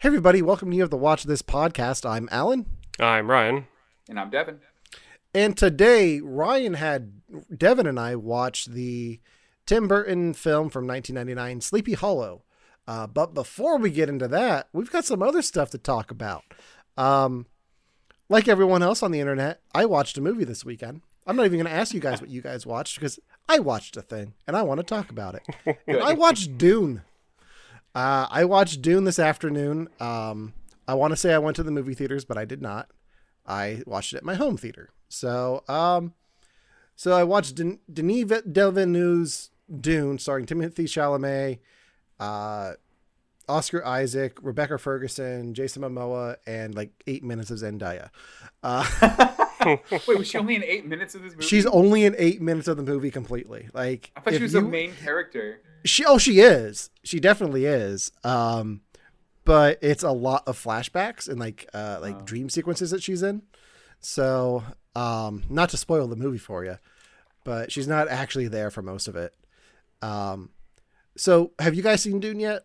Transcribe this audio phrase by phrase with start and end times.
[0.00, 2.08] Hey, everybody, welcome to you have to watch this podcast.
[2.08, 2.66] I'm Allen.
[3.00, 3.66] I'm Ryan.
[4.08, 4.60] And I'm Devon.
[5.34, 7.20] And today, Ryan had
[7.58, 9.18] Devon and I watch the
[9.66, 12.42] Tim Burton film from 1999, Sleepy Hollow.
[12.86, 16.44] Uh, but before we get into that, we've got some other stuff to talk about.
[16.96, 17.46] Um,
[18.28, 21.02] like everyone else on the internet, I watched a movie this weekend.
[21.26, 23.18] I'm not even going to ask you guys what you guys watched because
[23.48, 25.78] I watched a thing and I want to talk about it.
[25.88, 27.02] I watched Dune.
[27.98, 29.88] Uh, I watched Dune this afternoon.
[29.98, 30.52] Um,
[30.86, 32.88] I want to say I went to the movie theaters, but I did not.
[33.44, 34.90] I watched it at my home theater.
[35.08, 36.14] So, um,
[36.94, 41.58] so I watched Den- Denis Villeneuve's Dune, starring Timothy Chalamet,
[42.20, 42.74] uh,
[43.48, 48.10] Oscar Isaac, Rebecca Ferguson, Jason Momoa, and like eight minutes of Zendaya.
[48.62, 48.86] Uh,
[49.90, 51.44] Wait, was she only in eight minutes of this movie?
[51.44, 53.68] she's only in eight minutes of the movie completely.
[53.74, 55.62] Like, I thought she was you- the main character.
[55.84, 56.90] She oh she is.
[57.04, 58.12] She definitely is.
[58.24, 58.80] Um
[59.44, 62.22] but it's a lot of flashbacks and like uh like Oh.
[62.22, 63.42] dream sequences that she's in.
[64.00, 64.62] So,
[64.94, 66.78] um not to spoil the movie for you,
[67.44, 69.34] but she's not actually there for most of it.
[70.02, 70.50] Um
[71.16, 72.64] so have you guys seen Dune yet?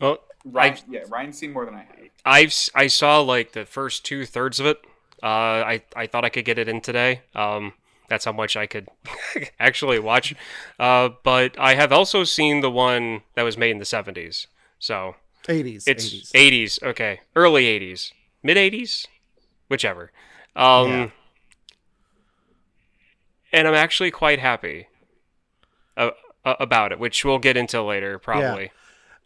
[0.00, 1.96] Oh, Ryan, I've, yeah, Ryan's seen more than I have.
[2.24, 4.78] I've I saw like the first two thirds of it.
[5.22, 7.22] Uh, I I thought I could get it in today.
[7.34, 7.72] Um,
[8.08, 8.88] that's how much I could
[9.60, 10.34] actually watch.
[10.78, 14.46] Uh, but I have also seen the one that was made in the seventies.
[14.78, 15.16] So
[15.48, 15.84] 80s.
[15.86, 16.30] it's 80s.
[16.34, 16.78] eighties.
[16.82, 19.06] Okay, early eighties, mid eighties,
[19.68, 20.10] whichever.
[20.56, 21.08] Um, Yeah.
[23.52, 24.88] and I'm actually quite happy.
[25.96, 26.10] Uh,
[26.44, 28.72] uh, about it, which we'll get into later, probably.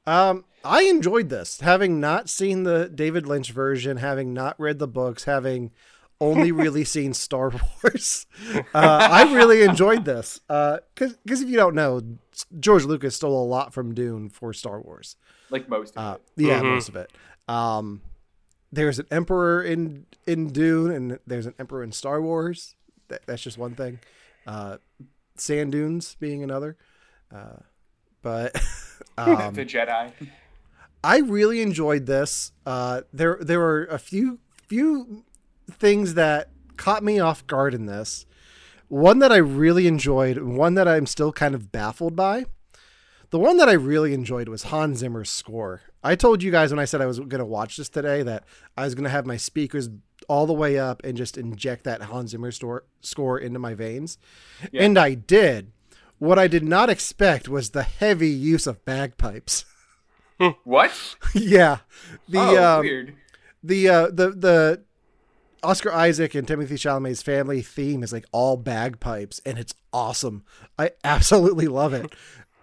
[0.07, 4.89] Um, I enjoyed this, having not seen the David Lynch version, having not read the
[4.89, 5.71] books, having
[6.20, 7.50] only really seen Star
[7.83, 8.27] Wars.
[8.75, 12.00] Uh, I really enjoyed this because because if you don't know,
[12.58, 15.17] George Lucas stole a lot from Dune for Star Wars.
[15.50, 16.42] Like most of Uh, it.
[16.47, 16.70] yeah, Mhm.
[16.75, 17.12] most of it.
[17.48, 18.03] Um,
[18.73, 22.75] there's an emperor in in Dune, and there's an emperor in Star Wars.
[23.08, 24.01] That, that's just one thing.
[24.46, 24.79] Uh,
[25.36, 26.77] sand dunes being another.
[27.35, 27.58] Uh,
[28.23, 28.57] but
[29.18, 30.12] um, the Jedi.
[31.05, 32.51] I really enjoyed this.
[32.64, 35.24] Uh, there there were a few few
[35.71, 38.27] things that caught me off guard in this.
[38.89, 42.47] One that I really enjoyed, one that I'm still kind of baffled by.
[43.31, 45.83] The one that I really enjoyed was Hans Zimmer's score.
[46.05, 48.45] I told you guys when I said I was going to watch this today that
[48.77, 49.89] I was going to have my speakers
[50.29, 54.19] all the way up and just inject that Hans Zimmer store, score into my veins.
[54.71, 54.85] Yeah.
[54.85, 55.73] And I did.
[56.19, 59.65] What I did not expect was the heavy use of bagpipes.
[60.65, 61.17] What?
[61.33, 61.79] yeah.
[62.29, 63.15] The oh, um, weird.
[63.63, 64.83] the uh the the
[65.67, 70.45] Oscar Isaac and Timothy Chalamet's family theme is like all bagpipes and it's awesome.
[70.79, 72.13] I absolutely love it.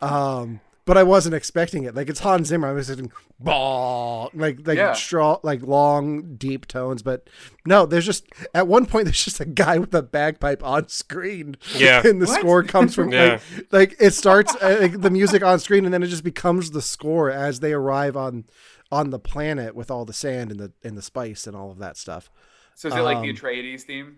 [0.02, 1.96] Um but I wasn't expecting it.
[1.96, 2.68] Like it's Hans Zimmer.
[2.68, 3.10] I was thinking,
[3.40, 4.92] bah, like like Yeah.
[4.94, 7.02] straw, like long, deep tones.
[7.02, 7.30] But
[7.66, 11.56] no, there's just at one point there's just a guy with a bagpipe on screen.
[11.78, 12.06] Yeah.
[12.06, 12.40] and the What?
[12.40, 13.40] score comes from Yeah.
[13.72, 16.72] like, like it starts uh, like the music on screen, and then it just becomes
[16.72, 18.44] the score as they arrive on
[18.92, 21.80] on the planet with all the sand and the and the spice and all of
[21.80, 22.30] that stuff.
[22.76, 24.18] So is it like the um, Atreides theme?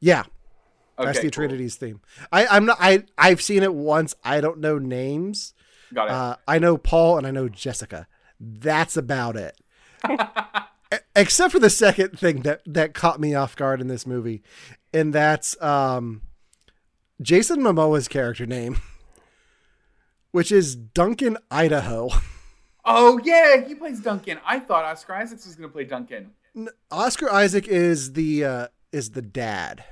[0.00, 0.24] Yeah,
[0.98, 1.48] Okay, that's the cool.
[1.48, 2.00] Atreides theme.
[2.30, 4.14] I I'm not I I've seen it once.
[4.22, 5.54] I don't know names.
[5.92, 6.10] Got it.
[6.12, 8.06] Uh, I know Paul and I know Jessica.
[8.38, 9.58] That's about it.
[11.16, 14.42] Except for the second thing that that caught me off guard in this movie,
[14.92, 16.22] and that's um,
[17.22, 18.78] Jason Momoa's character name,
[20.32, 22.10] which is Duncan Idaho.
[22.84, 24.38] oh yeah, he plays Duncan.
[24.44, 26.32] I thought Oscar Isaacs was gonna play Duncan.
[26.90, 29.84] Oscar Isaac is the uh, is the dad.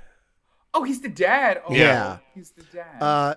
[0.74, 1.62] Oh, he's the dad.
[1.68, 2.18] Oh, Yeah.
[2.34, 3.02] he's the dad.
[3.02, 3.34] Uh,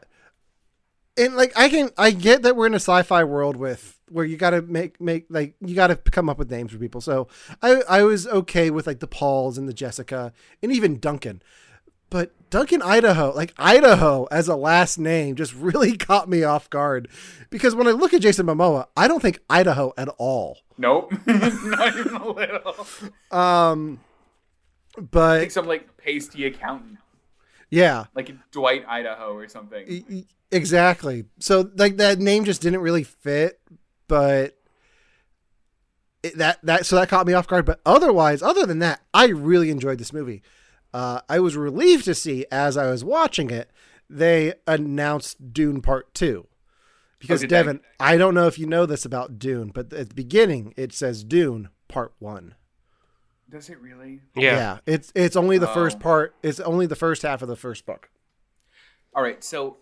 [1.17, 4.35] and like I can I get that we're in a sci-fi world with where you
[4.35, 7.01] got to make make like you got to come up with names for people.
[7.01, 7.27] So
[7.61, 11.41] I I was okay with like the Pauls and the Jessica and even Duncan.
[12.13, 17.07] But Duncan Idaho, like Idaho as a last name just really caught me off guard
[17.49, 20.59] because when I look at Jason Momoa, I don't think Idaho at all.
[20.77, 22.85] nope, not even a little.
[23.31, 23.99] Um
[24.95, 26.99] but I think some like pasty accountant,
[27.71, 30.27] yeah, like Dwight Idaho or something.
[30.51, 31.25] Exactly.
[31.39, 33.59] So like that name just didn't really fit,
[34.07, 34.55] but
[36.21, 37.65] it, that that so that caught me off guard.
[37.65, 40.43] But otherwise, other than that, I really enjoyed this movie.
[40.93, 43.71] Uh, I was relieved to see as I was watching it,
[44.09, 46.47] they announced Dune Part Two.
[47.19, 47.55] Because did they?
[47.55, 50.93] Devon, I don't know if you know this about Dune, but at the beginning it
[50.93, 52.55] says Dune Part One.
[53.49, 54.19] Does it really?
[54.35, 54.79] Yeah.
[54.85, 55.73] it's it's only the Oh.
[55.73, 56.35] first part.
[56.43, 58.09] It's only the first half of the first book.
[59.15, 59.77] All right, so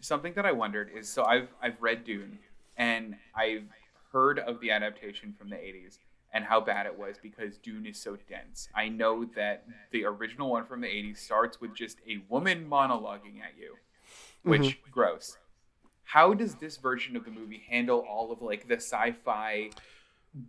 [0.00, 2.38] something that I wondered is so I've I've read Dune
[2.76, 3.64] and I've
[4.12, 5.98] heard of the adaptation from the 80s
[6.36, 8.68] and how bad it was because Dune is so dense.
[8.74, 13.40] I know that the original one from the 80s starts with just a woman monologuing
[13.40, 14.50] at you, mm-hmm.
[14.50, 15.38] which gross.
[16.04, 19.70] How does this version of the movie handle all of like the sci-fi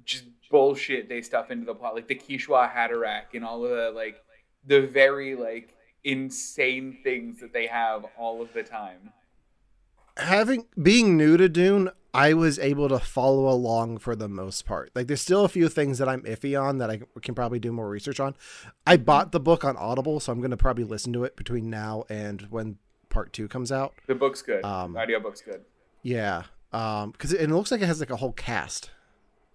[0.03, 3.91] just bullshit they stuff into the plot, like the Kishwa Haderach and all of the
[3.95, 4.21] like
[4.65, 5.73] the very like
[6.03, 9.13] insane things that they have all of the time.
[10.17, 14.91] having being new to Dune, I was able to follow along for the most part.
[14.95, 17.71] Like there's still a few things that I'm iffy on that I can probably do
[17.71, 18.35] more research on.
[18.85, 21.69] I bought the book on Audible, so I'm going to probably listen to it between
[21.69, 22.77] now and when
[23.09, 23.93] part 2 comes out.
[24.07, 24.65] The book's good.
[24.65, 25.61] Um, the audio book's good.
[26.01, 26.43] Yeah.
[26.73, 28.91] Um cuz it, it looks like it has like a whole cast.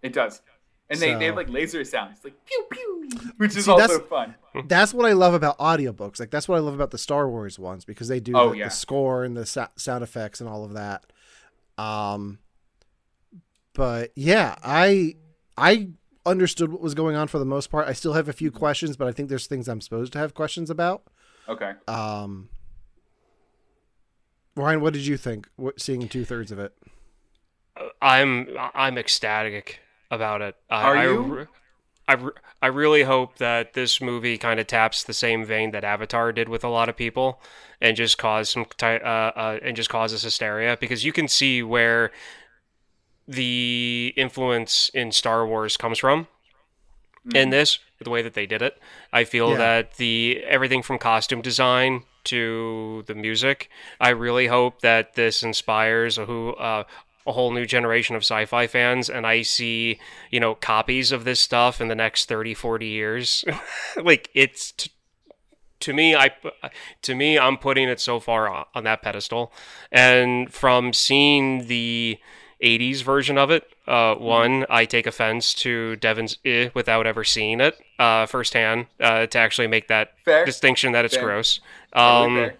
[0.02, 0.40] It does.
[0.88, 4.08] And they, they have like laser sounds, like pew pew, which is See, also that's-
[4.08, 4.34] fun.
[4.68, 6.20] That's what I love about audiobooks.
[6.20, 8.58] Like that's what I love about the Star Wars ones because they do Oh, the,
[8.58, 8.64] yeah.
[8.64, 11.04] the score and the sa- sound effects and all of that.
[11.78, 12.38] Um
[13.74, 15.16] but yeah, I
[15.56, 15.88] I
[16.24, 17.88] understood what was going on for the most part.
[17.88, 20.34] I still have a few questions, but I think there's things I'm supposed to have
[20.34, 21.02] questions about.
[21.48, 21.72] Okay.
[21.88, 22.48] Um
[24.54, 26.74] Ryan, what did you think what, seeing two thirds of it?
[28.00, 29.80] I'm I'm ecstatic
[30.10, 30.56] about it.
[30.70, 31.20] I, Are I you?
[31.22, 31.46] re-
[32.08, 35.84] I, re- I really hope that this movie kind of taps the same vein that
[35.84, 37.40] Avatar did with a lot of people,
[37.80, 41.62] and just cause some ty- uh, uh, and just causes hysteria because you can see
[41.62, 42.10] where
[43.28, 46.26] the influence in Star Wars comes from.
[47.34, 48.76] In this the way that they did it
[49.12, 49.58] i feel Yeah.
[49.58, 53.70] that the everything from costume design to the music
[54.00, 56.82] i really hope that this inspires a who uh,
[57.24, 60.00] a whole new generation of sci-fi fans and i see
[60.32, 63.44] you know copies of this stuff in the next 30 40 years.
[63.96, 64.90] Like it's t-
[65.78, 66.32] to me i
[67.02, 69.52] to me i'm putting it so far on, on that pedestal.
[69.92, 72.18] And from seeing the
[72.62, 73.64] 80s version of it.
[73.86, 79.26] Uh, one, I take offense to Devon's eh without ever seeing it uh, firsthand uh,
[79.26, 80.44] to actually make that Fair.
[80.44, 81.24] distinction that it's Fair.
[81.24, 81.60] gross.
[81.94, 82.50] Totally Um,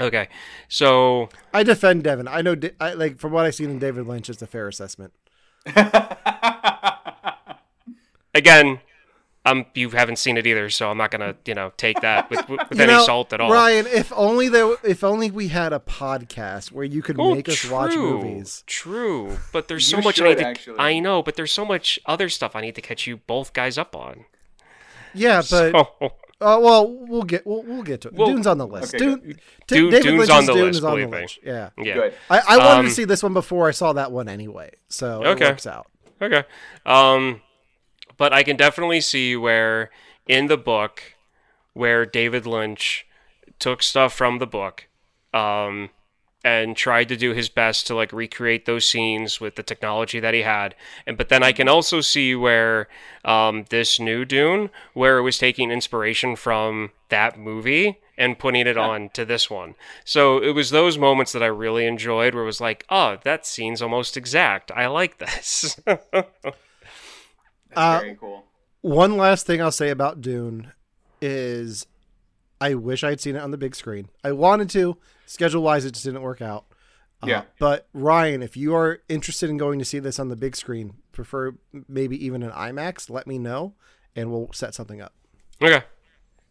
[0.00, 0.28] okay,
[0.68, 2.26] so I defend Devon.
[2.28, 4.68] I know Da- I, like from what I've seen in David Lynch it's a fair
[4.68, 5.12] assessment.
[8.34, 8.80] again,
[9.46, 12.46] um, you haven't seen it either, so I'm not gonna you know take that with,
[12.48, 13.50] with any know, salt at all.
[13.50, 17.48] Ryan, if only there if only we had a podcast where you could Oh, make
[17.48, 18.64] us watch true, movies.
[18.66, 20.46] True, but there's so You much I need to.
[20.46, 20.78] actually.
[20.78, 23.78] I know, but there's so much other stuff I need to catch you both guys
[23.78, 24.24] up on.
[25.14, 28.14] Yeah, but So- Uh, well, we'll get we'll, we'll get to it.
[28.14, 28.94] Well- Dune's on the list.
[28.94, 29.40] Okay, Dune, good.
[29.66, 31.20] T- Dune- David Dune's Lynch's on the Dune list, is on the believe me.
[31.22, 31.38] list.
[31.42, 31.94] Yeah, yeah.
[31.94, 32.14] Good.
[32.28, 35.22] I, I wanted Um, to see this one before I saw that one anyway, so
[35.22, 35.48] it Okay.
[35.48, 35.86] works out.
[36.20, 36.44] Okay.
[36.84, 37.40] Um,
[38.16, 39.90] but I can definitely see where
[40.26, 41.02] in the book,
[41.72, 43.06] where David Lynch
[43.58, 44.86] took stuff from the book,
[45.32, 45.90] um,
[46.44, 50.34] and tried to do his best to like recreate those scenes with the technology that
[50.34, 50.74] he had.
[51.06, 52.88] And but then I can also see where
[53.24, 58.78] um, this new Dune, where it was taking inspiration from that movie and putting it
[58.78, 59.74] on to this one.
[60.04, 63.44] So it was those moments that I really enjoyed where it was like, oh, that
[63.44, 64.70] scene's almost exact.
[64.70, 65.78] I like this.
[67.68, 68.44] That's Uh, very cool.
[68.82, 70.72] One last thing I'll say about Dune
[71.20, 71.86] is
[72.60, 74.08] I wish I'd seen it on the big screen.
[74.24, 74.96] I wanted to.
[75.26, 76.66] Schedule wise, it just didn't work out.
[77.22, 77.42] Uh, Yeah.
[77.58, 80.94] But Ryan, if you are interested in going to see this on the big screen,
[81.12, 81.54] prefer
[81.88, 83.74] maybe even an IMAX, let me know
[84.14, 85.12] and we'll set something up.
[85.60, 85.84] okay.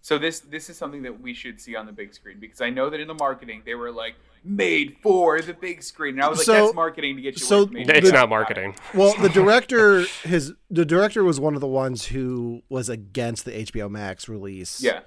[0.05, 2.69] So this this is something that we should see on the big screen because I
[2.69, 6.27] know that in the marketing they were like made for the big screen, and I
[6.29, 7.43] was like, So- that's marketing to get you.
[7.43, 7.95] so away from.
[7.95, 8.75] It's not marketing.
[8.93, 13.51] Well, the director his the director was one of the ones who was against the
[13.53, 14.79] HBO Max release.
[14.79, 14.99] Yeah.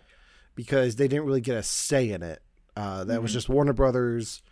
[0.57, 2.43] because they didn't really get a say in it.
[2.77, 3.23] Uh, that Mm-hmm.
[3.23, 4.43] was just Warner Brothers,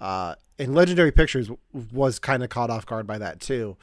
[0.00, 1.50] uh, and Legendary Pictures
[1.92, 3.76] was kind of caught off guard by that too.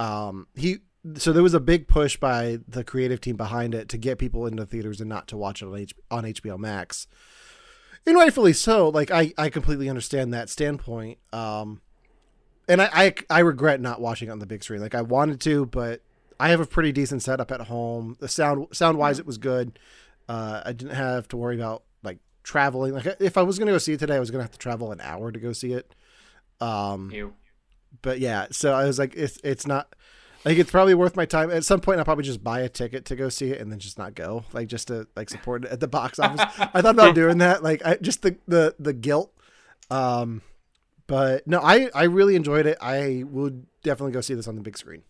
[0.00, 0.78] Um, he
[1.16, 4.46] so there was a big push by the creative team behind it to get people
[4.46, 7.06] into theaters and not to watch it on, H- on HBO Max,
[8.06, 8.88] and rightfully so.
[8.88, 11.18] Like I, I completely understand that standpoint.
[11.32, 11.80] Um,
[12.68, 14.80] and I, I, I regret not watching it on the big screen.
[14.80, 16.00] Like I wanted to, but
[16.40, 18.16] I have a pretty decent setup at home.
[18.20, 19.78] The sound, sound wise, it was good.
[20.28, 22.94] Uh, I didn't have to worry about like traveling.
[22.94, 24.90] Like if I was gonna go see it today, I was gonna have to travel
[24.92, 25.94] an hour to go see it.
[26.60, 27.34] Um, You.
[28.00, 29.94] but yeah, so I was like, it's it's not.
[30.44, 31.50] Like it's probably worth my time.
[31.50, 33.78] At some point, I'll probably just buy a ticket to go see it and then
[33.78, 36.40] just not go, like just to like support it at the box office.
[36.58, 39.32] I thought about doing that, like I just the the the guilt.
[39.90, 40.42] Um,
[41.06, 42.76] but no, I I really enjoyed it.
[42.80, 45.02] I would definitely go see this on the big screen.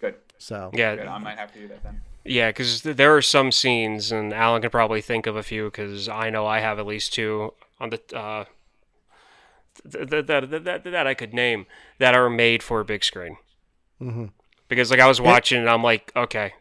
[0.00, 0.14] Good.
[0.38, 1.06] So Yeah, Good.
[1.06, 2.00] I might have to do that then.
[2.24, 6.06] Yeah, because there are some scenes, and Allen can probably think of a few, because
[6.08, 8.44] I know I have at least two on the uh,
[9.90, 11.66] th- th- that, that, that, that I could name
[11.98, 13.36] that are made for a big screen.
[13.98, 14.26] hmm
[14.70, 16.54] because like I was watching and I'm like, okay,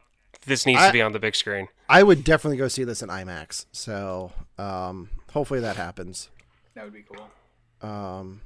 [0.45, 1.69] this needs I- to be on the big screen.
[1.87, 3.65] I would definitely go see this in IMAX.
[3.71, 6.29] So um, hopefully that happens.
[6.75, 7.89] That would be cool.
[7.89, 8.41] Um,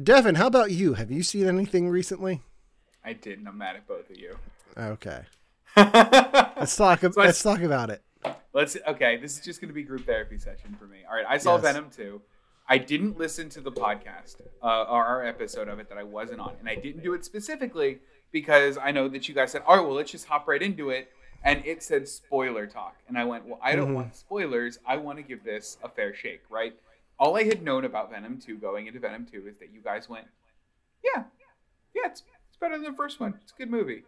[0.00, 0.94] Devon, how about you?
[0.94, 2.40] Have you seen anything recently?
[3.04, 4.36] I did, and I'm mad at both of you.
[4.78, 5.22] Okay,
[5.76, 5.94] let's
[6.56, 7.00] let's talk.
[7.00, 8.02] So I- let's talk about it.
[8.54, 9.16] okay.
[9.16, 10.98] This is just going to be group therapy session for me.
[11.08, 11.62] All right, I saw Yes.
[11.62, 12.20] Venom 2.
[12.68, 16.40] I didn't listen to the podcast uh, or our episode of it that I wasn't
[16.40, 18.00] on, and I didn't do it specifically
[18.32, 20.90] because I know that you guys said, "All right, well, let's just hop right into
[20.90, 21.12] it."
[21.44, 23.94] And it said spoiler talk, and I went, "Well, I don't Mhm.
[23.94, 24.78] want spoilers.
[24.84, 26.76] I want to give this a fair shake, right?"
[27.18, 30.08] All I had known about Venom 2 going into Venom 2 is that you guys
[30.08, 30.26] went,
[31.04, 31.24] "Yeah,
[31.94, 33.38] yeah, it's it's better than the first one.
[33.42, 34.04] It's a good movie."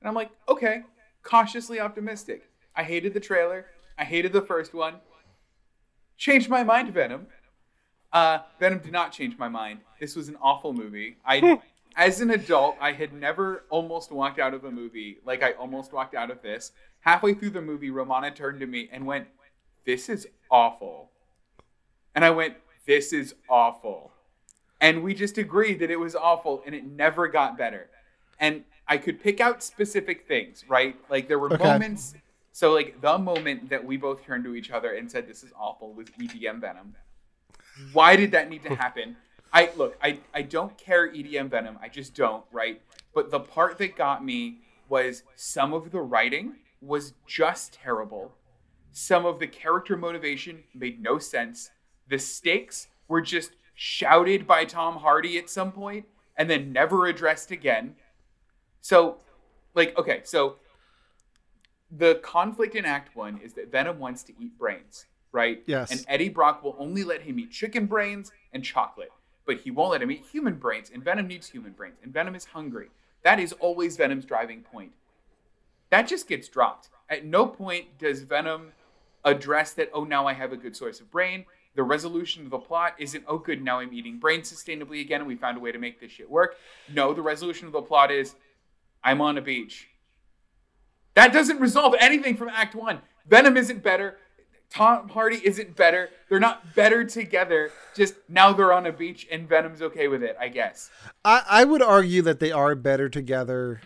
[0.00, 0.84] And I'm like, "Okay,
[1.22, 3.66] cautiously optimistic." I hated the trailer.
[3.96, 5.00] I hated the first one.
[6.18, 7.26] Changed my mind, Venom.
[8.12, 9.80] Uh, Venom did not change my mind.
[10.00, 11.16] This was an awful movie.
[11.24, 11.60] I,
[11.96, 15.92] as an adult, I had never almost walked out of a movie like I almost
[15.92, 16.72] walked out of this.
[17.00, 19.28] Halfway through the movie, Romana turned to me and went,
[19.86, 21.10] "This is awful,"
[22.14, 24.12] and I went, "This is awful,"
[24.80, 27.88] and we just agreed that it was awful, and it never got better.
[28.38, 30.96] And I could pick out specific things, right?
[31.08, 31.64] Like there were Okay.
[31.64, 32.14] moments.
[32.52, 35.52] So like the moment that we both turned to each other and said, "This is
[35.56, 36.96] awful," was EDM Venom
[37.92, 39.16] why did that need to happen?
[39.52, 41.78] I look, I, I don't care EDM Venom.
[41.82, 42.80] I just don't, right?
[43.14, 44.58] But the part that got me
[44.88, 48.32] was some of the writing was just terrible.
[48.92, 51.70] Some of the character motivation made no sense.
[52.08, 56.06] The stakes were just shouted by Tom Hardy at some point
[56.36, 57.94] and then never addressed again.
[58.80, 59.18] So,
[59.74, 60.56] like, okay, so
[61.90, 65.62] the conflict in Act One is that Venom wants to eat brains, right?
[65.66, 65.90] Yes.
[65.90, 69.10] And Eddie Brock will only let him eat chicken brains and chocolate,
[69.46, 70.90] but he won't let him eat human brains.
[70.92, 72.90] And Venom needs human brains, and Venom is hungry.
[73.22, 74.92] That is always Venom's driving point.
[75.90, 76.88] That just gets dropped.
[77.08, 78.72] At no point does Venom
[79.24, 81.44] address that, oh, now I have a good source of brain.
[81.74, 85.28] The resolution of the plot isn't, oh, good, now I'm eating brain sustainably again and
[85.28, 86.56] we found a way to make this shit work.
[86.92, 88.34] No, the resolution of the plot is,
[89.04, 89.88] I'm on a beach.
[91.14, 93.00] That doesn't resolve anything from Act One.
[93.26, 94.18] Venom isn't better.
[94.70, 96.10] Tom Hardy isn't better.
[96.28, 97.70] They're not better together.
[97.94, 100.90] Just now they're on a beach and Venom's okay with it, I guess.
[101.24, 103.80] I, I would argue that they are better together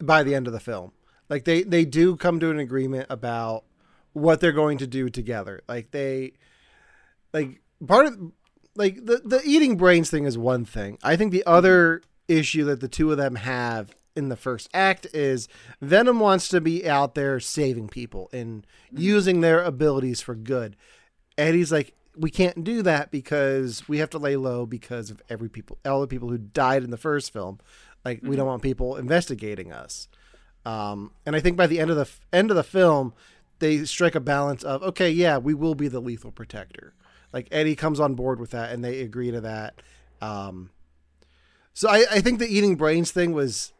[0.00, 0.92] by the end of the film.
[1.28, 3.64] Like they they do come to an agreement about
[4.12, 5.60] what they're going to do together.
[5.68, 6.32] Like they
[7.32, 8.32] like part of
[8.74, 10.98] like the the eating brains thing is one thing.
[11.02, 15.06] I think the other issue that the two of them have in the first act
[15.12, 15.48] is
[15.80, 20.76] Venom wants to be out there saving people and using their abilities for good.
[21.36, 25.48] Eddie's like, we can't do that because we have to lay low because of every
[25.48, 27.58] people, all the people who died in the first film.
[28.04, 30.08] Like, we don't want people investigating us.
[30.64, 33.14] Um, and I think by the end of the f- end of the film,
[33.60, 36.94] they strike a balance of okay, yeah, we will be the lethal protector.
[37.32, 39.80] Like Eddie comes on board with that, and they agree to that.
[40.20, 40.70] Um,
[41.72, 43.72] so I, I think the eating brains thing was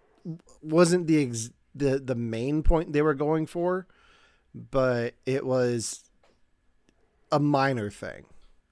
[0.62, 3.86] wasn't the ex- the the main point they were going for,
[4.54, 6.04] but it was
[7.32, 8.24] a minor thing.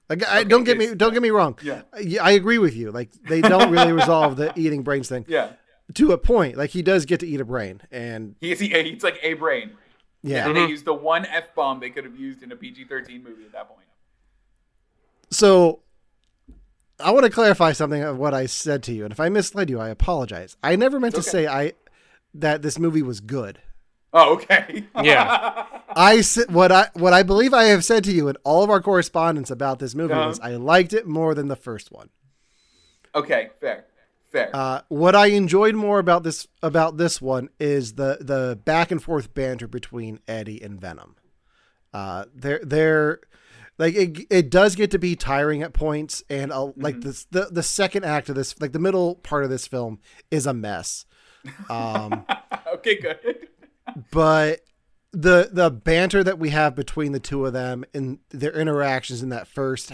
[0.08, 1.58] Like, I, don't get me don't get me wrong.
[1.62, 1.82] Yeah.
[1.92, 2.90] I, I agree with you.
[2.90, 5.50] Like they don't really resolve the eating brains thing Yeah.
[5.94, 6.56] to a point.
[6.56, 9.72] Like he does get to eat a brain, and He he eats like a brain.
[10.22, 10.46] yeah.
[10.46, 10.70] And they mm-hmm.
[10.70, 13.52] used the one F bomb they could have used in a PG 13 movie at
[13.52, 13.86] that point.
[15.30, 15.80] So
[17.00, 19.70] I want to clarify something of what I said to you, and if I misled
[19.70, 20.56] you, I apologize.
[20.62, 21.72] I never meant It's to say I
[22.34, 23.60] that this movie was good.
[24.12, 24.84] Oh, okay.
[25.02, 25.64] Yeah.
[25.94, 28.70] I said what I what I believe I have said to you in all of
[28.70, 30.28] our correspondence about this movie Uh-huh.
[30.28, 32.10] was I liked it more than the first one.
[33.14, 33.84] okay, fair.
[34.30, 34.50] Fair.
[34.52, 39.02] Uh, what I enjoyed more about this about this one is the the back and
[39.02, 41.16] forth banter between Eddie and Venom.
[41.94, 43.20] Uh, they're they're
[43.78, 47.49] like it, it does get to be tiring at points, and uh, like this the
[47.50, 51.06] the second act of this like the middle part of this film is a mess.
[51.70, 52.26] Um,
[52.75, 53.49] okay, good.
[54.11, 54.61] but
[55.12, 59.30] the the banter that we have between the two of them and their interactions in
[59.30, 59.90] that first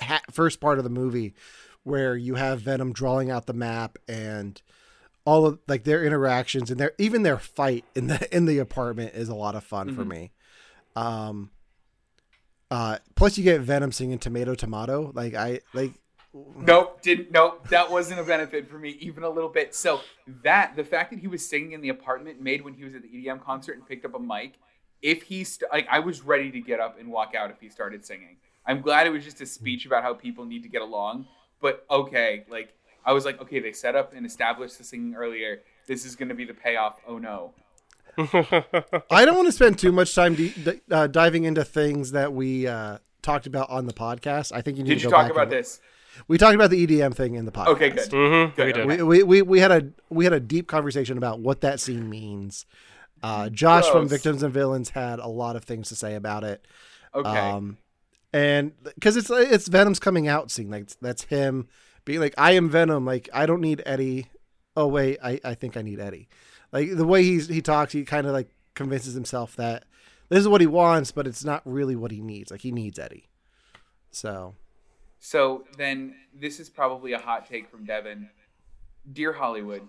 [0.00, 1.34] ha- first part of the movie
[1.82, 4.60] where you have Venom drawing out the map and
[5.24, 9.12] all of like their interactions and their even their fight in the in the apartment
[9.14, 10.08] is a lot of fun for Mhm.
[10.08, 10.32] me.
[10.94, 11.50] Um
[12.70, 15.92] uh plus you get Venom singing tomato tomato like I like
[16.56, 17.30] Nope, didn't.
[17.30, 19.74] Nope, that wasn't a benefit for me even a little bit.
[19.74, 20.00] So
[20.42, 23.02] that the fact that he was singing in the apartment made when he was at
[23.02, 24.54] the EDM concert and picked up a mic.
[25.02, 27.68] If he st- like, I was ready to get up and walk out if he
[27.68, 28.36] started singing.
[28.66, 31.26] I'm glad it was just a speech about how people need to get along.
[31.60, 35.62] But okay, like I was like, okay, they set up and established the singing earlier.
[35.86, 37.00] This is going to be the payoff.
[37.06, 37.52] Oh no.
[38.18, 42.32] I don't want to spend too much time d- d- uh, diving into things that
[42.32, 44.52] we uh, talked about on the podcast.
[44.54, 45.80] I think you need Did to you talk back about and- this?
[46.28, 47.66] We talked about the EDM thing in the podcast.
[47.68, 48.08] Okay, good.
[48.10, 48.54] Mm-hmm.
[48.56, 49.02] Good, We okay.
[49.02, 52.08] We, we, we, we had a we had a deep conversation about what that scene
[52.08, 52.64] means.
[53.22, 56.66] Uh, Josh from Victims and Villains had a lot of things to say about it.
[57.14, 57.28] Okay.
[57.28, 57.76] Um,
[58.32, 61.68] and because it's it's Venom's coming out scene, like that's him
[62.06, 64.28] being like, "I am Venom." Like I don't need Eddie.
[64.74, 66.28] Oh wait, I, I think I need Eddie.
[66.76, 69.84] Like the way he's he talks, he kind of like convinces himself that
[70.28, 72.50] this is what he wants, but it's not really what he needs.
[72.50, 73.30] Like he needs Eddie.
[74.10, 74.56] So
[75.18, 78.28] So then this is probably a hot take from Devon.
[79.10, 79.88] Dear Hollywood,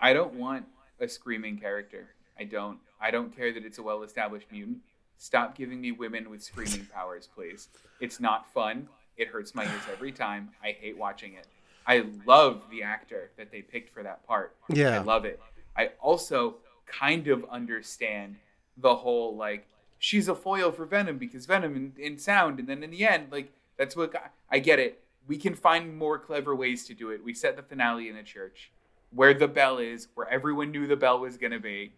[0.00, 0.66] I don't want
[0.98, 2.08] a screaming character.
[2.36, 2.80] I don't.
[3.00, 4.78] I don't care that it's a well established mutant.
[5.18, 7.68] Stop giving me women with screaming powers, please.
[8.00, 8.88] It's not fun.
[9.16, 10.50] It hurts my ears every time.
[10.60, 11.46] I hate watching it.
[11.86, 14.56] I love the actor that they picked for that part.
[14.68, 14.96] Yeah.
[14.96, 15.40] I love it.
[15.78, 16.56] I also
[16.86, 18.36] kind of understand
[18.76, 19.66] the whole like
[19.98, 23.28] she's a foil for Venom because Venom in, in sound, and then in the end,
[23.30, 24.12] like that's what
[24.50, 25.00] I get it.
[25.28, 27.22] We can find more clever ways to do it.
[27.22, 28.72] We set the finale in a church
[29.14, 31.92] where the bell is, where everyone knew the bell was gonna be.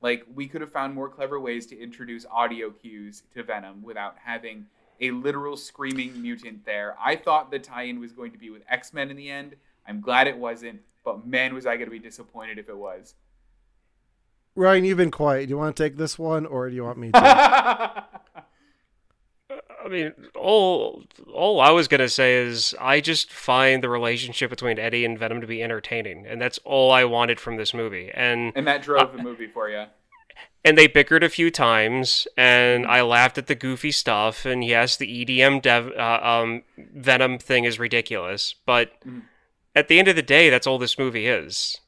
[0.00, 4.16] Like we could have found more clever ways to introduce audio cues to Venom without
[4.24, 4.66] having
[5.00, 6.96] a literal screaming mutant there.
[6.98, 9.54] I thought the tie-in was going to be with X-Men in the end.
[9.86, 13.14] I'm glad it wasn't, but man, was I going to be disappointed if it was.
[14.56, 15.46] Ryan, you've been quiet.
[15.46, 17.18] Do you want to take this one, or do you want me to?
[19.84, 24.78] I mean, all all I was gonna say is I just find the relationship between
[24.80, 28.10] Eddie and Venom to be entertaining, and that's all I wanted from this movie.
[28.12, 29.84] And and that drove the movie for you.
[30.64, 34.44] and they bickered a few times, and I laughed at the goofy stuff.
[34.44, 39.22] And yes, the EDM dev, uh, um, Venom thing is ridiculous, but Mhm.
[39.76, 41.80] at the end of the day, that's all this movie is.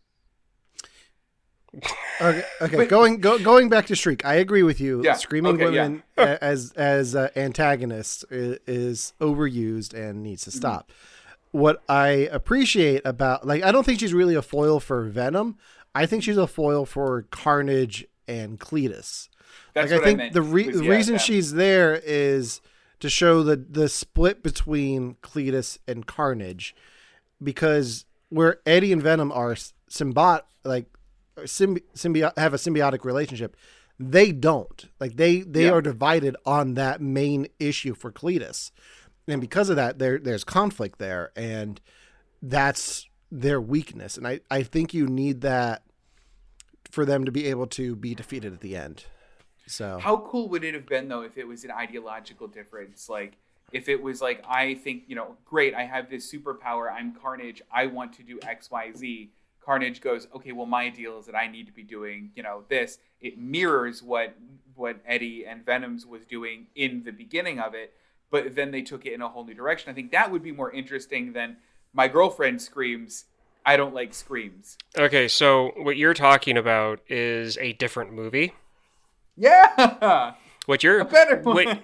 [2.20, 2.76] Okay, okay.
[2.76, 5.02] But- going go, going back to Shriek, I agree with you.
[5.04, 10.50] Yeah, Screaming okay, women a- as as uh, antagonists is, is overused and needs Mm-hmm.
[10.50, 10.92] to stop.
[11.50, 15.57] What I appreciate about like I don't think she's really a foil for Venom.
[15.94, 19.28] I think she's a foil for Carnage and Cletus.
[19.74, 20.33] That's like I think meant.
[20.35, 21.20] the re- was, yeah, reason them.
[21.20, 22.61] she's there is
[23.00, 26.74] to show the the split between Cletus and Carnage,
[27.42, 29.54] because where Eddie and Venom are
[29.90, 30.87] symbiot like
[31.44, 33.57] symbi- symbi- have a symbiotic relationship,
[33.98, 34.88] they don't.
[35.01, 35.72] Like they they Yeah.
[35.72, 38.70] are divided on that main issue for Cletus,
[39.27, 41.81] and because of that, there there's conflict there, and
[42.42, 44.16] that's their weakness.
[44.16, 45.83] And I I think you need that
[46.90, 49.05] for them to be able to be defeated at the end.
[49.66, 53.09] So How cool would it have been though if it was an ideological difference?
[53.09, 53.35] Like
[53.72, 56.90] if it was like I think you know, great, I have this superpower.
[56.90, 57.61] I'm Carnage.
[57.70, 59.31] I want to do X, Y, Z.
[59.68, 62.64] Carnage goes, okay, well, my deal is that I need to be doing you know
[62.70, 63.00] this.
[63.20, 64.35] It mirrors what
[64.74, 67.92] what Eddie and Venom's was doing in the beginning of it,
[68.31, 69.90] but then they took it in a whole new direction.
[69.90, 71.59] I think that would be more interesting than
[71.92, 73.26] my girlfriend screams.
[73.66, 74.78] I don't like screams.
[74.96, 78.54] Okay, so what you're talking about is a different movie.
[79.37, 80.33] Yeah,
[80.64, 81.54] What you're a better one.
[81.54, 81.78] what,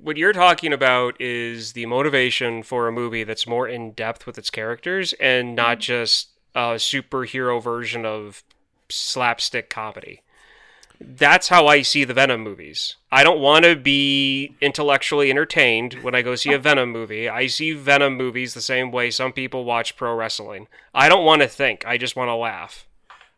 [0.00, 4.38] what you're talking about is the motivation for a movie that's more in depth with
[4.38, 5.80] its characters and not mm.
[5.80, 8.42] just a superhero version of
[8.88, 10.22] slapstick comedy.
[10.98, 12.96] That's how I see the Venom movies.
[13.12, 17.28] I don't want to be intellectually entertained when I go see a Venom movie.
[17.28, 20.68] I see Venom movies the same way some people watch pro wrestling.
[20.94, 22.86] I don't want to think, I just want to laugh.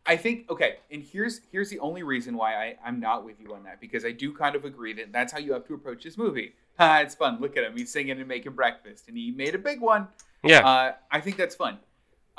[0.05, 3.53] I think okay, and here's here's the only reason why I I'm not with you
[3.53, 6.03] on that because I do kind of agree that that's how you have to approach
[6.03, 6.53] this movie.
[6.79, 7.39] It's fun.
[7.41, 7.75] Look at him.
[7.75, 10.07] He's singing and making breakfast, and he made a big one.
[10.43, 10.65] Yeah.
[10.65, 11.77] Uh, I think that's fun.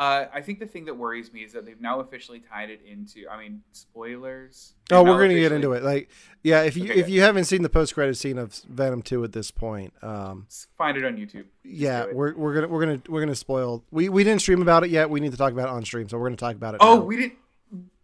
[0.00, 2.80] Uh, I think the thing that worries me is that they've now officially tied it
[2.86, 3.28] into.
[3.30, 4.72] I mean, spoilers.
[4.90, 5.82] Oh, we're gonna get into it.
[5.82, 6.08] Like,
[6.42, 7.12] yeah, if you Okay, if good.
[7.12, 10.46] you haven't seen the post credit scene of Venom two at this point, um,
[10.78, 11.44] Find it on YouTube.
[11.64, 13.84] yeah, we're we're gonna we're gonna we're gonna spoil.
[13.90, 15.10] We we didn't stream about it yet.
[15.10, 16.78] We need to talk about it on stream, so we're gonna talk about it.
[16.82, 17.02] Oh, now.
[17.04, 17.34] we didn't.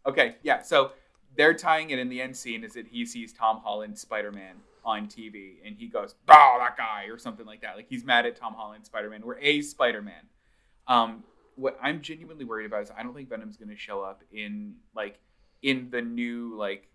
[0.06, 0.60] Okay, yeah.
[0.60, 0.92] So
[1.34, 4.56] they're tying it in the end scene is that he sees Tom Holland Spider Man
[4.84, 7.74] on TV and he goes, "Oh, that guy," or something like that.
[7.76, 9.22] Like he's mad at Tom Holland Spider Man.
[9.24, 10.22] We're a Spider Man.
[10.88, 11.24] Um,
[11.56, 14.76] what I'm genuinely worried about is I don't think Venom's going to show up in
[14.94, 15.18] like
[15.62, 16.88] in the new like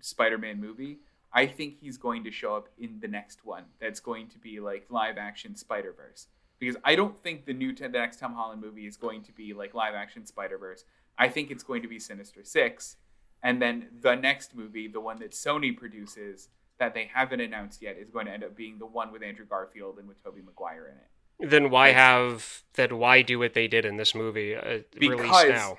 [0.00, 0.98] Spider Man movie.
[1.32, 3.64] I think he's going to show up in the next one.
[3.80, 6.26] That's going to be like live action Spider Verse
[6.58, 9.54] because I don't think the new the next Tom Holland movie is going to be
[9.54, 10.84] like live action Spider Verse.
[11.18, 12.96] I think it's going to be Sinister Six,
[13.42, 17.96] and then the next movie, the one that Sony produces that they haven't announced yet,
[17.98, 20.86] is going to end up being the one with Andrew Garfield and with Tobey Maguire
[20.86, 21.09] in it.
[21.40, 25.48] Then why have then why do what they did in this movie uh, released Because-
[25.48, 25.78] now?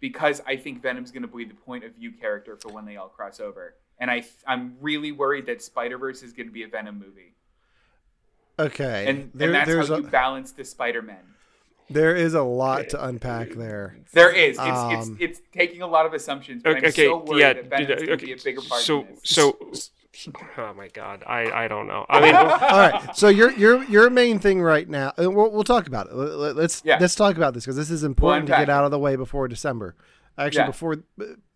[0.00, 2.96] because I think Venom's going to be the point of view character for when they
[2.96, 3.74] all cross over.
[3.98, 7.34] And I, I'm really worried that Spider Verse is going to be a Venom movie,
[8.58, 9.04] Okay.
[9.06, 11.18] and, there, and that's there's how a, you balance the Spider Men.
[11.90, 13.98] there is a lot to unpack there.
[14.12, 14.50] There is.
[14.50, 17.52] It's, Um, it's it's taking a lot of assumptions, but Okay, I'm so worried yeah,
[17.54, 19.20] that Venom's going to okay, be a bigger part so in this.
[19.24, 19.58] so
[20.58, 22.04] oh my god, I I don't know.
[22.08, 23.16] I mean, All right.
[23.16, 26.14] So your your your main thing right now, and we'll, we'll talk about it.
[26.14, 26.98] Let- let- Let's Yeah.
[27.00, 29.46] let's talk about this because this is important to get out of the way before
[29.48, 29.94] December.
[30.38, 30.66] Actually, Yeah.
[30.66, 30.96] before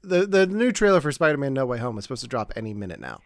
[0.02, 3.00] the the new trailer for Spider-Man No Way Home is supposed to drop any minute
[3.00, 3.20] now.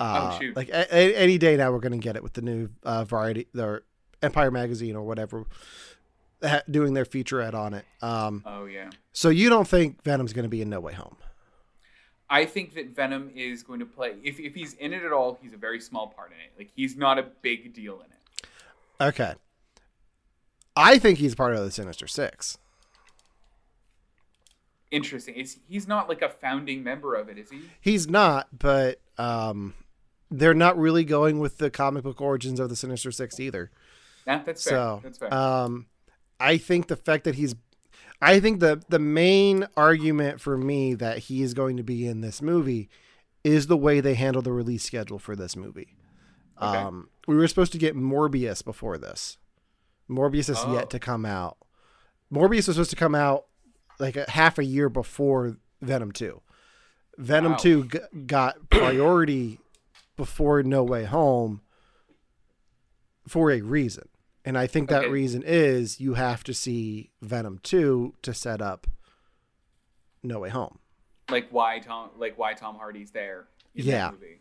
[0.00, 0.56] Uh, Oh, shoot.
[0.56, 3.04] Like a, a- any day now, we're going to get it with the new uh,
[3.04, 3.84] Variety or
[4.22, 5.44] Empire magazine or whatever
[6.42, 7.84] ha- doing their featurette on it.
[8.02, 8.90] Um, oh yeah.
[9.12, 11.16] so you don't think Venom's going to be in No Way Home?
[12.30, 14.14] I think that Venom is going to play.
[14.22, 16.52] If, if he's in it at all, he's a very small part in it.
[16.56, 18.46] Like he's not a big deal in it.
[19.00, 19.34] Okay.
[20.76, 22.58] I think he's part of the Sinister Six.
[24.90, 25.34] Interesting.
[25.34, 27.38] Is he's not like a founding member of it?
[27.38, 27.62] Is he?
[27.80, 29.74] He's not, but um,
[30.30, 33.70] they're not really going with the comic book origins of the Sinister Six either.
[34.26, 34.72] Nah, that's fair.
[34.72, 35.34] So, that's fair.
[35.34, 35.86] um,
[36.40, 37.54] I think the fact that he's,
[38.24, 42.20] I think the the main argument for me that he is going to be in
[42.20, 42.88] this movie
[43.42, 45.94] is the way they handle the release schedule for this movie.
[46.60, 46.78] Okay.
[46.78, 49.36] Um, we were supposed to get Morbius before this.
[50.08, 50.72] Morbius is Oh.
[50.74, 51.58] yet to come out.
[52.32, 53.46] Morbius was supposed to come out
[53.98, 56.40] like a half a year before Venom 2.
[57.18, 57.58] Venom Wow.
[57.58, 59.58] 2 g- got priority
[60.16, 61.60] before No Way Home
[63.28, 64.08] for a reason.
[64.44, 65.08] And I think that Okay.
[65.10, 68.86] reason is you have to see Venom 2 to set up
[70.22, 70.78] No Way Home.
[71.30, 72.10] like why Tom?
[72.18, 73.46] Like why Tom Hardy's there?
[73.74, 74.10] In Yeah.
[74.10, 74.40] That movie.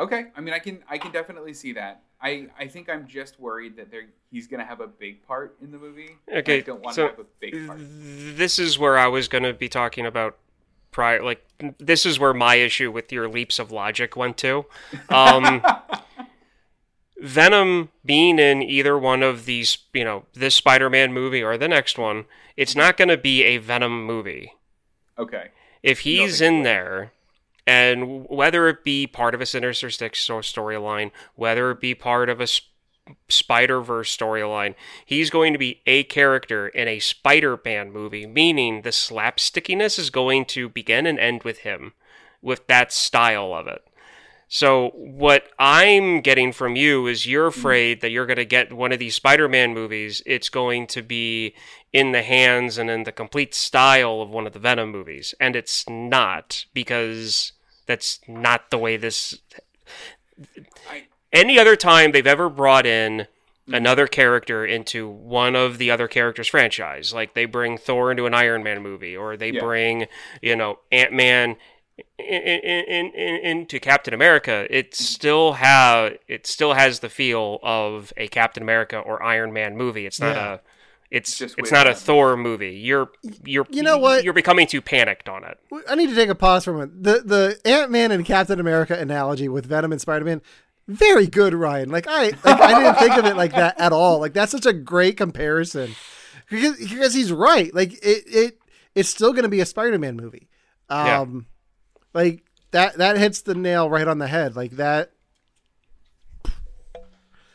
[0.00, 2.02] Okay, I mean, I can I can definitely see that.
[2.20, 5.72] I I think I'm just worried that they're he's gonna have a big part in
[5.72, 6.16] the movie.
[6.32, 7.78] Okay, I don't want so to have a big part.
[7.80, 10.36] this is where I was going to be talking about
[10.92, 11.20] prior.
[11.24, 11.44] Like,
[11.78, 14.66] this is where my issue with your leaps of logic went to.
[15.08, 15.64] Um,
[17.20, 21.98] Venom being in either one of these, you know, this Spider-Man movie or the next
[21.98, 22.26] one,
[22.56, 24.54] it's not going to be a Venom movie.
[25.18, 25.48] Okay.
[25.82, 27.12] If he's think in there,
[27.66, 32.40] and whether it be part of a Sinister Six storyline, whether it be part of
[32.40, 32.70] a Sp-
[33.28, 38.82] Spider Verse storyline, he's going to be a character in a Spider Man movie, meaning
[38.82, 41.94] the slapstickiness is going to begin and end with him,
[42.42, 43.82] with that style of it.
[44.48, 47.60] So what I'm getting from you is you're mm-hmm.
[47.60, 50.22] afraid that you're going to get one of these Spider-Man movies.
[50.24, 51.54] It's going to be
[51.92, 55.54] in the hands and in the complete style of one of the Venom movies, and
[55.54, 57.52] it's not because
[57.86, 59.38] that's not the way this.
[61.32, 63.74] Any other time they've ever brought in mm-hmm.
[63.74, 68.34] another character into one of the other characters' franchise, like they bring Thor into an
[68.34, 69.60] Iron Man movie, or they Yeah.
[69.60, 70.06] bring
[70.42, 71.56] you know Ant Man
[72.18, 77.58] in, in, in, in, into Captain America, it still have it still has the feel
[77.62, 80.06] of a Captain America or Iron Man movie.
[80.06, 80.52] It's not Yeah.
[80.54, 80.58] a
[81.10, 81.98] it's Just it's not a them.
[81.98, 82.72] Thor movie.
[82.76, 83.08] You're
[83.44, 84.24] you're You know what?
[84.24, 85.58] You're becoming too panicked on it.
[85.88, 87.02] I need to take a pause for a moment.
[87.02, 90.42] The the Ant Man and Captain America analogy with Venom and Spider Man,
[90.86, 91.88] very good, Ryan.
[91.88, 94.18] Like I like I didn't think of it like that at all.
[94.20, 95.94] Like that's such a great comparison
[96.50, 97.74] because because he's right.
[97.74, 98.58] Like it it
[98.94, 100.48] it's still going to be a Spider Man movie.
[100.90, 101.20] Yeah.
[101.20, 101.46] Um,
[102.14, 104.56] like that that hits the nail right on the head.
[104.56, 105.12] Like that.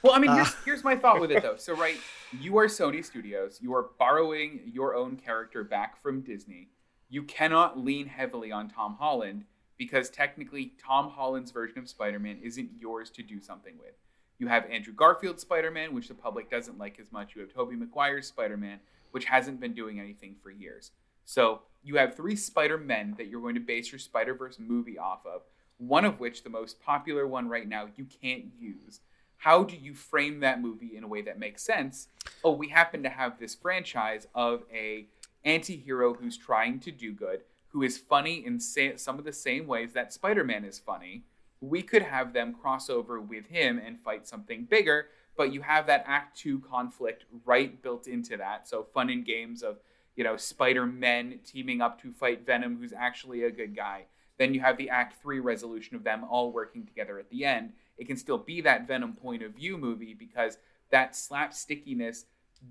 [0.04, 0.58] Well, I mean, here's, ah.
[0.66, 1.56] here's my thought with it though.
[1.56, 1.98] So, right,
[2.40, 3.60] you are Sony Studios.
[3.62, 6.68] You are borrowing your own character back from Disney.
[7.10, 9.46] You cannot lean heavily on Tom Holland
[9.78, 13.94] because technically, Tom Holland's version of Spider-Man isn't yours to do something with.
[14.40, 17.36] You have Andrew Garfield's Spider-Man, which the public doesn't like as much.
[17.36, 18.80] You have Tobey Maguire's Spider-Man,
[19.12, 20.92] which hasn't been doing anything for years.
[21.26, 25.42] So you have three Spider-Men that you're going to base your Spider-Verse movie off of.
[25.78, 29.02] One of which, the most popular one right now, you can't use.
[29.38, 32.08] How do you frame that movie in a way that makes sense?
[32.46, 35.08] Oh we happen to have this franchise of a
[35.44, 39.68] anti-hero who's trying to do good who is funny in sa- some of the same
[39.68, 41.24] ways that spider-man is funny.
[41.60, 45.88] We could have them cross over with him and fight something bigger but you have
[45.88, 48.68] that act 2 conflict right built into that.
[48.68, 49.80] So fun and games of
[50.16, 54.06] you know spider-men teaming up to fight venom who's actually a good guy
[54.38, 57.74] then you have the act 3 resolution of them all working together at the end
[57.98, 60.58] it can still be that Venom point of view movie because
[60.90, 62.26] that slapstickiness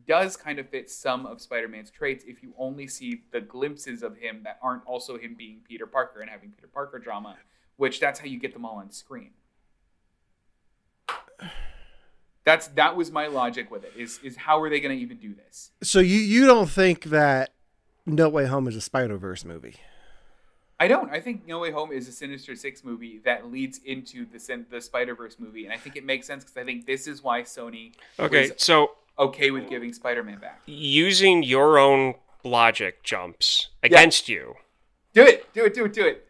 [0.06, 4.16] does kind of fit some of Spider-Man's traits if you only see the glimpses of
[4.16, 7.36] him that aren't also him being Peter Parker and having Peter Parker drama,
[7.76, 9.32] which that's how you get them all on screen.
[12.44, 13.92] That's that was my logic with it.
[13.96, 15.70] Is is how are they going to even do this?
[15.82, 17.52] So you you don't think that
[18.06, 19.76] No Way Home is a Spider Verse movie?
[20.80, 21.10] I don't.
[21.12, 24.66] I think No Way Home is a Sinister Six movie that leads into the Sin-
[24.70, 27.22] the Spider Verse movie, and I think it makes sense because I think this is
[27.22, 30.60] why Sony Okay, was so okay with giving Spider Man back.
[30.66, 34.54] using your own logic jumps against you.
[35.14, 35.52] Do it.
[35.54, 35.74] Do it.
[35.74, 35.92] Do it.
[35.92, 36.26] Do it.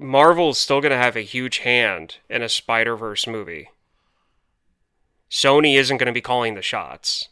[0.00, 3.68] Marvel's still going to have a huge hand in a Spider Verse movie.
[5.30, 7.28] Sony isn't going to be calling the shots.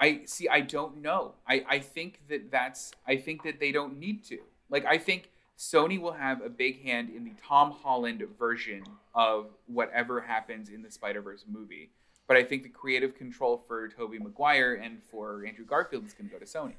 [0.00, 0.48] I see.
[0.48, 1.34] I don't know.
[1.48, 2.92] I I think that that's.
[3.06, 4.38] I think that they don't need to.
[4.68, 9.46] Like I think Sony will have a big hand in the Tom Holland version of
[9.66, 11.90] whatever happens in the Spider Verse movie.
[12.26, 16.28] But I think the creative control for Tobey Maguire and for Andrew Garfield is going
[16.28, 16.74] to go to Sony.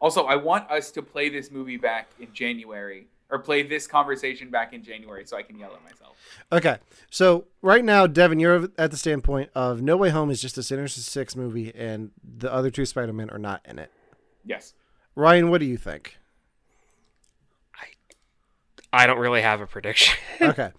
[0.00, 4.50] Also, I want us to play this movie back in January, or play this conversation
[4.50, 6.16] back in January, so I can yell at myself.
[6.52, 6.76] Okay,
[7.10, 10.62] so right now, Devon, you're at the standpoint of No Way Home is just a
[10.62, 13.90] Sinister Six movie, and the other two Spider Men are not in it.
[14.44, 14.74] Yes.
[15.14, 16.18] Ryan, what do you think?
[17.74, 20.14] I I don't really have a prediction.
[20.42, 20.72] Okay,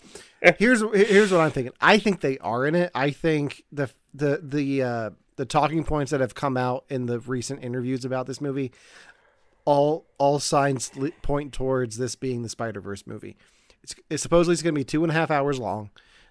[0.60, 1.74] here's here's what I'm thinking.
[1.80, 2.92] I think they are in it.
[2.94, 7.20] I think the the the uh, the talking points that have come out in the
[7.20, 8.74] recent interviews about this movie,
[9.66, 13.38] all all signs point towards this being the Spider Verse movie.
[13.84, 15.90] It's, it's supposedly it's going to be two and a half hours long.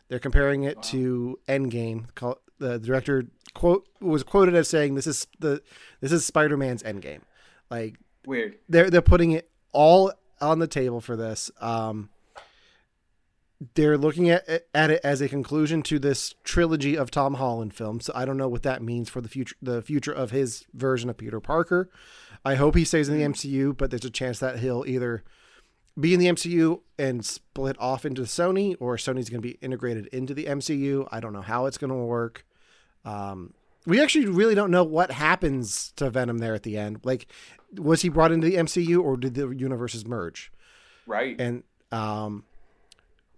[0.09, 2.07] They're comparing it to Endgame.
[2.59, 5.63] The director quote was quoted as saying, "This is the
[6.01, 7.21] this is Spider Man's Endgame."
[7.71, 8.59] Like Weird.
[8.69, 11.51] they're they're putting it all on the table for this.
[11.61, 12.11] Um,
[13.75, 18.07] they're looking at at it as a conclusion to this trilogy of Tom Holland films.
[18.07, 21.11] So I don't know what that means for the future the future of his version
[21.11, 21.91] of Peter Parker.
[22.45, 25.23] I hope he stays in the MCU, but there's a chance that he'll either
[25.99, 30.07] be in the MCU and split off into Sony, or Sony's going to be integrated
[30.09, 31.07] into the MCU.
[31.13, 32.47] I don't know how it's going to work.
[33.05, 33.55] Um,
[33.87, 37.01] we actually really don't know what happens to Venom there at the end.
[37.05, 37.27] Like,
[37.77, 40.51] was he brought into the MCU or did the universes merge?
[41.07, 41.39] Right.
[41.39, 42.45] And um,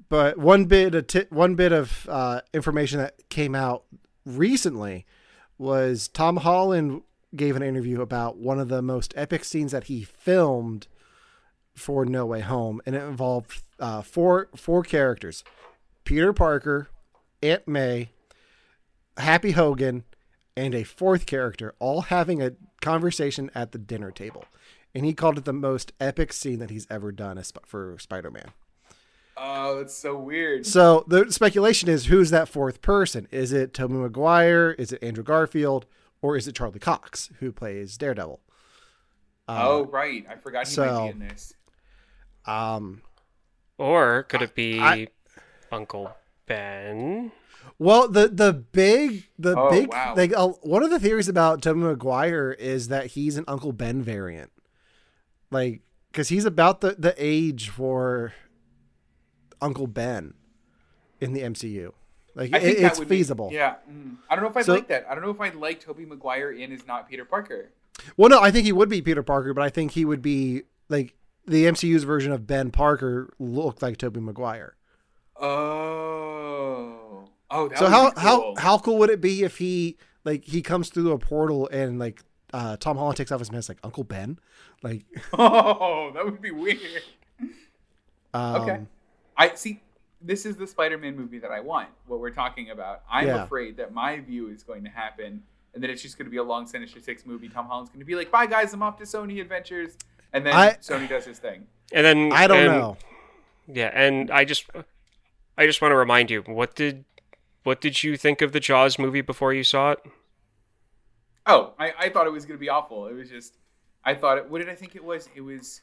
[0.08, 3.84] but one bit of ti one bit of uh, information that came out
[4.24, 5.06] recently
[5.58, 7.02] was Tom Holland
[7.34, 10.86] gave an interview about one of the most epic scenes that he filmed
[11.74, 15.44] for No Way Home, and it involved uh, four four characters:
[16.04, 16.88] Peter Parker,
[17.42, 18.10] Aunt May,
[19.16, 20.04] Happy Hogan,
[20.56, 24.44] and a fourth character, all having a conversation at the dinner table.
[24.94, 28.52] And he called it the most epic scene that he's ever done for Spider Man.
[29.36, 30.66] Oh, that's so weird.
[30.66, 33.26] So the speculation is who's that fourth person?
[33.30, 34.72] Is it Tobey Maguire?
[34.72, 35.86] Is it Andrew Garfield?
[36.22, 38.40] Or is it Charlie Cox, who plays Daredevil?
[39.46, 40.24] Uh, oh, right.
[40.28, 41.54] I forgot he might so- be in this.
[42.46, 43.02] Um,
[43.78, 45.08] or could it be I-
[45.72, 46.14] Uncle
[46.46, 47.32] Ben?
[47.78, 50.14] Well, the the big the Oh, big wow.
[50.16, 54.02] like uh, one of the theories about Tobey Maguire is that he's an Uncle Ben
[54.02, 54.50] variant,
[55.50, 55.80] like
[56.12, 58.32] because he's about the the age for
[59.64, 60.34] Uncle Ben
[61.20, 61.92] in the MCU.
[62.34, 63.50] Like I it, think that it's would be- feasible.
[63.52, 63.76] yeah.
[63.90, 64.16] mm.
[64.28, 65.06] I don't know if I'd So- like that.
[65.08, 67.70] I don't know if I'd like Tobey Maguire in as not Peter Parker.
[68.16, 70.62] Well, no, I think he would be Peter Parker, but I think he would be
[70.88, 71.14] like
[71.46, 74.74] the MCU's version of Ben Parker looked like Tobey Maguire.
[75.40, 77.24] Oh.
[77.50, 78.54] Oh, that so would how be how cool.
[78.58, 82.22] how cool would it be if he like he comes through a portal and like
[82.52, 84.38] uh, Tom Holland takes off his mask like Uncle Ben,
[84.82, 86.80] like Oh, that would be weird.
[88.34, 88.80] um, Okay.
[89.36, 89.80] I see.
[90.20, 91.88] This is the Spider-Man movie that I want.
[92.06, 93.02] What we're talking about.
[93.10, 93.44] I'm Yeah.
[93.44, 95.42] afraid that my view is going to happen,
[95.74, 97.48] and that it's just going to be a long Sinister Six movie.
[97.48, 99.96] Tom Holland's going to be like, "Bye, guys, I'm off to Sony Adventures,"
[100.32, 101.66] and then I- Sony does his thing.
[101.92, 102.96] And then I don't and- know.
[103.66, 104.66] Yeah, and I just
[105.58, 107.04] I just want to remind you, what did
[107.62, 110.00] what did you think of the Jaws movie before you saw it?
[111.46, 113.06] Oh, I, I thought it was going to be awful.
[113.06, 113.56] It was just,
[114.04, 114.48] I thought it.
[114.48, 115.28] What did I think it was?
[115.34, 115.82] It was.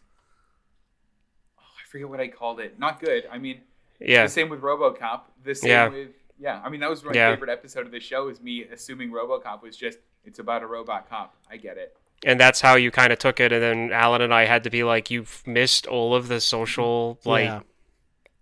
[1.92, 2.80] I forget what I called it.
[2.80, 3.28] Not good.
[3.30, 3.60] I mean,
[4.00, 4.24] Yeah.
[4.24, 5.22] the same with RoboCop.
[5.44, 5.88] The same Yeah.
[5.90, 6.62] with yeah.
[6.64, 7.32] I mean, that was my Yeah.
[7.34, 8.30] favorite episode of the show.
[8.30, 11.36] Is me assuming RoboCop was just it's about a robot cop.
[11.50, 11.98] I get it.
[12.24, 14.70] and that's how you kind of took it and then Allen and I had to
[14.70, 17.62] be like you've missed all of the social like yeah.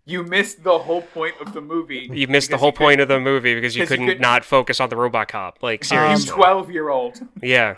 [0.06, 2.10] You missed the whole point of the movie.
[2.12, 4.90] you missed the whole point of the movie because you couldn't couldn't- not focus on
[4.90, 7.22] the robot cop like You seriously twelve year old.
[7.42, 7.76] yeah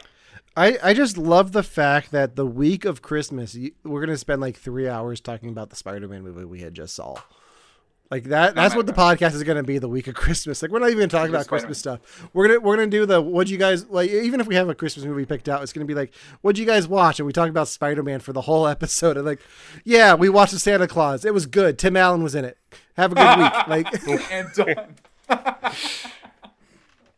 [0.56, 4.18] I, I just love the fact that the week of Christmas, you, we're going to
[4.18, 7.16] spend like three hours talking about the Spider Man movie we had just saw.
[8.12, 8.56] Like that.
[8.56, 10.62] That's what the podcast is going to be the week of Christmas.
[10.62, 12.28] Like we're not even talking about Christmas stuff.
[12.34, 14.10] We're gonna we're gonna do the what do you guys like.
[14.10, 16.62] Even if we have a Christmas movie picked out, it's gonna be like what do
[16.62, 19.16] you guys watch, and we talk about Spider Man for the whole episode.
[19.16, 19.40] And like,
[19.86, 21.24] yeah, we watched the Santa Claus.
[21.24, 21.80] It was good.
[21.80, 22.58] Tim Allen was in it.
[22.98, 23.54] Have a good week.
[23.68, 24.96] Like and done.
[25.30, 25.38] oh,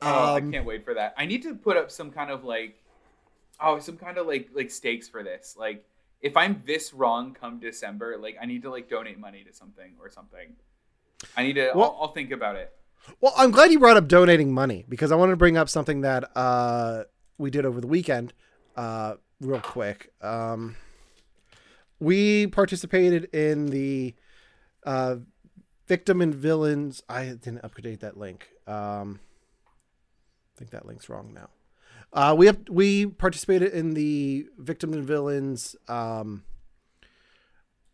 [0.02, 1.15] um, I can't wait for that.
[1.17, 2.80] I need to put up some kind of like,
[3.62, 5.56] oh, some kind of like like stakes for this.
[5.58, 5.86] Like,
[6.22, 9.94] if I'm this wrong come December, like I need to like donate money to something
[10.00, 10.54] or something.
[11.38, 11.72] I need to.
[11.76, 12.74] Well, I'll, I'll, think about it.
[13.22, 16.02] Well, I'm glad you brought up donating money because I wanted to bring up something
[16.02, 17.04] that uh,
[17.38, 18.34] we did over the weekend,
[18.76, 20.12] uh, real quick.
[20.22, 20.76] Um,
[22.00, 24.13] we participated in the
[24.86, 25.18] uh,
[25.88, 27.04] victim and villains.
[27.08, 28.50] I didn't update that link.
[28.68, 29.20] Um,
[30.56, 31.50] I think that link's wrong now.
[32.13, 36.43] Uh, we have we participated in the victims and villains um,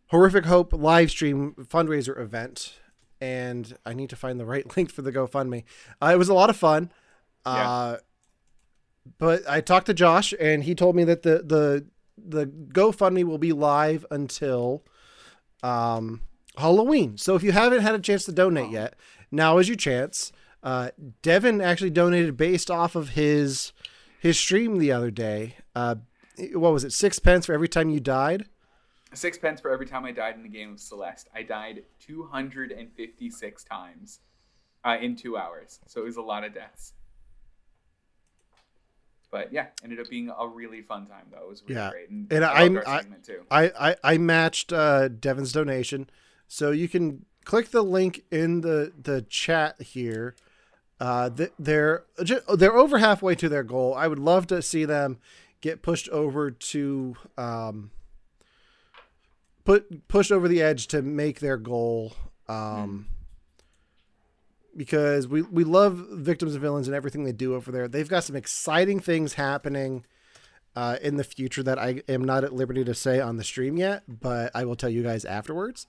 [0.08, 2.79] horrific hope live stream fundraiser event
[3.21, 5.63] and I need to find the right link for the GoFundMe.
[6.01, 6.91] Uh, it was a lot of fun.
[7.45, 7.97] Uh,
[9.17, 13.38] but I talked to Josh, and he told me that the the the GoFundMe will
[13.38, 14.84] be live until
[15.63, 16.21] um,
[16.58, 17.17] Halloween.
[17.17, 18.95] So if you haven't had a chance to donate yet,
[19.32, 20.32] now is your chance.
[20.62, 20.89] Uh,
[21.21, 23.71] Devon actually donated based off of his
[24.19, 25.55] his stream the other day.
[25.75, 25.95] Uh,
[26.53, 26.93] what was it?
[26.93, 28.45] Six pence for every time you died
[29.13, 31.29] sixpence for every time I died in the game of Celeste.
[31.34, 34.19] I died 256 times
[34.84, 36.93] uh, in two hours, so it was a lot of deaths.
[39.32, 41.43] But yeah, ended up being a really fun time though.
[41.43, 41.91] It was really yeah.
[41.91, 43.03] great, and, and I,
[43.51, 46.10] I, I, I matched uh, Devon's donation,
[46.47, 50.36] so you can click the link in the the chat here.
[50.99, 52.03] Uh, they're
[52.55, 53.93] they're over halfway to their goal.
[53.95, 55.17] I would love to see them
[55.62, 57.91] get pushed over to um,
[59.63, 62.13] put pushed over the edge to make their goal.
[62.47, 63.15] Um, mm.
[64.75, 67.88] Because we, we love victims and villains and everything they do over there.
[67.88, 70.05] They've got some exciting things happening
[70.75, 73.77] uh, in the future that I am not at liberty to say on the stream
[73.77, 75.85] yet, but I will tell you guys afterwards.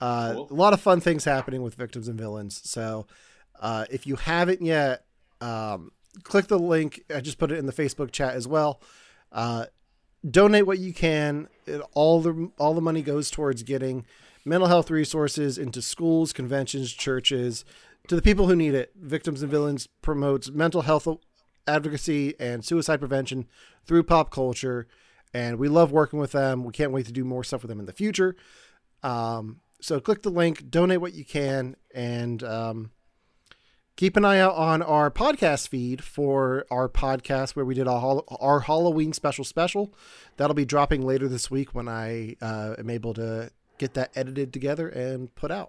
[0.00, 0.48] Uh, cool.
[0.50, 2.62] A lot of fun things happening with victims and villains.
[2.64, 3.06] So
[3.60, 5.04] uh, if you haven't yet,
[5.40, 5.92] um,
[6.22, 7.04] click the link.
[7.14, 8.80] I just put it in the Facebook chat as well.
[9.30, 9.66] Uh,
[10.28, 11.48] donate what you can.
[11.66, 14.04] It, all the all the money goes towards getting
[14.44, 17.64] mental health resources into schools, conventions, churches,
[18.08, 18.92] to the people who need it.
[18.96, 21.06] Victims and Villains promotes mental health
[21.66, 23.46] advocacy and suicide prevention
[23.84, 24.88] through pop culture,
[25.34, 26.64] and we love working with them.
[26.64, 28.36] We can't wait to do more stuff with them in the future.
[29.02, 32.90] Um, so click the link, donate what you can, and um,
[34.00, 38.22] keep an eye out on our podcast feed for our podcast where we did our,
[38.40, 39.92] our Halloween special special.
[40.38, 44.54] That'll be dropping later this week when I uh, am able to get that edited
[44.54, 45.68] together and put out.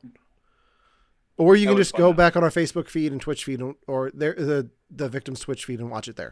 [1.35, 4.11] Or you that can just go back on our Facebook feed and Twitch feed, or
[4.13, 6.31] there the the victim's Twitch feed and watch it there.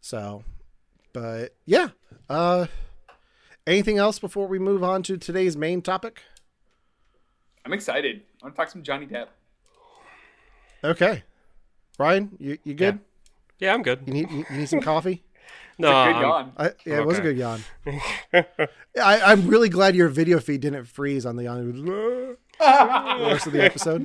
[0.00, 0.42] So,
[1.12, 1.88] but yeah.
[2.30, 2.66] Uh,
[3.66, 6.22] anything else before we move on to today's main topic?
[7.66, 8.22] I'm excited.
[8.40, 9.26] I want to talk some Johnny Depp.
[10.84, 11.24] Okay,
[11.98, 13.00] Ryan, you you good?
[13.58, 14.02] Yeah, yeah I'm good.
[14.06, 15.24] You need you, need some coffee?
[15.78, 16.52] no, good yawn.
[16.56, 17.62] I, yeah, it was a good yawn.
[18.32, 18.52] I,
[18.96, 21.84] I'm really glad your video feed didn't freeze on the yawn.
[21.84, 24.02] the rest of the episode.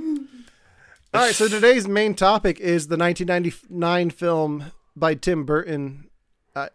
[1.14, 6.10] All right, so today's main topic is the 1999 film by Tim Burton.
[6.56, 6.70] I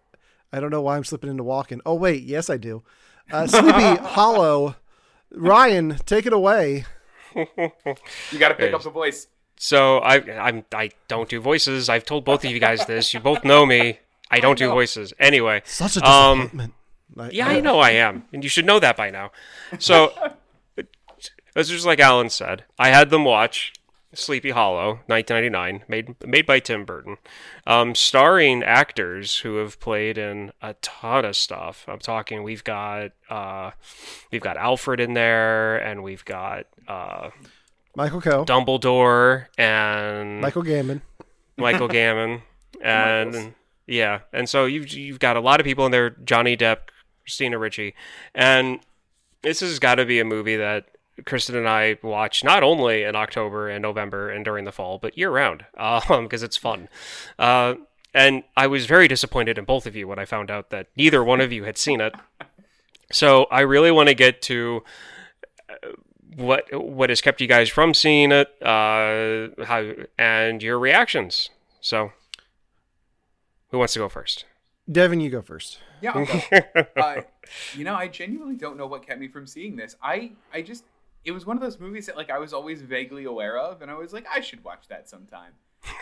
[0.52, 1.80] I don't know why I'm slipping into Walken.
[1.84, 2.82] Oh wait, yes I do.
[3.30, 4.76] Uh, Sleepy Hollow.
[5.30, 6.86] Ryan, take it away.
[7.34, 9.26] You got to pick up the voice.
[9.58, 11.88] So I I'm I don't do voices.
[11.88, 13.12] I've told both of you guys this.
[13.12, 13.98] You both know me.
[14.30, 15.12] I don't I do voices.
[15.18, 16.74] Anyway, such a um, disappointment.
[17.18, 19.32] Um, yeah, I know I am, and you should know that by now.
[19.78, 20.12] So,
[21.56, 23.72] as just like Allen said, I had them watch
[24.14, 27.16] Sleepy Hollow, 1999, made made by Tim Burton,
[27.66, 31.84] um, starring actors who have played in a ton of stuff.
[31.88, 33.72] I'm talking, we've got uh,
[34.30, 37.30] we've got Alfred in there, and we've got uh,
[37.96, 41.00] Michael Coe, Dumbledore, and Michael Gambon,
[41.56, 42.42] Michael Gambon,
[42.80, 43.54] and
[43.86, 46.78] yeah, and so you've you've got a lot of people in there: Johnny Depp,
[47.22, 47.94] Christina Ricci,
[48.34, 48.80] and
[49.42, 50.86] this has got to be a movie that
[51.24, 55.16] Kristen and I watch not only in October and November and during the fall, but
[55.16, 56.88] year round, um, because it's fun.
[57.38, 57.74] Uh,
[58.14, 61.22] and I was very disappointed in both of you when I found out that neither
[61.22, 62.14] one of you had seen it.
[63.12, 64.82] So I really want to get to
[66.38, 71.50] what what has kept you guys from seeing it, uh, how and your reactions.
[71.80, 72.12] So,
[73.70, 74.44] who wants to go first?
[74.90, 75.78] Devon, you go first.
[76.00, 76.12] Yeah,
[76.96, 77.22] uh,
[77.74, 79.96] you know, I genuinely don't know what kept me from seeing this.
[80.02, 80.84] I I just
[81.24, 83.90] it was one of those movies that like I was always vaguely aware of, and
[83.90, 85.52] I was like, I should watch that sometime.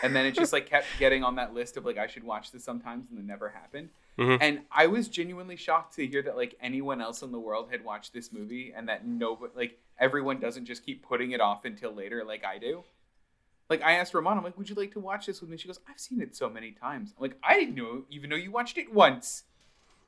[0.01, 2.51] And then it just like kept getting on that list of like I should watch
[2.51, 3.89] this sometimes, and it never happened.
[4.17, 4.37] Mhm.
[4.41, 7.83] And I was genuinely shocked to hear that like anyone else in the world had
[7.83, 11.91] watched this movie, and that nobody like everyone doesn't just keep putting it off until
[11.91, 12.83] later like I do.
[13.69, 15.57] Like I asked Ramon, I'm like, would you like to watch this with me?
[15.57, 17.13] She goes, I've seen it so many times.
[17.17, 19.43] I'm like, I didn't know even know you watched it once.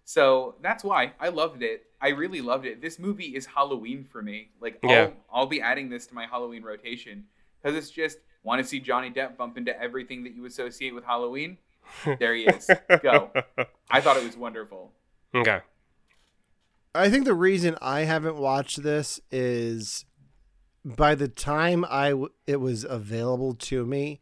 [0.05, 1.85] So that's why I loved it.
[2.01, 2.81] I really loved it.
[2.81, 4.49] This movie is Halloween for me.
[4.59, 5.09] Like I'll, Yeah.
[5.31, 7.27] I'll be adding this to my Halloween rotation
[7.61, 11.03] because it's just want to see Johnny Depp bump into everything that you associate with
[11.03, 11.57] Halloween.
[12.19, 12.69] There he is.
[13.01, 13.31] Go.
[13.89, 14.91] I thought it was wonderful.
[15.35, 15.59] Okay.
[16.95, 20.05] I think the reason I haven't watched this is
[20.83, 24.21] by the time I w- it was available to me,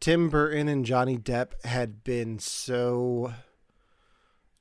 [0.00, 3.32] Tim Burton and Johnny Depp had been so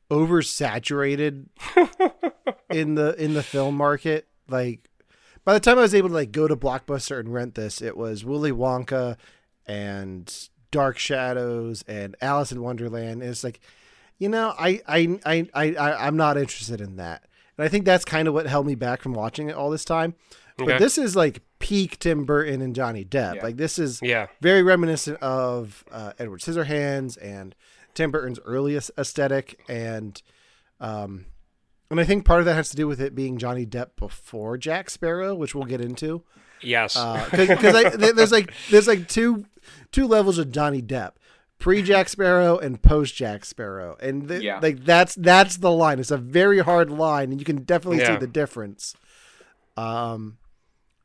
[0.09, 1.45] oversaturated
[2.69, 4.27] in the in the film market.
[4.47, 4.89] Like
[5.45, 7.97] by the time I was able to like go to Blockbuster and rent this, it
[7.97, 9.17] was Willy Wonka
[9.65, 13.21] and Dark Shadows and Alice in Wonderland.
[13.21, 13.59] And it's like,
[14.17, 17.25] you know, I I I I I'm not interested in that.
[17.57, 19.85] And I think that's kind of what held me back from watching it all this
[19.85, 20.15] time.
[20.59, 20.73] Okay.
[20.73, 23.35] But this is like peak Tim Burton and Johnny Depp.
[23.35, 23.43] Yeah.
[23.43, 24.27] Like this is Yeah.
[24.41, 27.55] very reminiscent of uh, Edward Scissorhands and
[27.93, 30.21] Tim Burton's earliest aesthetic, and
[30.79, 31.25] um,
[31.89, 34.57] and I think part of that has to do with it being Johnny Depp before
[34.57, 36.23] Jack Sparrow, which we'll get into.
[36.61, 36.93] Yes.
[37.31, 37.59] Because
[38.15, 39.45] there's like there's like two
[39.91, 41.11] two levels of Johnny Depp.
[41.59, 44.59] Pre Jack Sparrow and post Jack Sparrow, and th- Yeah.
[44.61, 45.99] like that's that's the line.
[45.99, 48.95] It's a very hard line, and you can definitely see the difference.
[49.75, 50.37] Um,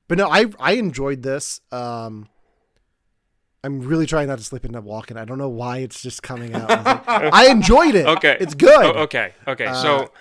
[0.07, 1.61] but no, I I enjoyed this.
[1.73, 2.29] Um,
[3.65, 5.17] I'm really trying not to slip into Walken.
[5.17, 6.71] I don't know why it's just coming out.
[6.71, 8.07] I, like, I enjoyed it.
[8.07, 8.37] Okay.
[8.39, 8.85] it's good.
[8.97, 9.33] Oh, okay.
[9.49, 9.73] Okay.
[9.73, 10.13] so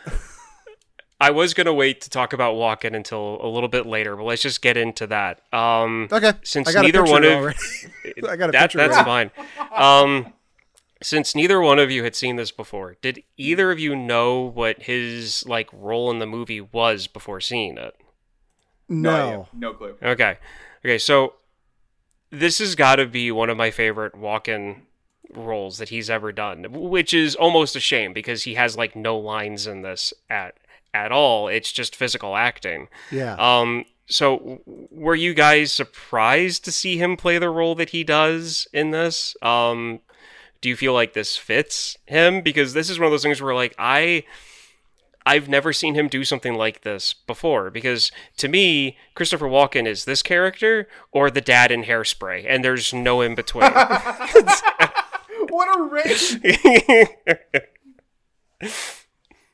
[1.20, 4.42] I was gonna wait to talk about Walken until a little bit later, but let's
[4.42, 5.42] just get into that.
[5.54, 7.58] Um, Okay, Since I got a neither picture one of already.
[8.30, 8.78] I got a that, picture.
[8.80, 9.32] that's already.
[9.32, 9.74] fine.
[10.26, 10.34] Um,
[11.02, 14.84] since neither one of you had seen this before, did either of you know what
[14.84, 17.96] his like role in the movie was before seeing it?
[18.90, 19.12] No.
[19.12, 19.96] No, no clue.
[20.02, 20.38] Okay.
[20.86, 21.36] Okay, so
[22.32, 24.82] this has got to be one of my favorite Walken
[25.34, 29.18] roles that he's ever done, which is almost a shame because he has like no
[29.18, 30.56] lines in this at
[30.94, 31.48] at all.
[31.48, 32.88] It's just physical acting.
[33.12, 33.36] yeah.
[33.36, 38.68] Um so were you guys surprised to see him play the role that he does
[38.74, 39.36] in this?
[39.42, 40.02] Um
[40.62, 43.56] do you feel like this fits him because this is one of those things where
[43.56, 44.24] like I
[45.26, 50.04] I've never seen him do something like this before because to me, Christopher Walken is
[50.04, 53.72] this character or the dad in Hairspray, and there's no in between.
[55.50, 56.40] What a range!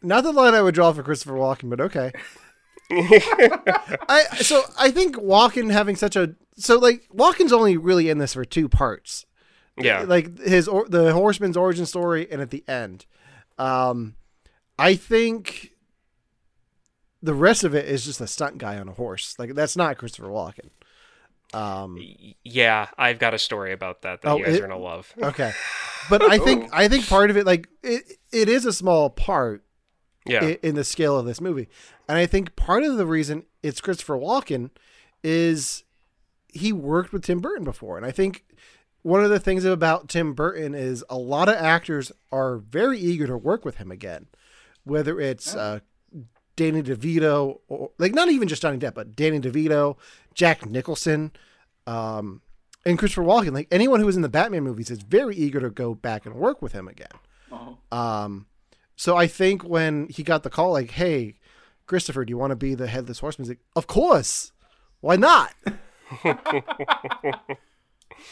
[0.01, 2.11] Not the line I would draw for Christopher Walken, but okay.
[2.91, 8.33] I so I think Walken having such a so like Walken's only really in this
[8.33, 9.25] for two parts.
[9.77, 13.05] yeah, Like his or, the horseman's origin story and at the end.
[13.57, 14.15] Um
[14.77, 15.71] I think
[17.21, 19.35] the rest of it is just a stunt guy on a horse.
[19.37, 20.69] Like that's not Christopher Walken.
[21.53, 21.99] Um
[22.43, 22.87] yeah.
[22.97, 25.13] I've got a story about that that Oh, you guys it- are gonna love.
[25.21, 25.51] okay.
[26.09, 29.63] But I think I think part of it like it it is a small part
[30.29, 31.67] Yeah, i- in the scale of this movie.
[32.07, 34.69] And I think part of the reason it's Christopher Walken
[35.23, 35.83] is
[36.51, 37.97] he worked with Tim Burton before.
[37.97, 38.45] And I think
[39.01, 43.27] one of the things about Tim Burton is a lot of actors are very eager
[43.27, 44.27] to work with him again,
[44.83, 45.79] whether it's uh,
[46.55, 49.97] Danny DeVito or like not even just Johnny Depp, but Danny DeVito,
[50.33, 51.31] Jack Nicholson,
[51.87, 52.41] um,
[52.85, 53.53] and Christopher Walken.
[53.53, 56.35] Like anyone who was in the Batman movies is very eager to go back and
[56.35, 57.07] work with him again.
[57.51, 57.77] Oh.
[57.91, 58.47] Um,
[58.99, 61.39] so I think when he got the call, like, "Hey,
[61.87, 64.51] Christopher, do you want to be the headless horseman?" He's like, "Of course,
[64.99, 65.53] why not?"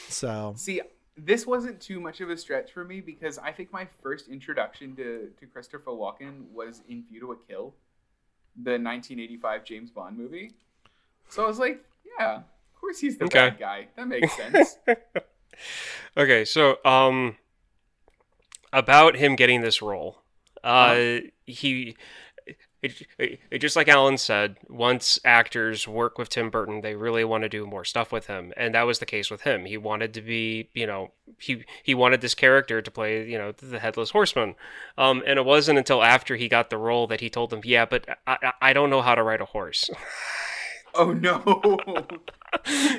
[0.10, 0.82] so See,
[1.16, 4.94] this wasn't too much of a stretch for me because I think my first introduction
[4.98, 7.74] to, to Christopher Walken was in View to a Kill,
[8.58, 10.52] the 1985 James Bond movie.
[11.30, 11.82] So I was like,
[12.20, 12.44] yeah, of
[12.82, 13.50] course he's the Okay.
[13.52, 13.88] bad guy.
[13.96, 14.78] That makes sense.
[16.16, 17.36] Okay, so um,
[18.72, 20.22] about him getting this role,
[20.64, 21.96] uh, he.
[22.84, 27.24] It, it, it- just like Allen said, once actors work with Tim Burton, they really
[27.24, 29.66] want to do more stuff with him, and that was the case with him.
[29.66, 33.52] He wanted to be, you know, he he wanted this character to play, you know,
[33.52, 34.56] the headless horseman.
[34.98, 37.86] Um, and it wasn't until after he got the role that he told them, "Yeah,
[37.86, 39.90] but I, I don't know how to ride a horse."
[40.98, 42.08] oh no.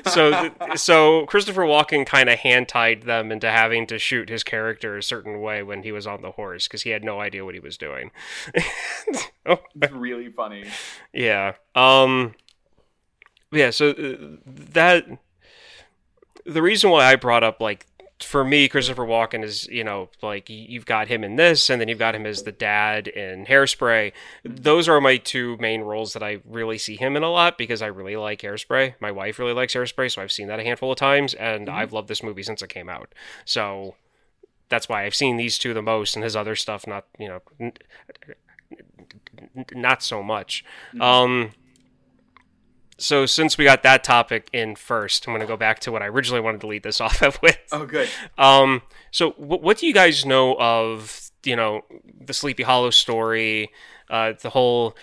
[0.05, 4.97] so so Christopher Walken kind of hand tied them into having to shoot his character
[4.97, 7.53] a certain way when he was on the horse because he had no idea what
[7.53, 8.11] he was doing.
[9.45, 10.65] oh, it's really funny.
[11.13, 11.53] yeah.
[11.75, 12.35] Um.
[13.51, 15.05] yeah, so uh, that
[16.45, 17.85] the reason why I brought up like
[18.21, 21.87] for me, Christopher Walken is you know like you've got him in this, and then
[21.87, 24.11] you've got him as the dad in Hairspray.
[24.43, 27.81] Those are my two main roles that I really see him in a lot because
[27.81, 28.95] I really like Hairspray.
[28.99, 31.77] My wife really likes Hairspray, so I've seen that a handful of times, and Mm-hmm.
[31.77, 33.13] I've loved this movie since it came out.
[33.45, 33.95] So
[34.69, 37.41] that's why I've seen these two the most, and his other stuff not you know
[37.59, 37.73] n-
[39.55, 40.63] n- not so much.
[40.99, 41.51] Um,
[42.99, 46.01] so since we got that topic in first, I'm going to go back to what
[46.03, 47.57] I originally wanted to lead this off of with.
[47.71, 48.09] Oh, good.
[48.37, 48.81] Um,
[49.11, 51.81] so what, what do you guys know of you know
[52.19, 53.71] the Sleepy Hollow story,
[54.09, 54.95] uh, the whole,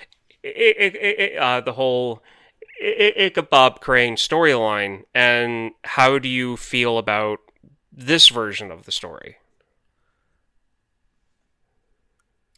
[0.44, 2.22] I- I- I- uh, the whole
[2.82, 7.38] I- I- Ichabod Crane storyline, and how do you feel about
[7.90, 9.38] this version of the story?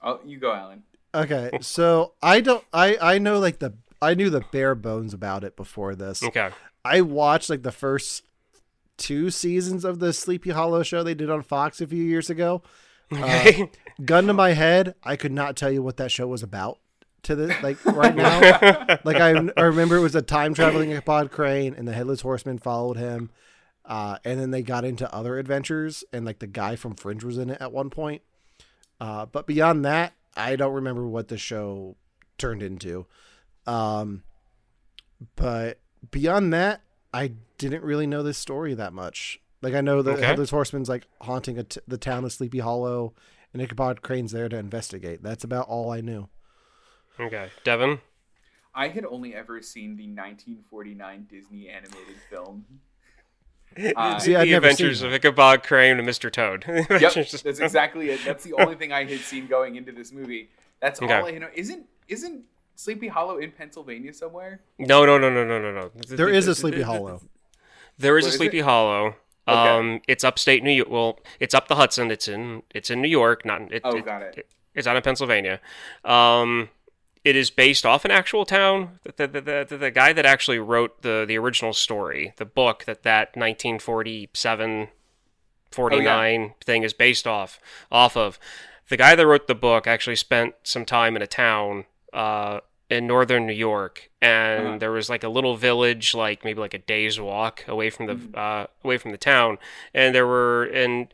[0.03, 0.83] Oh, you go, Allen.
[1.15, 2.65] Okay, so I don't.
[2.73, 6.23] I I know like the I knew the bare bones about it before this.
[6.23, 6.51] Okay.
[6.85, 8.23] I watched like the first
[8.97, 12.63] two seasons of the Sleepy Hollow show they did on Fox a few years ago.
[13.13, 13.71] Okay.
[14.05, 16.79] Gun to my head, I could not tell you what that show was about
[17.23, 18.99] to the like right now.
[19.05, 22.59] like I, I remember it was a time traveling pod Crane and the Headless Horseman
[22.59, 23.31] followed him.
[23.85, 27.39] Uh, and then they got into other adventures and like the guy from Fringe was
[27.39, 28.23] in it at one point.
[29.01, 31.97] Uh, but beyond that, I don't remember what the show
[32.37, 33.07] turned into.
[33.69, 34.23] Um,
[35.37, 35.79] but
[36.11, 36.81] beyond that,
[37.13, 39.41] I didn't really know this story that much.
[39.63, 40.27] Like I know that Okay.
[40.27, 43.13] Headless Horseman's like haunting a t- the town of Sleepy Hollow,
[43.53, 45.23] and Ichabod Crane's there to investigate.
[45.23, 46.29] That's about all I knew.
[47.19, 47.51] okay.
[47.65, 48.01] Devon.
[48.75, 52.65] I had only ever seen the 1949 Disney animated film.
[53.97, 56.33] Uh, See, I'd the Adventures of Ichabod Crane and Mr.
[56.33, 56.65] Toad.
[56.67, 57.13] Yep,
[57.45, 58.19] that's exactly it.
[58.25, 60.49] That's the only thing I had seen going into this movie.
[60.81, 61.13] That's Okay.
[61.13, 61.49] all I know.
[61.55, 62.45] Isn't isn't
[62.79, 64.61] Sleepy Hollow in Pennsylvania somewhere?
[64.79, 65.89] No, no, no, no, no, no, no.
[65.89, 67.21] Th- There th- is a Sleepy Hollow.
[67.99, 68.65] There is Where a is Sleepy it?
[68.65, 69.17] Hollow.
[69.49, 70.89] Um, it's upstate New York.
[70.89, 72.13] Well, it's up the Hudson.
[72.13, 73.45] It's in it's in New York.
[73.45, 74.47] Not it, Oh, it- got it.
[74.77, 75.61] It's out in Pennsylvania.
[76.05, 76.69] Um,
[77.25, 79.01] it is based off an actual town.
[79.03, 82.85] The, the, the, the, the guy that actually wrote the, the original story, the book
[82.85, 84.89] that that 1947
[85.73, 87.59] 49 thing is based off
[87.91, 88.39] off of.
[88.89, 92.61] The guy that wrote the book actually spent some time in a town uh,
[92.91, 94.79] in northern New York, and Uh-huh.
[94.79, 98.39] there was like a little village, like maybe like a day's walk away from the
[98.39, 99.59] uh, away from the town,
[99.95, 101.09] and there were and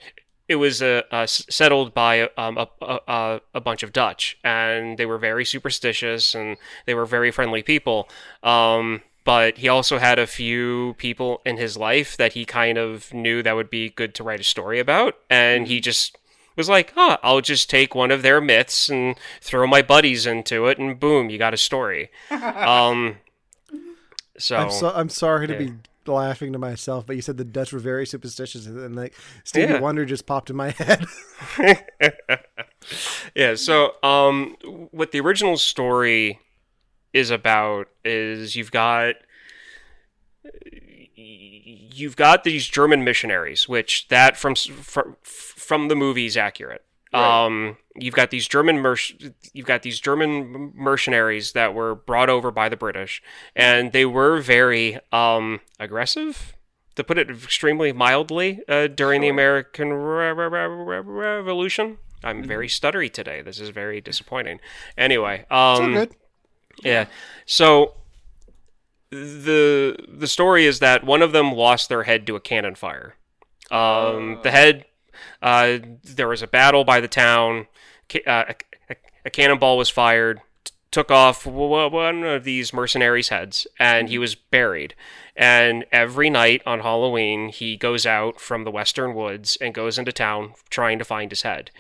[0.47, 4.99] it was uh, uh, settled by um, a, a, a, a bunch of Dutch, and
[4.99, 8.09] they were very superstitious and they were very friendly people.
[8.43, 13.13] Um, but he also had a few people in his life that he kind of
[13.15, 16.19] knew that would be good to write a story about, and he just
[16.57, 20.67] was like, "Huh, I'll just take one of their myths and throw my buddies into
[20.67, 23.17] it, and boom, you got a story." um,
[24.39, 25.73] so, I'm so I'm sorry to be
[26.07, 29.81] laughing to myself, but you said the Dutch were very superstitious, and like Stevie Yeah.
[29.81, 31.07] Wonder just popped in my head.
[33.35, 34.57] yeah so um
[34.91, 36.39] what the original story
[37.13, 39.15] is about is you've got
[41.17, 47.45] you've got these german missionaries which that from from, from the movie is accurate Right.
[47.47, 49.13] um you've got these german merc-
[49.53, 53.23] you've got these german mercenaries that were brought over by the british
[53.55, 56.57] and they were very um aggressive
[56.97, 61.01] to put it extremely mildly uh, during the american Re- Re- Re- Re-
[61.39, 64.59] revolution i'm very stuttery today this is very disappointing
[64.99, 66.15] anyway um good.
[66.83, 67.07] yeah.
[67.47, 67.95] So
[69.15, 73.17] the the story is that one of them lost their head to a cannon fire.
[73.71, 74.85] Um, the head.
[75.41, 77.67] Uh, there was a battle by the town.
[78.11, 78.55] Ca- Uh, a,
[78.93, 78.97] a,
[79.27, 80.41] a cannonball was fired.
[80.65, 84.95] t- Took off w- w- one of these mercenaries' heads, and he was buried.
[85.37, 90.13] And every night on Halloween, he goes out from the western woods and goes into
[90.13, 91.71] town trying to find his head.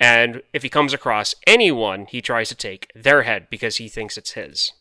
[0.00, 4.16] And if he comes across anyone, he tries to take their head because he thinks
[4.18, 4.72] it's his.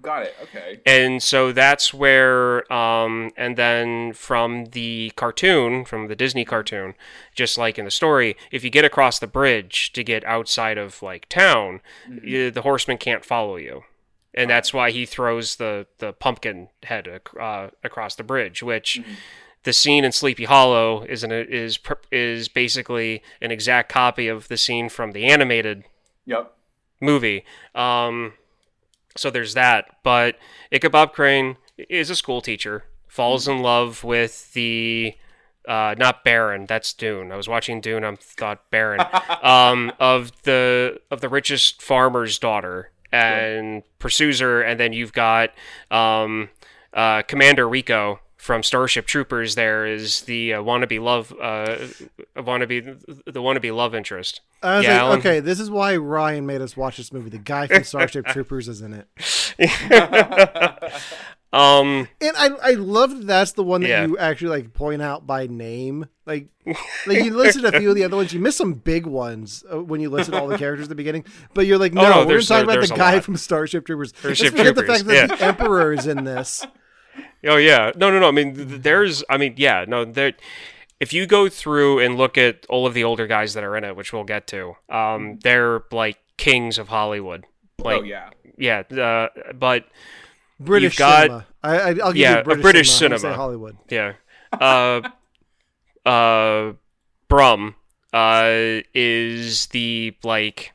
[0.00, 0.34] Got it.
[0.42, 0.80] Okay.
[0.86, 6.94] And so that's where, um, and then from the cartoon, from the Disney cartoon,
[7.34, 11.02] just like in the story, if you get across the bridge to get outside of
[11.02, 11.80] like town,
[12.22, 13.82] you, the horseman can't follow you.
[14.32, 18.98] And that's why he throws the, the pumpkin head ac- uh, across the bridge, which
[19.64, 21.78] the scene in Sleepy Hollow is an, is
[22.10, 25.84] is basically an exact copy of the scene from the animated
[26.24, 26.50] Yep.
[26.98, 27.44] movie.
[27.74, 28.32] Um,
[29.16, 29.86] so there's that.
[30.02, 30.36] But
[30.70, 35.14] Ichabod Crane is a school teacher, falls in love with the
[35.66, 36.66] uh, not Baron.
[36.66, 37.30] That's Dune.
[37.32, 38.04] I was watching Dune.
[38.04, 39.04] I thought Baron
[39.42, 44.62] um, of the of the richest farmer's daughter and pursues her.
[44.62, 45.50] And then you've got
[45.90, 46.50] um,
[46.92, 51.76] uh, Commander Rico from Starship Troopers there is the uh, wannabe love uh,
[52.36, 54.40] wannabe the wannabe love interest.
[54.64, 57.30] I was Yeah, like, Allen- okay, this is why Ryan made us watch this movie.
[57.30, 59.06] The guy from Starship Troopers is in it,
[61.54, 64.06] Um, and I I love that's the one that Yeah.
[64.06, 66.06] you actually like point out by name.
[66.24, 66.46] Like,
[67.06, 68.32] like you listed a few of the other ones.
[68.32, 71.26] You miss some big ones uh, when you listed all the characters at the beginning.
[71.52, 73.24] But you're like, no, Oh, no, we're talking talk about the guy lot.
[73.24, 74.14] from Starship Troopers.
[74.16, 75.26] Starship Let's forget the fact that yeah.
[75.36, 76.66] the Emperor is in this.
[77.46, 78.28] Oh yeah, no, no, no.
[78.28, 80.04] I mean, there's, I mean, yeah, no.
[80.04, 80.32] There,
[81.00, 83.82] if you go through and look at all of the older guys that are in
[83.84, 87.44] it, which we'll get to, um, they're like kings of Hollywood.
[87.78, 88.30] Like, oh yeah.
[88.56, 89.86] yeah, uh, but
[90.60, 91.46] British got- cinema.
[91.64, 93.18] I, I, I'll give Yeah, you a British, British cinema.
[93.18, 93.34] Cinema.
[93.34, 93.76] say Hollywood.
[93.88, 94.12] yeah,
[94.52, 95.00] uh,
[96.08, 96.72] uh,
[97.28, 97.74] Brom,
[98.12, 100.72] uh, is the like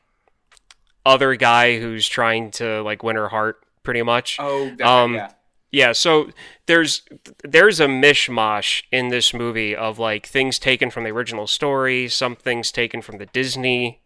[1.06, 4.36] other guy who's trying to like win her heart, pretty much.
[4.40, 5.32] Oh, Um, yeah.
[5.70, 6.30] Yeah, so
[6.66, 7.02] there's
[7.44, 12.36] there's a mishmash in this movie of like things taken from the original story, some
[12.36, 14.00] things taken from the Disney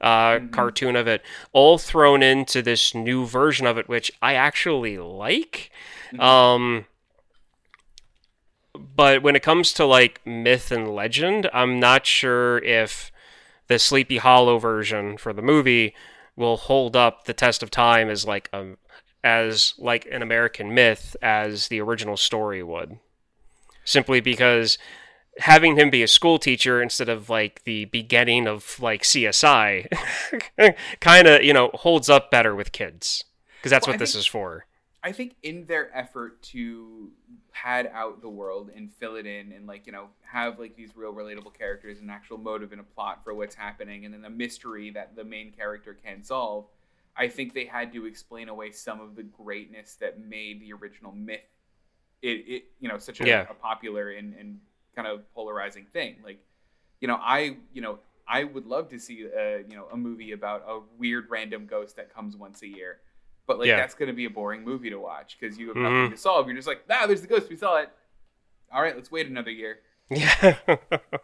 [0.00, 4.98] uh, cartoon of it, all thrown into this new version of it, which I actually
[4.98, 5.70] like.
[6.18, 6.84] Um,
[8.74, 13.10] but when it comes to like myth and legend, I'm not sure if
[13.68, 15.94] the Sleepy Hollow version for the movie
[16.36, 18.74] will hold up the test of time as like a
[19.26, 22.98] as like an American myth as the original story would.
[23.84, 24.78] Simply because
[25.38, 29.86] having him be a school teacher instead of like the beginning of like CSI
[31.00, 33.24] kind of, you know, holds up better with kids
[33.58, 34.66] because that's Well, what I this think- is for.
[35.02, 37.10] I think in their effort to
[37.52, 40.96] pad out the world and fill it in and like you know have like these
[40.96, 44.30] real relatable characters and actual motive and a plot for what's happening and then a
[44.30, 46.66] mystery that the main character can solve
[47.18, 51.12] i think they had to explain away some of the greatness that made the original
[51.12, 51.40] myth
[52.22, 53.46] it, it you know such a, Yeah.
[53.50, 54.58] a popular and, and
[54.94, 56.38] kind of polarizing thing like
[57.00, 60.32] you know i you know i would love to see a you know a movie
[60.32, 62.98] about a weird random ghost that comes once a year
[63.46, 63.76] but like Yeah.
[63.76, 66.48] that's going to be a boring movie to watch because you have nothing to solve.
[66.48, 67.48] You're just like, ah, there's the ghost.
[67.48, 67.90] We saw it.
[68.72, 69.78] All right, let's wait another year.
[70.10, 70.56] Yeah.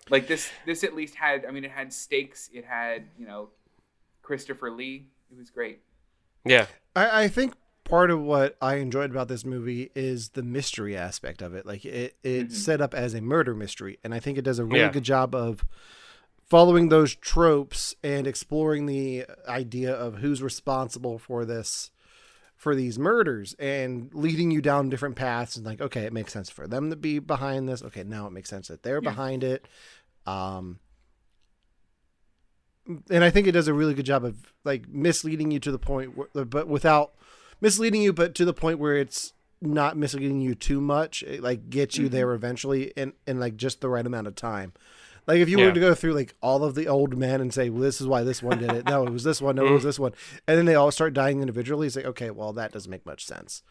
[0.09, 1.45] Like this, this at least had.
[1.45, 2.49] I mean, it had stakes.
[2.55, 3.49] It had you know,
[4.23, 5.09] Christopher Lee.
[5.33, 5.81] It was great.
[6.45, 6.67] yeah.
[6.95, 7.55] I, I think
[7.85, 11.65] part of what I enjoyed about this movie is the mystery aspect of it.
[11.65, 12.59] Like it, it's Mhm.
[12.59, 14.91] set up as a murder mystery, and I think it does a really Yeah.
[14.93, 15.65] good job of
[16.45, 21.91] following those tropes and exploring the idea of who's responsible for this
[22.57, 26.49] for these murders and leading you down different paths and like okay it makes sense
[26.49, 29.11] for them to be behind this okay now it makes sense that they're Yeah.
[29.11, 29.67] behind it
[30.27, 30.79] um
[33.11, 35.79] and I think it does a really good job of like misleading you to the
[35.79, 37.13] point where, but without
[37.61, 41.23] misleading you, but to the point where it's not misleading you too much.
[41.23, 42.11] It like gets you Mhm.
[42.13, 44.73] there eventually in in like just the right amount of time.
[45.29, 47.71] Like if you were to go through like all of the old men and say,
[47.71, 48.87] well, this is why this one did it.
[48.87, 49.55] No, it was this one.
[49.55, 50.13] No, it was this one.
[50.49, 51.87] And then they all start dying individually.
[51.87, 53.63] It's like, okay, well, that doesn't make much sense.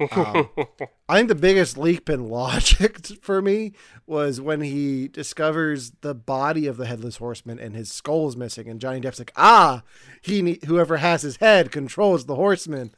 [0.00, 0.48] Um,
[1.08, 3.72] I think the biggest leap in logic for me
[4.06, 8.68] was when he discovers the body of the headless horseman and his skull is missing,
[8.68, 9.82] and Johnny Depp's like, "Ah,
[10.22, 12.94] he ne- whoever has his head controls the horseman,"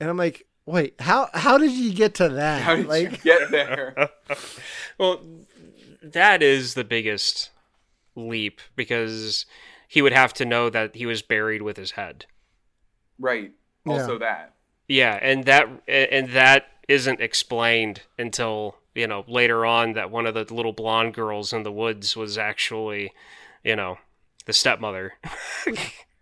[0.00, 3.18] and I'm like, "Wait, how how did you get to that?" How did like, you
[3.18, 4.10] get there?
[4.98, 5.20] well,
[6.02, 7.50] that is the biggest
[8.16, 9.46] leap because
[9.88, 12.26] he would have to know that he was buried with his head.
[13.18, 13.52] right.
[13.86, 14.53] Also that.
[14.88, 20.34] Yeah, and that and that isn't explained until you know later on that one of
[20.34, 23.12] the little blonde girls in the woods was actually,
[23.62, 23.98] you know,
[24.46, 25.14] the stepmother.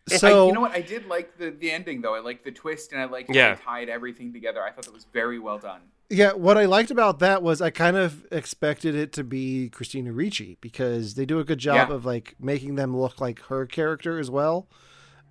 [0.09, 0.73] so I, you know what?
[0.73, 2.15] I did like the the ending though.
[2.15, 3.55] I liked the twist and I liked how Yeah.
[3.55, 4.63] they tied everything together.
[4.63, 5.81] I thought that was very well done.
[6.11, 10.13] Yeah, what I liked about that was I kind of expected it to be Christina
[10.13, 11.95] Ricci because they do a good job Yeah.
[11.95, 14.69] of like making them look like her character as well.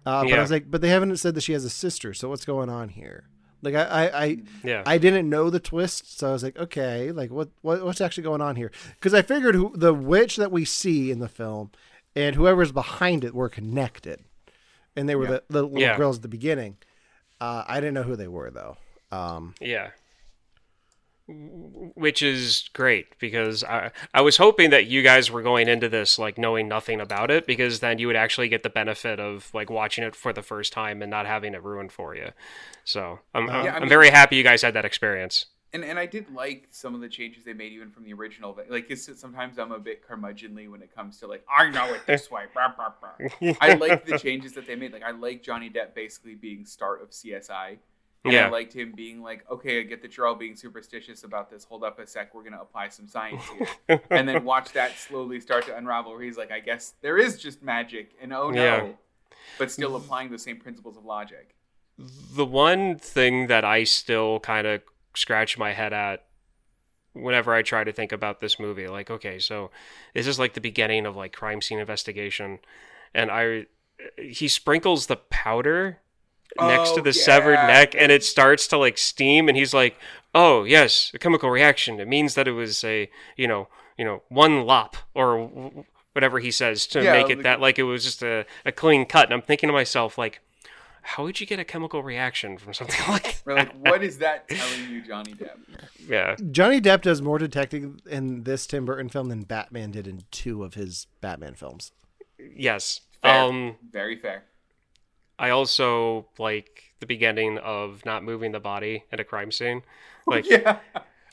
[0.05, 2.29] Uh, but I was like, but they haven't said that she has a sister, so
[2.29, 3.25] what's going on here?
[3.63, 7.11] Like I, I, I, yeah, I didn't know the twist, so I was like, okay,
[7.11, 8.71] like what, what what's actually going on here?
[8.95, 11.69] Because I figured who, the witch that we see in the film
[12.15, 14.21] and whoever's behind it were connected,
[14.95, 15.29] and they were Yeah.
[15.31, 15.97] the, the little Yeah.
[15.97, 16.77] girls at the beginning.
[17.39, 18.77] Uh, I didn't know who they were though.
[19.11, 19.91] Um, yeah.
[21.95, 26.19] Which is great because I I was hoping that you guys were going into this
[26.19, 29.69] like knowing nothing about it because then you would actually get the benefit of like
[29.69, 32.29] watching it for the first time and not having it ruined for you.
[32.83, 35.45] So I'm um, I'm, Yeah, I I'm mean- very happy you guys had that experience.
[35.73, 38.51] And and I did like some of the changes they made even from the original.
[38.51, 42.01] But like sometimes I'm a bit curmudgeonly when it comes to like I know it
[42.05, 42.43] this way.
[42.53, 43.53] Blah, blah, blah.
[43.61, 44.91] I like the changes that they made.
[44.91, 47.77] Like I like Johnny Depp basically being start of CSI
[48.23, 48.47] And Yeah.
[48.47, 51.63] I liked him being like, okay, I get that you're all being superstitious about this.
[51.63, 52.33] Hold up a sec.
[52.35, 53.43] We're going to apply some science
[53.87, 54.01] here.
[54.11, 57.39] and then watch that slowly start to unravel where he's like, I guess there is
[57.39, 58.11] just magic.
[58.21, 58.63] And oh no.
[58.63, 58.87] Yeah.
[59.57, 61.55] But still applying the same principles of logic.
[61.97, 64.81] the one thing that I still kind of
[65.15, 66.25] scratch my head at
[67.13, 69.71] whenever I try to think about this movie, like, okay, so
[70.13, 72.59] this is like the beginning of like crime scene investigation,
[73.13, 73.65] and I
[74.17, 75.99] he sprinkles the powder
[76.59, 79.97] next to Oh, the severed neck, and it starts to like steam, and he's like,
[80.35, 81.99] oh yes, a chemical reaction.
[81.99, 85.83] It means that it was a you know you know one lop or
[86.13, 88.71] whatever he says to Yeah, make it like- that like it was just a, a
[88.71, 89.25] clean cut.
[89.25, 90.41] And I'm thinking to myself like
[91.03, 94.47] how would you get a chemical reaction from something like We're like, what is that
[94.47, 95.57] telling you, Johnny Depp?
[96.07, 100.23] yeah Johnny Depp does more detecting in this Tim Burton film than Batman did in
[100.31, 101.91] two of his Batman films.
[102.55, 103.43] yes Fair.
[103.43, 104.43] um Very fair.
[105.41, 109.81] I also like the beginning of not moving the body at a crime scene
[110.27, 110.77] like yeah.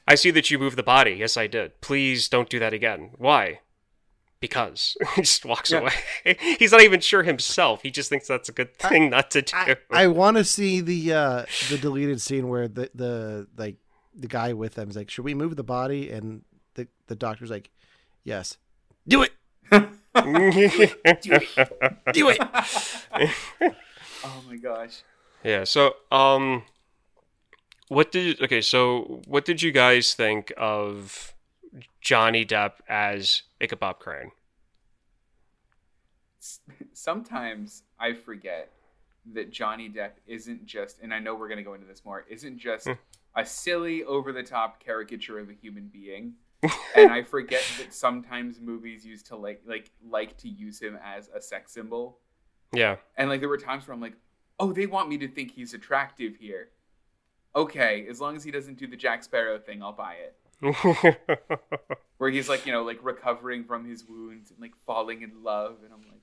[0.07, 3.11] i see that you moved the body yes i did please don't do that again
[3.19, 3.61] why
[4.41, 5.81] because he just walks Yeah.
[5.81, 5.93] away
[6.59, 9.57] he's not even sure himself he just thinks that's a good thing not to do
[9.57, 13.77] I, I want to see the uh, the deleted scene where the the like
[14.21, 16.43] the guy with them is like, "Should we move the body?" And
[16.75, 17.71] the the doctor's like,
[18.25, 18.57] "Yes,
[19.07, 19.33] do it."
[19.71, 23.77] do it, do it."
[24.23, 25.03] Oh my gosh.
[25.45, 25.65] Yeah.
[25.65, 26.65] So, um,
[27.89, 28.61] what did okay?
[28.61, 31.35] So, what did you guys think of
[32.01, 34.33] Johnny Depp as Ichabod Crane?
[36.93, 38.71] Sometimes I forget
[39.35, 42.25] that Johnny Depp isn't just, and I know we're going to go into this more,
[42.29, 42.93] isn't just Hmm.
[43.35, 46.35] a silly, over the top caricature of a human being.
[46.97, 51.29] and I forget that sometimes movies used to like like like to use him as
[51.35, 52.19] a sex symbol.
[52.73, 52.97] Yeah.
[53.17, 54.17] And like there were times where I'm like,
[54.59, 56.71] oh, they want me to think he's attractive here.
[57.57, 60.37] Okay, as long as he doesn't do the Jack Sparrow thing, I'll buy it.
[62.19, 65.79] Where he's like, you know, like recovering from his wounds and like falling in love,
[65.85, 66.23] and I'm like,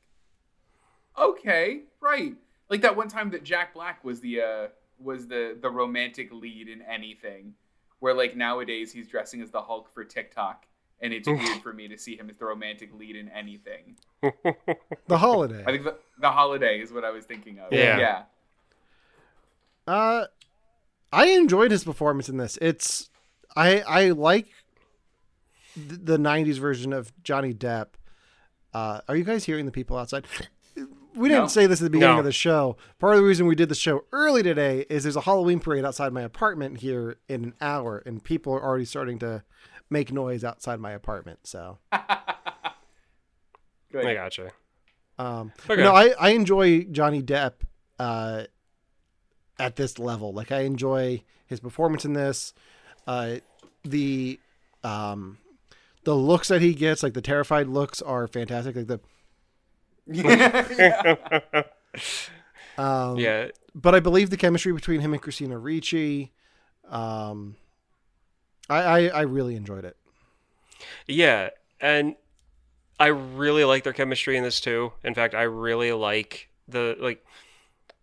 [1.18, 2.36] okay, right.
[2.70, 4.68] Like that one time that Jack Black was the uh
[5.00, 7.54] was the the romantic lead in anything,
[8.00, 10.66] where like nowadays he's dressing as the Hulk for TikTok,
[11.02, 13.98] and it's weird for me to see him as the romantic lead in anything.
[15.08, 15.64] The holiday.
[15.68, 17.72] I think the, the holiday is what I was thinking of.
[17.72, 18.00] Yeah.
[18.00, 18.24] yeah.
[19.88, 20.26] Uh,
[21.12, 22.58] I enjoyed his performance in this.
[22.62, 23.10] It's
[23.56, 24.48] I I like
[25.76, 27.88] th- the '90s version of Johnny Depp.
[28.74, 30.26] Uh, are you guys hearing the people outside?
[31.16, 31.48] We didn't No.
[31.48, 32.20] say this at the beginning No.
[32.20, 32.76] of the show.
[33.00, 35.86] Part of the reason we did the show early today is there's a Halloween parade
[35.86, 39.43] outside my apartment here in an hour, and people are already starting to
[39.89, 41.39] make noise outside my apartment.
[41.43, 41.77] So,
[43.91, 44.05] Good.
[44.05, 44.51] I gotcha.
[45.17, 45.81] um, Okay.
[45.83, 47.53] no, I I enjoy Johnny Depp
[47.99, 48.43] uh,
[49.59, 50.33] at this level.
[50.33, 52.53] Like I enjoy his performance in this.
[53.07, 53.36] Uh,
[53.83, 54.39] the
[54.83, 55.38] um,
[56.03, 58.75] the looks that he gets, like the terrified looks, are fantastic.
[58.75, 58.99] Like the
[60.07, 61.63] yeah.
[62.77, 63.47] um, yeah.
[63.73, 66.31] but I believe the chemistry between him and Christina Ricci.
[66.89, 67.55] Um,
[68.70, 69.97] I, I I really enjoyed it.
[71.07, 71.49] Yeah,
[71.80, 72.16] and
[72.99, 74.93] I really like their chemistry in this too.
[75.03, 77.26] In fact, I really like the like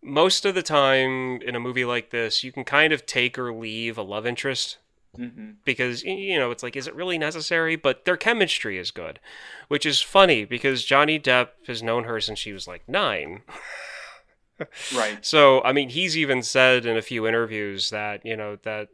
[0.02, 3.52] most of the time in a movie like this, you can kind of take or
[3.54, 4.78] leave a love interest
[5.16, 9.20] hmm because you know it's like is it really necessary but their chemistry is good
[9.68, 13.42] which is funny because johnny depp has known her since she was like nine
[14.96, 15.18] Right.
[15.24, 18.88] so i mean he's even said in a few interviews that you know that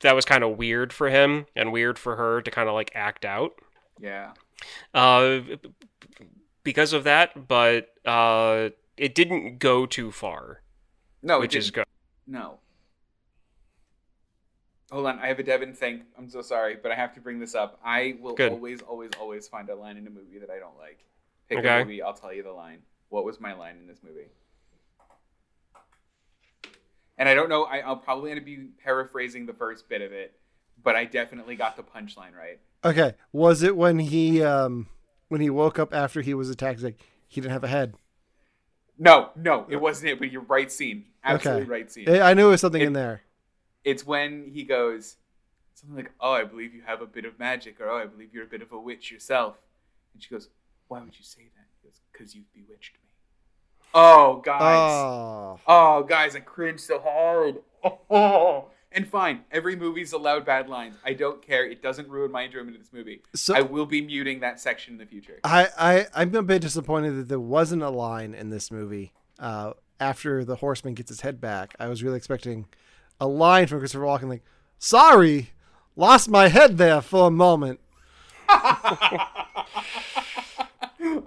[0.00, 2.90] that was kind of weird for him and weird for her to kind of like
[2.94, 3.52] act out
[4.00, 4.32] Yeah.
[4.94, 5.40] uh
[6.62, 10.62] because of that but uh it didn't go too far
[11.22, 11.84] No, which is good
[12.26, 12.58] No.
[14.92, 16.04] Hold on, I have a Devon thing.
[16.16, 17.80] I'm so sorry, but I have to bring this up.
[17.84, 18.52] I will Good.
[18.52, 21.04] always, always, always find a line in a movie that I don't like.
[21.48, 21.80] Pick Okay.
[21.80, 22.78] a movie, I'll tell you the line.
[23.08, 24.28] What was my line in this movie?
[27.18, 27.64] And I don't know.
[27.64, 30.34] I, I'll probably end up be paraphrasing the first bit of it,
[30.82, 32.60] but I definitely got the punchline right.
[32.84, 34.86] Okay, was it when he um
[35.28, 36.82] when he woke up after he was attacked?
[36.82, 37.94] Like he didn't have a head.
[38.98, 40.18] No, no, it wasn't it.
[40.18, 41.06] But you're right scene.
[41.24, 41.70] Absolutely Okay.
[41.70, 42.08] right scene.
[42.08, 43.22] I knew it was something It- in there.
[43.84, 45.16] it's when he goes
[45.74, 48.32] something like, "Oh, I believe you have a bit of magic," or "Oh, I believe
[48.32, 49.56] you're a bit of a witch yourself,"
[50.14, 50.48] and she goes,
[50.88, 53.05] "Why would you say that?" He goes, "Cause you've bewitched me."
[53.98, 54.60] Oh, guys!
[54.62, 57.56] Oh, Oh, guys, I cringe so hard.
[58.10, 58.66] Oh.
[58.92, 60.94] And fine, every movie's allowed bad lines.
[61.04, 61.66] I don't care.
[61.68, 63.20] It doesn't ruin my enjoyment of this movie.
[63.34, 65.38] so I will be muting that section in the future.
[65.44, 69.72] I, I I'm a bit disappointed that there wasn't a line in this movie uh,
[70.00, 72.66] after the horseman gets his head back, I was really expecting
[73.20, 74.44] a line from Christopher Walken like,
[74.78, 75.50] "Sorry,
[75.94, 77.80] lost my head there for a moment."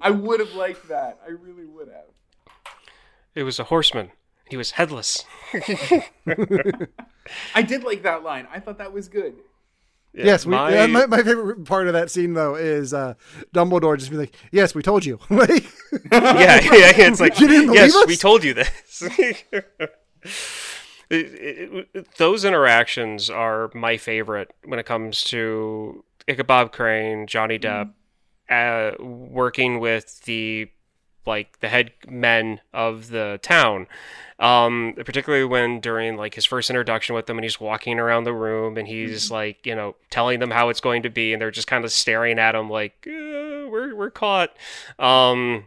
[0.02, 1.20] I would have liked that.
[1.26, 2.06] I really would have.
[3.36, 4.12] It was a horseman.
[4.50, 5.24] He was headless.
[7.54, 8.48] I did like that line.
[8.52, 9.36] I thought that was good.
[10.14, 13.14] Yeah, yes, we, my- my, my, my favorite part of that scene though is uh,
[13.54, 15.64] Dumbledore just be like, "Yes, we told you." like,
[16.12, 18.08] yeah, yeah, it's like You didn't believe yes, us?
[18.08, 19.04] we told you this.
[19.12, 19.46] It-
[21.12, 27.92] it- it- those interactions are my favorite when it comes to Ichabod Crane, Johnny Depp,
[28.50, 30.70] uh, working with the
[31.30, 33.88] like the head men of the town.
[34.40, 38.34] Um, particularly when during like his first introduction with them, and he's walking around the
[38.34, 41.52] room, and he's like, you know, telling them how it's going to be, and they're
[41.52, 44.56] just kind of staring at him like, uh, "We're we're caught."
[44.98, 45.66] Um,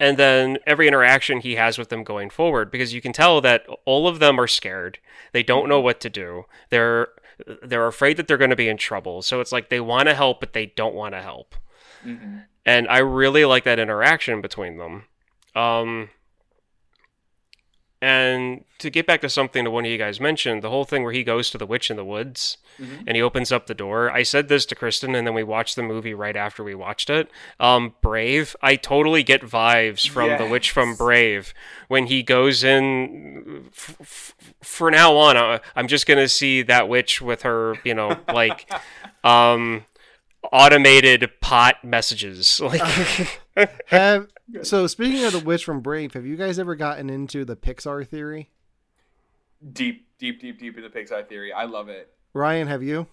[0.00, 3.64] and then every interaction he has with them going forward because you can tell that
[3.84, 4.98] all of them are scared
[5.32, 7.08] they don't know what to do they're
[7.62, 10.14] they're afraid that they're going to be in trouble so it's like they want to
[10.14, 11.54] help but they don't want to help
[12.04, 12.44] Mhm.
[12.66, 15.04] And i really like that interaction between them
[15.54, 16.10] um
[18.02, 21.02] and to get back to something that one of you guys mentioned the whole thing
[21.02, 23.04] where he goes to the witch in the woods Mhm.
[23.06, 24.10] and he opens up the door.
[24.10, 27.08] I said this to Kristen, and then we watched the movie right after we watched
[27.08, 27.30] it.
[27.58, 31.54] Um, Brave, I totally get vibes from the witch from Brave
[31.88, 33.70] when he goes in.
[33.74, 37.94] F- f- for now on, uh, I'm just gonna see that witch with her, you
[37.94, 38.70] know, like,
[39.24, 39.86] um,
[40.52, 42.60] automated pot messages.
[42.66, 43.40] Like,
[43.86, 44.28] have
[44.62, 48.06] so speaking of the witch from Brave, have you guys ever gotten into the Pixar
[48.06, 48.50] theory?
[49.72, 51.52] Deep, deep, deep, deep in the Pixar theory.
[51.52, 52.12] I love it.
[52.34, 53.06] Ryan, have you?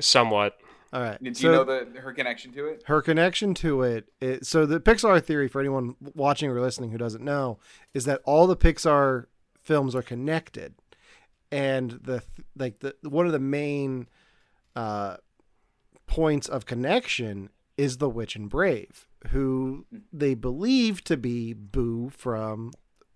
[0.00, 0.58] somewhat.
[0.92, 1.22] All right.
[1.22, 2.82] Do so you know the her connection to it?
[2.86, 6.98] her connection to it, it so the Pixar theory for anyone watching or listening who
[6.98, 7.58] doesn't know
[7.94, 9.26] is that all the Pixar
[9.62, 10.74] films are connected
[11.50, 12.22] and the
[12.56, 14.06] like the one of the main
[14.76, 15.16] uh
[16.14, 17.48] points of connection
[17.78, 22.70] is the witch and brave who they believe to be boo from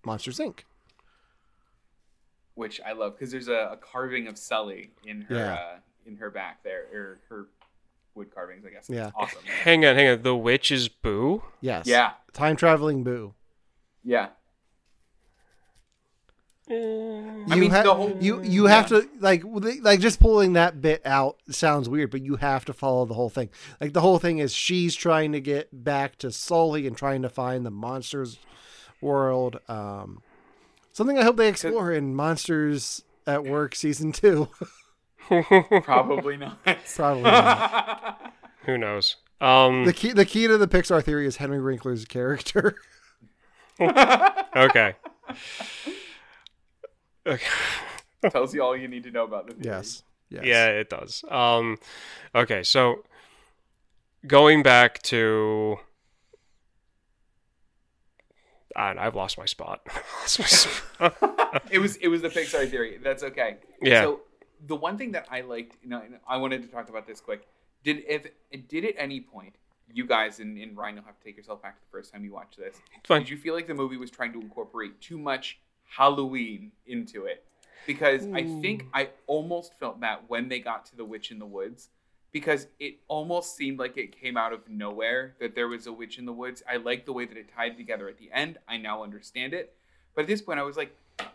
[0.05, 0.59] monsters inc
[2.55, 5.53] Which I love because there's a, a carving of Sully in her Yeah.
[5.53, 5.75] uh,
[6.07, 7.47] in her back there, or her
[8.15, 8.89] wood carvings, I guess.
[8.89, 9.11] Yeah.
[9.13, 9.43] Awesome.
[9.63, 10.21] Hang on, hang on.
[10.23, 11.43] The witch is Boo.
[11.61, 13.33] yes Yeah, time traveling boo
[14.03, 14.29] yeah.
[16.69, 16.73] Eh,
[17.49, 19.01] I you mean, ha- the whole- you you have yeah.
[19.01, 19.43] to like
[19.81, 23.29] like just pulling that bit out sounds weird, but you have to follow the whole
[23.29, 23.49] thing.
[23.79, 27.29] Like the whole thing is she's trying to get back to Sully and trying to
[27.29, 28.37] find the monsters
[28.99, 29.59] world.
[29.69, 30.21] Um,
[30.91, 34.49] something I hope they explore in Monsters at Work season two.
[35.83, 36.59] Probably not.
[36.95, 38.33] Probably not.
[38.65, 39.15] Who knows?
[39.39, 42.75] Um, the key the key to the Pixar theory is Henry Winkler's character.
[43.79, 44.95] okay.
[47.27, 47.45] Okay.
[48.29, 49.75] Tells you all you need to know about the theory.
[49.75, 50.03] yes.
[50.29, 50.43] Yes.
[50.45, 51.23] Yeah, it does.
[51.29, 51.77] Um,
[52.35, 53.03] okay, so
[54.25, 55.77] going back to,
[58.75, 59.81] and I've lost my spot.
[60.21, 61.63] Lost my spot.
[61.71, 62.99] it was it was the Pixar theory.
[63.01, 63.57] That's okay.
[63.81, 64.03] Yeah.
[64.03, 64.21] So
[64.65, 67.21] the one thing that I liked, you know, and I wanted to talk about this
[67.21, 67.47] quick.
[67.83, 68.27] Did if
[68.67, 69.55] did at any point
[69.91, 72.25] you guys and, and Ryan, you'll have to take yourself back to the first time
[72.25, 72.75] you watched this.
[73.05, 73.21] Fine.
[73.21, 77.43] Did you feel like the movie was trying to incorporate too much Halloween into it?
[77.85, 81.45] Because I think I almost felt that when they got to the witch in the
[81.45, 81.89] woods,
[82.33, 86.19] because it almost seemed like it came out of nowhere that there was a witch
[86.19, 86.61] in the woods.
[86.69, 88.57] I like the way that it tied together at the end.
[88.67, 89.73] I now understand it.
[90.13, 91.25] But at this point, I was like, what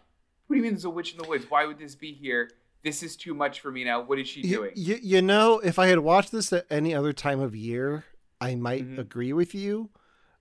[0.51, 1.47] do you mean there's a witch in the woods?
[1.49, 2.51] Why would this be here?
[2.85, 4.03] This is too much for me now.
[4.03, 4.73] What is she doing?
[4.75, 8.05] you, you know, if I had watched this at any other time of year,
[8.41, 8.99] I might Mhm.
[8.99, 9.89] agree with you.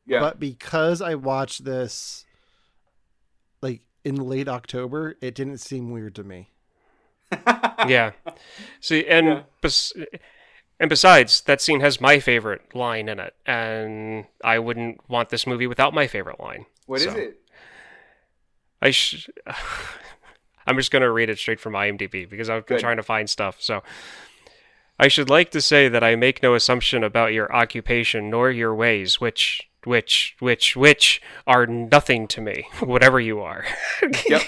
[0.05, 0.19] yeah.
[0.19, 2.25] But because I watched this
[4.03, 6.51] in late October, it didn't seem weird to me.
[7.87, 8.11] yeah.
[8.79, 9.41] See, and Yeah.
[9.61, 9.93] bes-
[10.79, 15.45] and besides, that scene has my favorite line in it, and I wouldn't want this
[15.45, 16.65] movie without my favorite line.
[16.87, 17.39] What is So, it?
[18.81, 19.29] I sh-
[20.67, 22.81] I'm just gonna read it straight from IMDb because I've been Good.
[22.81, 23.57] trying to find stuff.
[23.61, 23.83] So,
[24.99, 28.73] I should like to say that I make no assumption about your occupation nor your
[28.75, 33.65] ways, which, which, which, which are nothing to me, whatever you are.
[34.27, 34.41] Yep.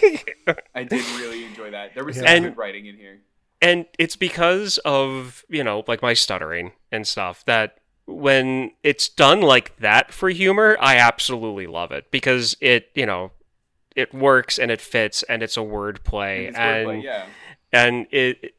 [0.75, 1.93] I did really enjoy that.
[1.95, 3.19] There was some And- good writing in here.
[3.61, 9.39] and it's because of you know like my stuttering and stuff that when it's done
[9.39, 13.31] like that for humor i absolutely love it because it you know
[13.95, 17.25] it works and it fits and it's a word play and wordplay, yeah.
[17.71, 18.53] and it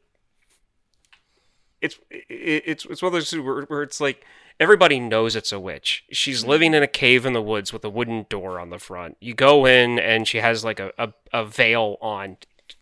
[1.81, 4.25] it's it, it's it's one of those where, where it's like
[4.59, 6.03] everybody knows it's a witch.
[6.11, 9.17] She's living in a cave in the woods with a wooden door on the front.
[9.19, 12.37] You go in and she has like a, a, a veil on.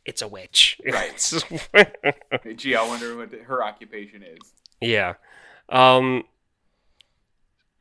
[0.06, 0.80] It's a witch.
[0.92, 2.56] Right.
[2.56, 4.40] Gee, I wonder what her occupation is.
[4.82, 5.14] yeah.
[5.70, 6.24] Um.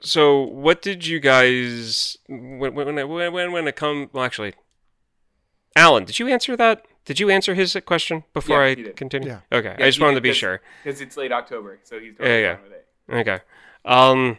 [0.05, 4.11] So, what did you guys when when when when, when it come?
[4.13, 4.55] Well, actually,
[5.77, 6.85] Allen, did you answer that?
[7.05, 9.29] Did you answer his question before Yeah, I continue?
[9.29, 9.41] Yeah.
[9.53, 10.61] Okay, Yeah, I just wanted did, to be sure.
[10.83, 13.17] Because it's late October, so he's Yeah, totally yeah.
[13.17, 13.29] it.
[13.29, 13.41] Okay.
[13.85, 14.39] Um.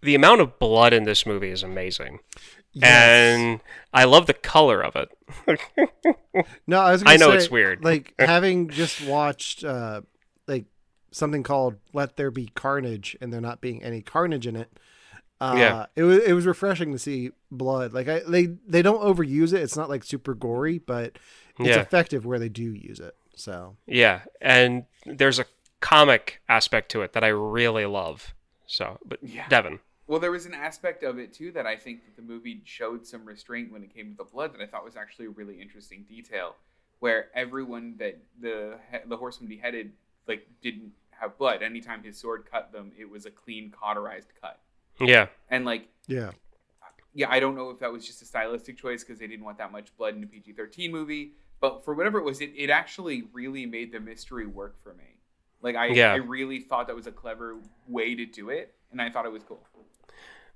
[0.00, 2.20] The amount of blood in this movie is amazing,
[2.72, 2.84] Yes.
[2.84, 3.60] and
[3.92, 5.08] I love the color of it.
[6.68, 7.02] no, I was.
[7.04, 7.82] I know say, it's weird.
[7.84, 10.02] Like having just watched uh,
[10.46, 10.66] like
[11.10, 14.70] something called "Let There Be Carnage" and there not being any carnage in it.
[15.40, 15.86] Uh, Yeah.
[15.96, 17.92] it was it was refreshing to see blood.
[17.92, 19.62] Like I they they don't overuse it.
[19.62, 21.18] It's not like super gory, but
[21.58, 21.80] it's Yeah.
[21.80, 23.16] effective where they do use it.
[23.34, 25.44] So Yeah, and there's a
[25.80, 28.34] comic aspect to it that I really love.
[28.66, 29.48] So, but Yeah.
[29.48, 29.80] Devon.
[30.06, 33.06] Well, there was an aspect of it too that I think that the movie showed
[33.06, 35.60] some restraint when it came to the blood that I thought was actually a really
[35.60, 36.56] interesting detail,
[37.00, 39.92] where everyone that the the horseman beheaded
[40.26, 41.62] like didn't have blood.
[41.62, 44.60] Anytime his sword cut them, it was a clean cauterized cut.
[45.00, 46.32] Yeah, And like, yeah,
[47.14, 49.58] yeah, I don't know if that was just a stylistic choice because they didn't want
[49.58, 52.70] that much blood in a PG thirteen movie, but for whatever it was, it, it
[52.70, 55.17] actually really made the mystery work for me.
[55.62, 56.12] Like I, Yeah.
[56.12, 57.56] I really thought that was a clever
[57.86, 59.60] way to do it, and I thought it was cool.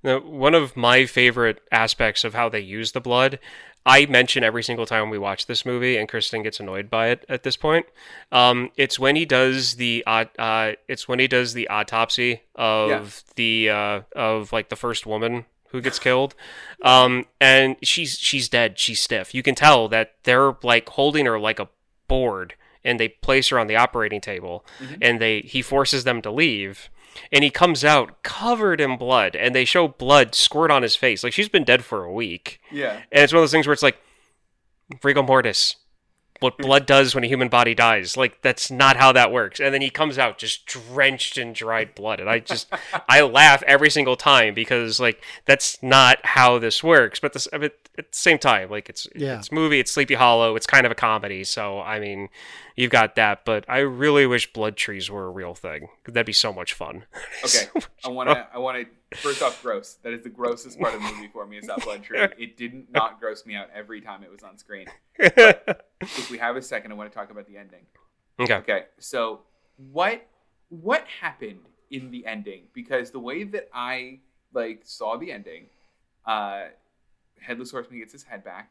[0.03, 3.39] Now, one of my favorite aspects of how they use the blood,
[3.85, 7.25] I mention every single time we watch this movie, and Kristen gets annoyed by it
[7.29, 7.87] at this point.
[8.31, 13.23] Um, it's when he does the uh, uh, it's when he does the autopsy of
[13.37, 16.35] the uh, of like the first woman who gets killed,
[16.83, 19.35] um, and she's she's dead, she's stiff.
[19.35, 21.69] You can tell that they're like holding her like a
[22.09, 24.99] board, and they place her on the operating table, Mhm.
[25.01, 26.89] and they he forces them to leave
[27.30, 31.22] and he comes out covered in blood and they show blood squirt on his face.
[31.22, 32.59] Like she's been dead for a week.
[32.70, 33.03] Yeah.
[33.12, 33.99] and it's one of those things where it's like
[35.03, 35.76] rigor mortis
[36.41, 38.16] what blood does when a human body dies.
[38.16, 39.61] Like that's not how that works.
[39.61, 42.66] And then he comes out just drenched in dried blood and i just
[43.09, 47.20] i laugh every single time because like that's not how this works.
[47.20, 49.39] But this I mean, at the same time like it's Yeah.
[49.39, 51.45] it's movie it's sleepy hollow it's kind of a comedy.
[51.45, 52.28] So i mean
[52.77, 56.33] you've got that but i really wish blood trees were a real thing that'd be
[56.33, 57.05] so much fun
[57.45, 57.66] Okay,
[58.05, 58.47] I want to.
[58.53, 59.16] I want to.
[59.18, 59.99] First off, gross.
[60.03, 61.59] That is the grossest part of the movie for me.
[61.59, 62.18] Is that blood tree?
[62.39, 64.87] It didn't not gross me out every time it was on screen.
[65.18, 67.85] If we have a second, I want to talk about the ending.
[68.41, 69.41] okay Okay, so
[69.77, 70.27] what
[70.68, 71.61] what happened
[71.91, 72.62] in the ending?
[72.73, 74.20] Because the way that I
[74.53, 75.66] like saw the ending,
[76.27, 76.64] uh,
[77.41, 78.70] headless horseman gets his head back.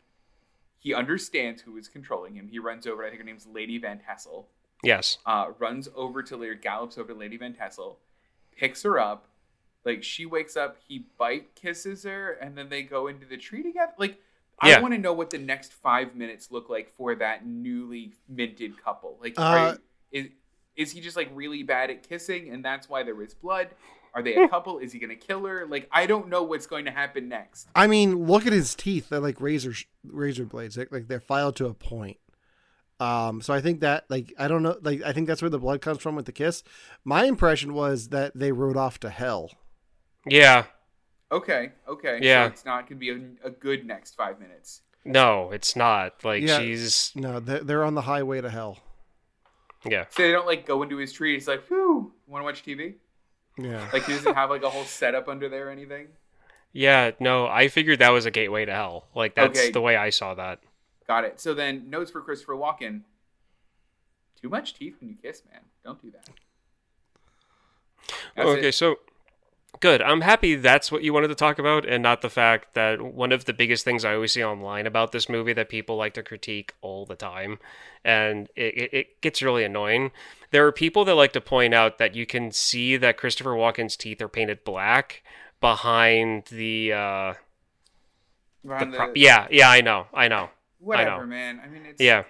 [0.81, 2.47] He understands who is controlling him.
[2.47, 3.05] He runs over.
[3.05, 4.47] I think her name's Lady Van Tassel.
[4.83, 7.99] yes uh, runs over to Lady, gallops over to Lady Van Tassel,
[8.57, 9.27] picks her up.
[9.85, 13.61] Like she wakes up, he bite kisses her, and then they go into the tree
[13.63, 13.93] together.
[13.97, 14.19] Like
[14.63, 14.77] Yeah.
[14.77, 18.81] I want to know what the next five minutes look like for that newly minted
[18.83, 19.17] couple.
[19.21, 19.77] Like, Uh, are,
[20.11, 20.27] is
[20.75, 23.69] is he just like really bad at kissing, and that's why there was blood?
[24.13, 24.79] Are they a couple?
[24.79, 25.65] Is he gonna kill her?
[25.65, 27.67] Like, I don't know what's going to happen next.
[27.75, 29.09] I mean, look at his teeth.
[29.09, 29.73] They're like razor
[30.05, 30.77] razor blades.
[30.77, 32.17] Like, like they're filed to a point.
[32.99, 35.57] Um, so I think that like I don't know, like I think that's where the
[35.59, 36.61] blood comes from with the kiss.
[37.03, 39.51] My impression was that they rode off to hell.
[40.27, 40.65] yeah
[41.31, 42.19] Okay, okay.
[42.21, 42.47] Yeah.
[42.47, 44.81] So it's not gonna be a, a good next five minutes.
[45.05, 46.59] no it's not like Yeah.
[46.59, 48.77] she's No, they're, they're on the highway to hell.
[49.89, 51.35] yeah So they don't like go into his tree.
[51.35, 52.95] It's like, whew, want to watch TV?
[53.63, 53.87] Yeah.
[53.93, 56.07] Like he doesn't have like a whole setup under there or anything.
[56.73, 59.71] yeah no i figured that was a gateway to hell like that's Okay.
[59.71, 60.59] the way i saw that
[61.07, 61.41] Got it.
[61.41, 63.01] So then notes for Christopher Walken.
[64.41, 65.59] Too much teeth when you kiss, man.
[65.83, 66.29] Don't do that.
[68.35, 68.75] That's okay it.
[68.75, 68.95] so
[69.79, 73.01] good i'm happy that's what you wanted to talk about and not the fact that
[73.01, 76.13] one of the biggest things i always see online about this movie that people like
[76.13, 77.57] to critique all the time
[78.03, 80.11] and it, it, gets really annoying
[80.51, 83.95] there are people that like to point out that you can see that christopher walken's
[83.95, 85.23] teeth are painted black
[85.61, 87.33] behind the uh
[88.63, 90.49] the Around the- yeah yeah i know i know
[90.81, 91.27] Whatever, know.
[91.27, 91.61] man.
[91.63, 92.23] I mean, it's yeah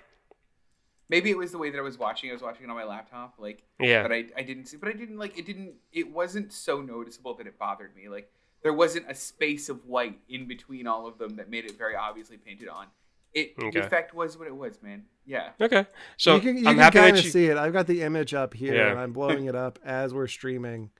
[1.12, 2.30] Maybe it was the way that I was watching.
[2.30, 4.78] I was watching it on my laptop, like, yeah but I, I didn't see.
[4.78, 5.38] But I didn't like.
[5.38, 5.74] It didn't.
[5.92, 8.08] It wasn't so noticeable that it bothered me.
[8.10, 8.32] Like
[8.64, 11.96] there wasn't a space of white in between all of them that made it very
[11.96, 12.88] obviously painted on.
[13.34, 13.80] It Okay.
[13.80, 15.04] the effect was what it was, man.
[15.26, 15.50] Yeah.
[15.62, 15.86] okay
[16.18, 17.58] so you can, you i'm can happy kind of you see it.
[17.58, 18.90] I've got the image up here, Yeah.
[18.92, 20.90] and I'm blowing it up as we're streaming.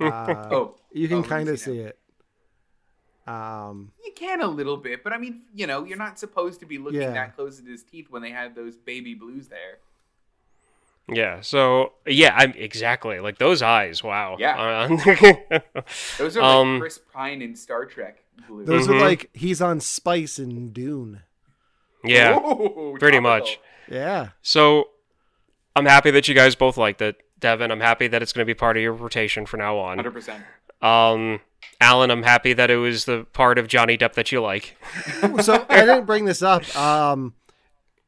[0.00, 1.98] Uh, Oh, you oh, can let me kind of see see it.
[3.26, 6.66] Um, You can a little bit, but I mean, you know, you're not supposed to
[6.66, 7.12] be looking Yeah.
[7.12, 9.78] that close at his teeth when they have those baby blues there.
[11.08, 11.40] Yeah.
[11.40, 14.02] So yeah, I'm exactly like those eyes.
[14.02, 14.36] Wow.
[14.38, 14.56] Yeah.
[14.60, 14.88] Uh,
[16.18, 18.22] Those are like Um, Chris Pine in Star Trek.
[18.48, 18.64] blue.
[18.64, 18.94] Those Mhm.
[18.96, 21.22] are like he's on Spice in Dune.
[22.04, 22.36] yeah.
[22.38, 23.20] Ooh, Pretty topical.
[23.46, 23.60] much.
[23.88, 24.28] Yeah.
[24.42, 24.88] So
[25.76, 27.20] I'm happy that you guys both liked it.
[27.38, 29.98] Devon, I'm happy that it's going to be part of your rotation from now on.
[29.98, 30.40] 100%.
[30.80, 31.40] Um,
[31.80, 34.76] Allen, I'm happy that it was the part of Johnny Depp that you like.
[35.42, 36.76] so I didn't bring this up.
[36.76, 37.34] Um,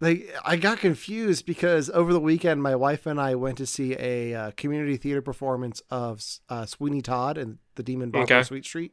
[0.01, 3.95] like I got confused because over the weekend, my wife and I went to see
[3.99, 8.43] a uh, community theater performance of uh, Sweeney Todd and the Demon Barber Okay.
[8.45, 8.93] Fleet Street.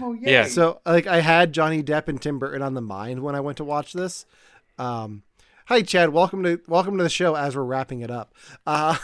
[0.00, 0.30] Oh, yeah.
[0.30, 0.44] Yeah.
[0.46, 3.56] So like I had Johnny Depp and Tim Burton on the mind when I went
[3.58, 4.24] to watch this.
[4.78, 5.22] Um,
[5.66, 8.34] hi Chad, welcome to welcome to the show as we're wrapping it up.
[8.66, 8.96] Uh,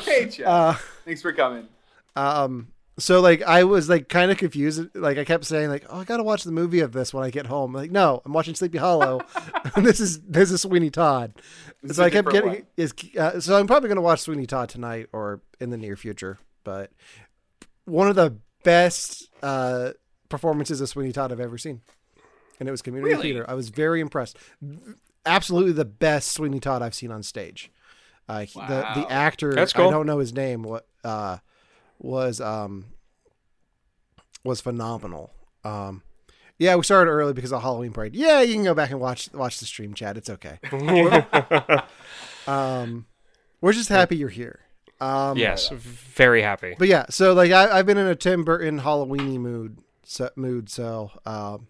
[0.00, 0.46] hey, Chad.
[0.46, 0.74] uh,
[1.04, 1.68] Thanks for coming.
[2.16, 2.68] um,
[2.98, 4.94] so like I was like kind of confused.
[4.94, 7.30] Like I kept saying like, oh, I gotta watch the movie of this when I
[7.30, 7.72] get home.
[7.72, 9.20] Like no, I'm watching Sleepy Hollow.
[9.76, 11.34] this is this is Sweeney Todd.
[11.82, 14.68] This so I kept different getting is uh, so I'm probably gonna watch Sweeney Todd
[14.68, 16.38] tonight or in the near future.
[16.64, 16.90] But
[17.84, 19.92] one of the best uh,
[20.28, 21.80] performances of Sweeney Todd I've ever seen,
[22.58, 23.22] and it was community Really?
[23.22, 23.44] theater.
[23.48, 24.36] I was very impressed.
[25.24, 27.70] Absolutely the best Sweeney Todd I've seen on stage.
[28.28, 29.88] Uh, he- the the actor That's cool.
[29.88, 30.62] I don't know his name.
[30.62, 31.38] What uh,
[31.98, 32.86] was um
[34.44, 35.32] was phenomenal.
[35.64, 36.02] Um,
[36.58, 38.16] yeah, we started early because of Halloween parade.
[38.16, 40.16] Yeah, you can go back and watch watch the stream, chat.
[40.16, 40.58] It's okay.
[42.48, 43.04] Um,
[43.60, 44.60] we're just happy you're here.
[45.00, 46.74] Um, yes, very happy.
[46.78, 50.70] but yeah, so like I, I've been in a Tim Burton Halloweeny mood, so, mood.
[50.70, 51.68] So um,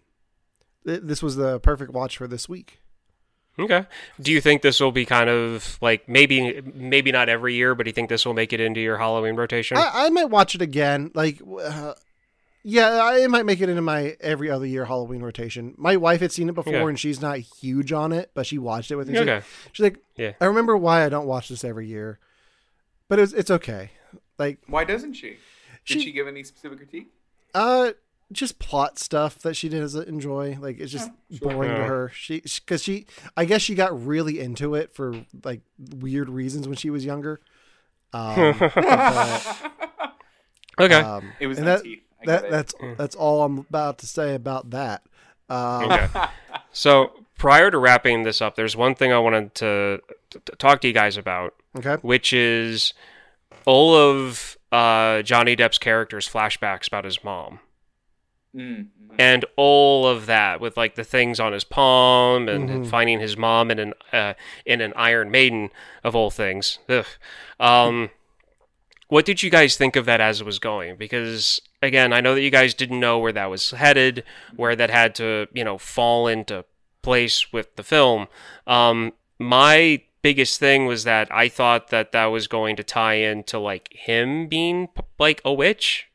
[0.87, 2.79] th- this was the perfect watch for this week.
[3.57, 3.85] Okay.
[4.21, 7.83] Do you think this will be kind of like maybe maybe not every year, but
[7.83, 9.77] do you think this will make it into your Halloween rotation?
[9.77, 11.11] I, I might watch it again.
[11.13, 11.93] Like, uh,
[12.63, 15.73] yeah, I might make it into my every other year Halloween rotation.
[15.77, 16.87] My wife had seen it before, Okay.
[16.89, 19.15] and she's not huge on it, but she watched it with me.
[19.15, 19.35] She's okay.
[19.35, 19.43] like,
[19.73, 20.31] she's like, Yeah.
[20.39, 22.19] I remember why I don't watch this every year,
[23.09, 23.91] but it's it's okay.
[24.37, 25.31] Like, Why doesn't she?
[25.31, 25.37] Did
[25.83, 27.07] She- she, give any specific critique?
[27.55, 27.91] uh,
[28.31, 30.57] just plot stuff that she doesn't enjoy.
[30.59, 31.51] Like, it's just Yeah, sure.
[31.53, 32.11] boring to her.
[32.13, 33.05] She because she,
[33.35, 35.61] I guess she got really into it for like
[35.97, 37.39] weird reasons when she was younger.
[38.13, 39.71] Um, but,
[40.79, 40.95] Okay.
[40.95, 41.83] um, It was and that,
[42.25, 42.51] that it.
[42.51, 45.03] that's that's all I'm about to say about that.
[45.49, 46.07] Um, okay.
[46.71, 49.99] So prior to wrapping this up, there's one thing I wanted to,
[50.29, 51.95] to talk to you guys about, okay.
[52.03, 52.93] which is
[53.65, 57.59] all of uh, Johnny Depp's character's flashbacks about his mom.
[58.55, 59.15] Mm, mhm.
[59.19, 62.87] and all of that with like the things on his palm and Mhm.
[62.89, 64.33] finding his mom in an uh,
[64.65, 65.69] in an Iron Maiden
[66.03, 66.79] of all things.
[66.89, 67.05] Ugh.
[67.59, 68.09] Um,
[69.07, 70.95] what did you guys think of that as it was going?
[70.95, 74.23] Because again, I know that you guys didn't know where that was headed,
[74.55, 76.65] where that had to you know fall into
[77.03, 78.27] place with the film.
[78.65, 83.57] Um, my biggest thing was that I thought that that was going to tie into
[83.59, 84.89] like him being
[85.19, 86.07] like a witch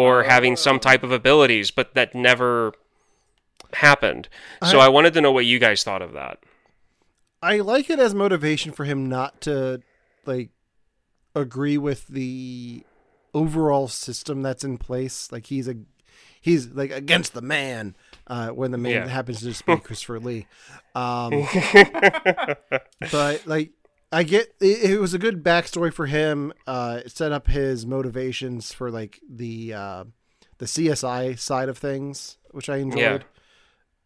[0.00, 2.72] or having some type of abilities, but that never
[3.74, 4.28] happened.
[4.68, 6.38] So I- I wanted to know what you guys thought of that.
[7.42, 9.82] I like it as motivation for him not to
[10.26, 10.50] like
[11.34, 12.84] agree with the
[13.34, 15.30] overall system that's in place.
[15.32, 15.76] Like he's a
[16.40, 17.94] he's like against the man
[18.26, 19.08] uh, when the man Yeah.
[19.08, 20.46] happens to just be Christopher Lee.
[20.94, 21.46] Um,
[23.12, 23.70] but like
[24.12, 26.52] I get it, it was a good backstory for him.
[26.66, 30.04] Uh, it set up his motivations for like the uh,
[30.58, 33.24] the CSI side of things, which I enjoyed.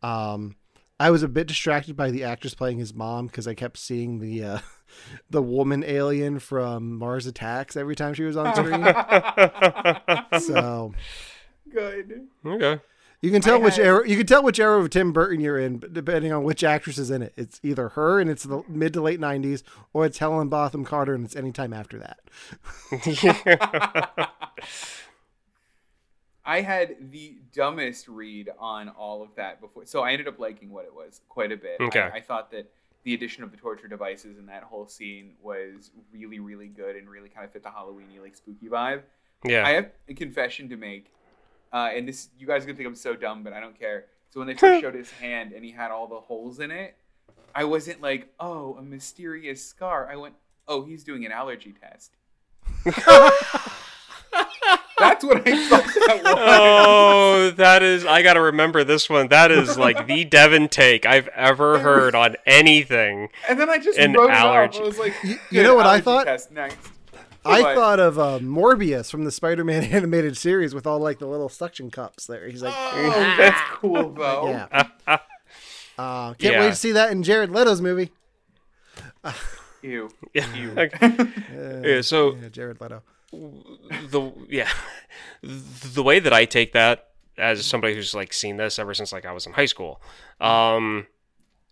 [0.03, 0.57] Um,
[1.01, 4.21] I was a bit distracted by the actress playing his mom because I kept seeing
[4.21, 4.59] the uh,
[5.31, 8.85] the woman alien from Mars Attacks every time she was on screen.
[10.41, 10.93] so
[11.73, 12.29] Good.
[12.45, 12.81] okay.
[13.25, 15.41] You can tell I which had- era you can tell which era of Tim Burton
[15.41, 17.33] you're in, depending on which actress is in it.
[17.39, 19.63] It's either her and it's the mid to late '90s,
[19.95, 22.21] or it's Helen Bonham Carter and it's any time after that.
[26.45, 30.71] I had the dumbest read on all of that before, so I ended up liking
[30.71, 31.81] what it was quite a bit.
[31.81, 32.01] Okay.
[32.01, 32.71] I, I thought that
[33.05, 37.09] the addition of the torture devices in that whole scene was really, really good and
[37.09, 39.01] really kind of fit the Halloweeny, like spooky vibe.
[39.45, 39.67] yeah.
[39.67, 41.11] I have a confession to make,
[41.75, 44.07] uh, and this you guys are gonna think I'm so dumb, but I don't care.
[44.31, 46.97] So when they first showed his hand and he had all the holes in it,
[47.55, 50.09] I wasn't like, oh, a mysterious scar.
[50.11, 50.35] I went,
[50.67, 52.13] oh, he's doing an allergy test.
[54.97, 56.35] That's what I thought that was.
[56.37, 58.07] oh, that is.
[58.07, 59.27] I gotta remember this one.
[59.29, 63.29] That is like the Devon take I've ever heard on anything.
[63.49, 64.79] And then I just An wrote allergy.
[64.79, 64.85] it off.
[64.85, 66.27] I was like, You- you know what I thought?
[66.27, 66.77] Test next.
[67.47, 67.75] I What?
[67.75, 71.91] thought of uh, Morbius from the Spider-Man animated series with all like the little suction
[71.91, 72.49] cups there.
[72.49, 74.49] He's like, Oh, that's cool though.
[74.49, 74.89] yeah.
[75.97, 76.61] Uh, can't Yeah.
[76.63, 78.11] wait to see that in Jared Leto's movie.
[79.83, 80.11] Ew.
[80.33, 80.55] Yeah.
[80.55, 80.71] Ew.
[81.01, 83.03] Uh, Yeah, so- yeah, Jared Leto.
[84.11, 84.69] the yeah
[85.43, 89.25] the way that I take that as somebody who's like seen this ever since like
[89.27, 90.01] I was in high school
[90.41, 91.07] um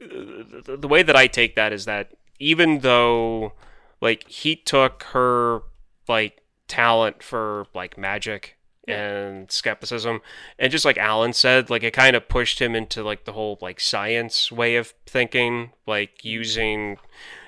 [0.01, 3.53] the, the way that I take that is that even though
[4.03, 5.63] like he took her
[6.09, 8.59] like talent for like magic
[8.89, 10.21] and skepticism
[10.59, 13.57] and just like Allen said like it kind of pushed him into like the whole
[13.63, 16.29] like science way of thinking like mm-hmm.
[16.29, 16.99] using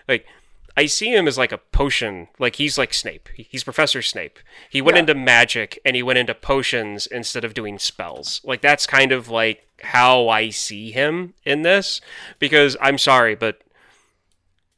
[0.08, 0.26] like
[0.76, 3.28] I see him as like a potion, like he's like Snape.
[3.36, 4.40] He's Professor Snape.
[4.68, 5.00] He went Yeah.
[5.02, 8.40] into magic and he went into potions instead of doing spells.
[8.44, 12.00] Like that's kind of like how I see him in this
[12.40, 13.62] because I'm sorry, but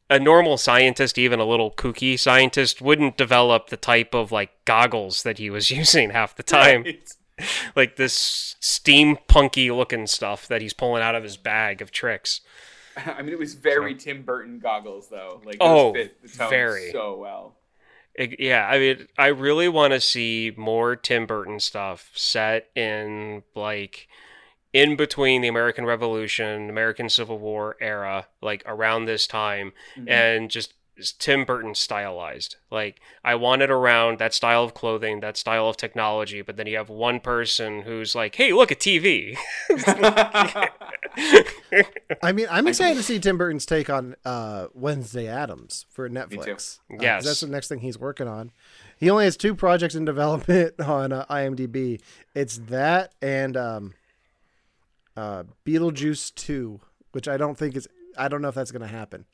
[0.08, 5.22] a normal scientist, even a little kooky scientist, wouldn't develop the type of like goggles
[5.24, 6.82] that he was using half the time.
[6.84, 7.12] Right.
[7.76, 12.40] like this steampunky looking stuff that he's pulling out of his bag of tricks.
[12.96, 15.42] I mean, it was very Tim Burton goggles, though.
[15.44, 16.90] Like, Oh, fit the tone very.
[16.92, 17.56] so well.
[18.14, 23.42] It- yeah, I mean, I really want to see more Tim Burton stuff set in
[23.54, 24.08] like
[24.82, 30.10] in between the American Revolution, American Civil War era, like around this time, Mhm.
[30.10, 30.74] and just
[31.18, 32.56] Tim Burton stylized.
[32.70, 36.76] Like I wanted around that style of clothing, that style of technology, but then you
[36.78, 39.36] have one person who's like, "Hey, look at TV."
[42.22, 46.78] I mean, I'm excited to see Tim Burton's take on uh, Wednesday Addams for Netflix.
[46.90, 47.24] Uh, 'cause Yes.
[47.24, 48.52] that's the next thing he's working on.
[48.98, 52.00] He only has two projects in development on uh, IMDb.
[52.34, 53.94] It's that and um,
[55.16, 56.80] uh, Beetlejuice Two,
[57.12, 57.88] which I don't think is.
[58.18, 59.26] I don't know if that's going to happen.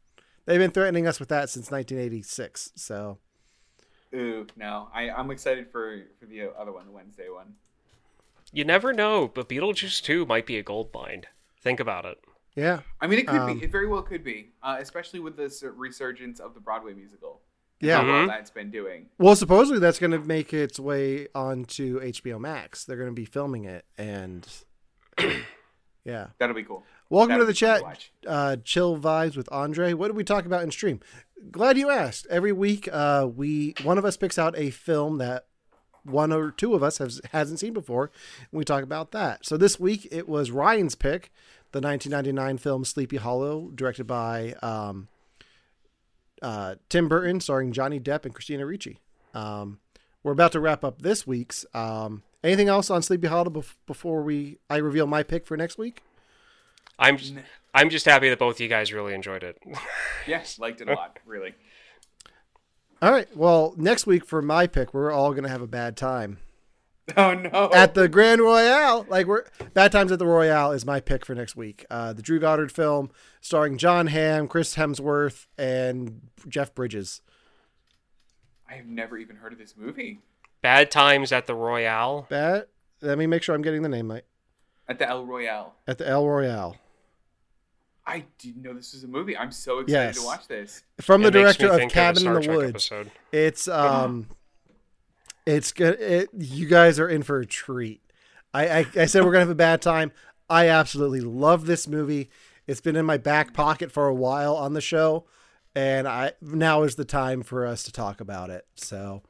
[0.44, 2.72] They've been threatening us with that since 1986.
[2.74, 3.18] So
[4.14, 4.88] Ooh, no.
[4.92, 7.54] I, I'm excited for, for the other one, the Wednesday one.
[8.52, 11.24] you never know, but Beetlejuice 2 might be a gold mine.
[11.60, 12.18] Think about it.
[12.56, 13.64] yeah, I mean, it could Um, be.
[13.64, 17.40] It very well could be, uh, especially with this resurgence of the Broadway musical.
[17.80, 18.00] yeah.
[18.00, 18.28] How well Mhm.
[18.28, 19.10] that's been doing.
[19.18, 22.84] Well, supposedly that's going to make its way onto HBO Max.
[22.84, 24.46] They're going to be filming it, and
[26.04, 26.28] yeah.
[26.38, 26.84] That'll be cool.
[27.10, 28.12] Welcome to That'll the chat, watch.
[28.26, 29.92] uh, chill vibes with Andre.
[29.92, 31.00] What did we talk about in stream?
[31.50, 32.26] Glad you asked.
[32.30, 35.46] Every week, uh, we one of us picks out a film that
[36.04, 38.10] one or two of us has hasn't seen before,
[38.50, 39.44] and we talk about that.
[39.44, 41.32] So this week it was Ryan's pick,
[41.72, 45.08] the 1999 film Sleepy Hollow, directed by um,
[46.40, 48.98] uh, Tim Burton, starring Johnny Depp and Christina Ricci.
[49.34, 49.78] Um,
[50.22, 51.66] we're about to wrap up this week's.
[51.74, 56.02] Um, anything else on Sleepy Hollow before we I reveal my pick for next week?
[56.98, 57.34] I'm just,
[57.74, 59.58] I'm just happy that both of you guys really enjoyed it.
[60.26, 61.52] Yes, liked it a lot, really.
[63.00, 63.26] All right.
[63.36, 66.38] Well, next week for my pick, we're all gonna have a bad time
[67.16, 67.68] Oh no!
[67.74, 69.04] at the Grand Royale.
[69.08, 69.44] Like we're
[69.74, 71.84] bad times at the Royale is my pick for next week.
[71.90, 73.10] Uh, the Drew Goddard film
[73.40, 77.20] starring Jon Hamm, Chris Hemsworth, and Jeff Bridges.
[78.70, 80.20] I have never even heard of this movie.
[80.62, 82.26] Bad times at the Royale.
[82.30, 82.66] Bad.
[83.00, 84.24] Let me make sure I'm getting the name right.
[84.88, 85.74] At the El Royale.
[85.86, 86.76] At the El Royale
[88.04, 89.36] I didn't know this was a movie.
[89.36, 90.18] I'm so excited Yes.
[90.18, 90.82] to watch this.
[91.00, 92.70] from the It makes director of Cabin a in the Trek Woods.
[92.70, 93.10] Episode.
[93.30, 94.26] It's um,
[95.46, 96.00] it's good.
[96.00, 98.00] It, you guys are in for a treat.
[98.52, 100.10] I, I I said we're gonna have a bad time.
[100.50, 102.28] I absolutely love this movie.
[102.66, 105.24] It's been in my back pocket for a while on the show,
[105.74, 108.66] and I now is the time for us to talk about it.
[108.74, 109.22] So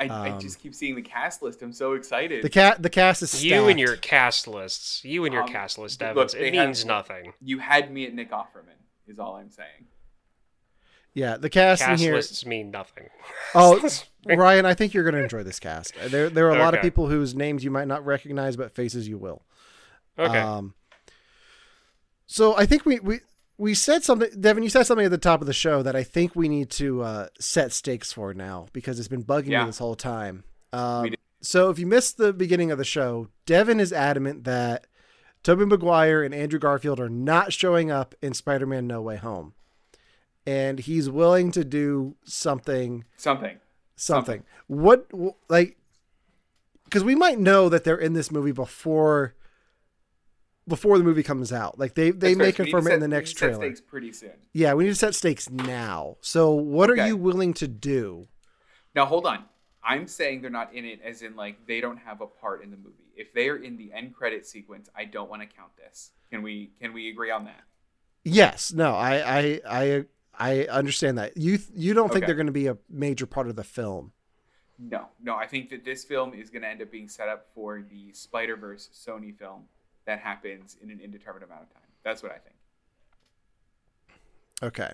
[0.00, 1.60] I, I Um, just keep seeing the cast list.
[1.62, 2.42] I'm so excited.
[2.42, 5.04] the cat the cast is You and your cast lists.
[5.04, 6.32] You and your Um, cast list, look, Evans.
[6.32, 7.32] they it have- means nothing.
[7.40, 8.78] you had me at Nick Offerman.
[9.06, 9.86] Is all I'm saying.
[11.12, 12.14] yeah the cast, Cast in here.
[12.14, 13.08] lists mean nothing.
[13.54, 13.80] Oh,
[14.26, 15.92] Ryan, I think you're gonna enjoy this cast.
[16.06, 19.08] There there are a lot of people whose names you might not recognize, but faces
[19.08, 19.42] you will.
[20.18, 20.38] Okay.
[20.38, 20.74] Um,
[22.26, 23.20] so I think we, we
[23.60, 24.62] we said something, Devon.
[24.62, 27.02] You said something at the top of the show that I think we need to
[27.02, 29.60] uh, set stakes for now because it's been bugging Yeah.
[29.60, 30.44] me this whole time.
[30.72, 34.86] Um, so if you missed the beginning of the show, Devon is adamant that
[35.42, 39.52] Tobey Maguire and Andrew Garfield are not showing up in Spider-Man: No Way Home,
[40.46, 43.58] and he's willing to do something Something.
[43.96, 44.42] something.
[44.68, 45.06] What
[45.48, 45.76] like
[46.84, 49.34] because we might know that they're in this movie before
[50.70, 51.78] before the movie comes out.
[51.78, 52.64] Like they they That's may fair.
[52.64, 53.56] We need confirm it in the next trailer.
[53.56, 54.32] stakes pretty soon.
[54.54, 56.16] Yeah, we need to set stakes now.
[56.22, 58.28] So what are you willing to do?
[58.94, 59.44] Now hold on.
[59.82, 62.70] I'm saying they're not in it as in like they don't have a part in
[62.70, 63.12] the movie.
[63.16, 66.12] If they are in the end credit sequence, I don't want to count this.
[66.30, 67.60] Can we can we agree on that?
[68.24, 70.04] Yes, no, I I I
[70.38, 71.36] I understand that.
[71.36, 72.26] You you don't think Okay.
[72.26, 74.12] they're going to be a major part of the film.
[74.78, 75.34] No, no.
[75.34, 78.12] I think that this film is going to end up being set up for the
[78.12, 79.64] Spider Verse Sony film
[80.06, 81.82] that happens in an indeterminate amount of time.
[82.02, 82.54] That's what I think.
[84.62, 84.90] Okay.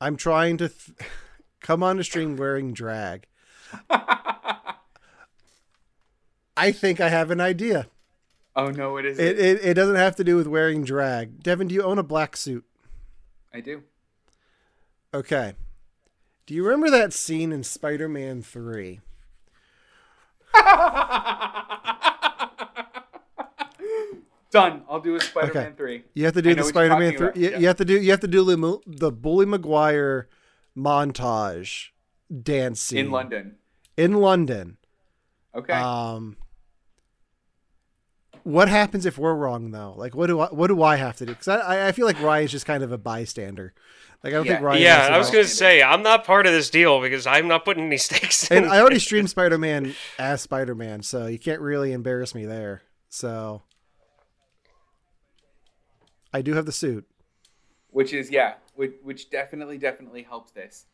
[0.00, 0.98] I'm trying to th-
[1.60, 3.26] come on the stream wearing drag.
[6.56, 7.88] I think I have an idea.
[8.54, 9.56] oh no, what is It, it?
[9.56, 11.42] it it doesn't have to do with wearing drag.
[11.42, 12.64] Devon, do you own a black suit?
[13.52, 13.82] I do.
[15.12, 15.54] Okay.
[16.46, 19.00] Do you remember that scene in Spider-Man 3?
[24.54, 24.82] Done.
[24.88, 25.76] I'll do a Spider-Man Okay.
[25.76, 26.04] three.
[26.14, 27.30] You have to do know the Spider-Man 3.
[27.34, 27.58] You, yeah.
[27.58, 30.28] you have to do you have to do the, the Bully Maguire
[30.76, 31.88] montage
[32.42, 33.56] dance scene in London.
[33.96, 34.76] In London.
[35.54, 35.72] Okay.
[35.72, 36.36] Um
[38.44, 39.94] what happens if we're wrong though?
[39.96, 41.32] Like, what do I what do I have to do?
[41.32, 43.74] Because I I feel like Ryan's just kind of a bystander.
[44.22, 44.52] Like, I don't Yeah.
[44.52, 44.82] think Ryan.
[44.82, 47.64] Yeah, to I was gonna say I'm not part of this deal because I'm not
[47.64, 48.58] putting any stakes in.
[48.64, 52.44] And I already streamed Spider Man as Spider Man, so you can't really embarrass me
[52.46, 52.82] there.
[53.08, 53.62] So
[56.34, 57.06] I do have the suit.
[57.90, 60.84] which is yeah, which, which definitely definitely helps this.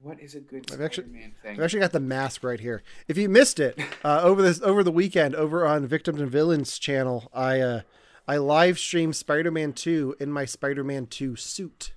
[0.00, 1.56] What is a good I've actually- Spider-Man thing?
[1.58, 2.82] I've actually got the mask right here.
[3.08, 6.78] If you missed it uh, over this over the weekend over on Victims and Villains
[6.78, 7.80] channel, I uh,
[8.28, 11.92] I live streamed Spider Man Two in my Spider Man Two suit.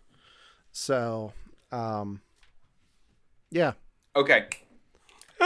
[0.71, 1.33] So,
[1.71, 2.21] um,
[3.51, 3.73] yeah,
[4.15, 4.47] Okay.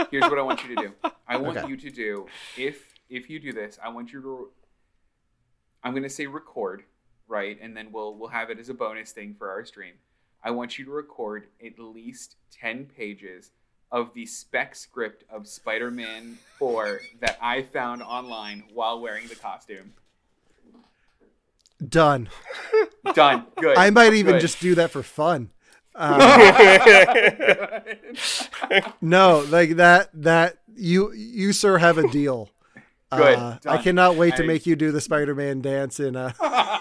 [0.10, 0.94] Here's what I want you to do.
[1.28, 1.68] I want Okay.
[1.68, 2.28] you to do
[2.58, 4.50] if if you do this, I want you to
[5.84, 6.84] I'm going to say record,
[7.28, 7.58] right?
[7.62, 9.94] And then we'll we'll have it as a bonus thing for our stream.
[10.44, 13.52] I want you to record at least 10 pages
[13.92, 19.94] of the spec script of Spider-Man 4 that I found online while wearing the costume.
[21.88, 22.30] done.
[23.14, 23.48] Done.
[23.58, 23.78] Good.
[23.78, 24.42] I might even Good.
[24.42, 25.50] just do that for fun.
[25.94, 27.82] Uh,
[29.02, 32.50] no, like that that you you sir have a deal.
[33.12, 33.38] Good.
[33.38, 36.32] Uh, I cannot wait to make you do the Spider Man dance in uh,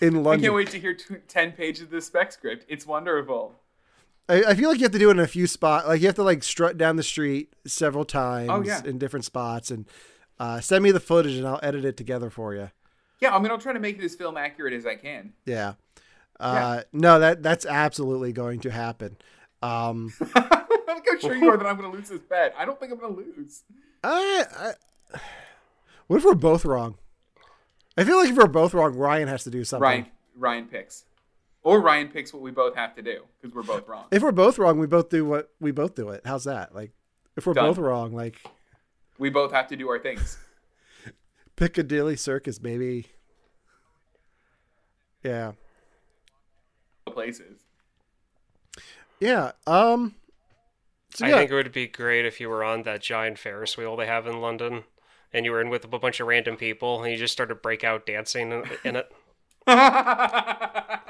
[0.00, 0.40] in London.
[0.40, 2.64] I can't wait to hear t- 10 pages of the spec script.
[2.68, 3.54] It's wonderful.
[4.28, 5.88] I, I feel like you have to do it in a few spots.
[5.88, 8.82] Like you have to like strut down the street several times Oh, yeah.
[8.84, 9.86] in different spots, and
[10.38, 12.70] uh, send me the footage, and I'll edit it together for you.
[13.20, 15.32] Yeah, I mean, I'll try to make it as film accurate as I can.
[15.44, 15.74] Yeah.
[16.38, 19.16] Uh, No, that that's absolutely going to happen.
[19.62, 22.54] Um, how sure you are that I'm going to lose this bet.
[22.56, 23.64] I don't think I'm going to lose.
[24.04, 24.72] I, I,
[26.06, 26.96] what if we're both wrong?
[27.96, 29.82] I feel like if we're both wrong, Ryan has to do something.
[29.82, 30.06] Ryan,
[30.36, 31.04] Ryan picks,
[31.62, 34.06] or Ryan picks what we both have to do because we're both wrong.
[34.10, 36.22] If we're both wrong, we both do what we both do it.
[36.24, 36.74] How's that?
[36.74, 36.92] Like,
[37.36, 37.66] if we're Done.
[37.66, 38.40] both wrong, like
[39.18, 40.38] We both have to do our things.
[41.56, 43.06] Piccadilly Circus, baby.
[45.24, 45.52] Yeah.
[47.06, 47.60] Places.
[49.20, 49.52] Yeah.
[49.66, 50.14] Um.
[51.14, 53.76] So I yeah, think it would be great if you were on that giant Ferris
[53.76, 54.84] wheel they have in London,
[55.32, 58.06] and you were in with a bunch of random people, and you just started breakout
[58.06, 59.10] dancing in- it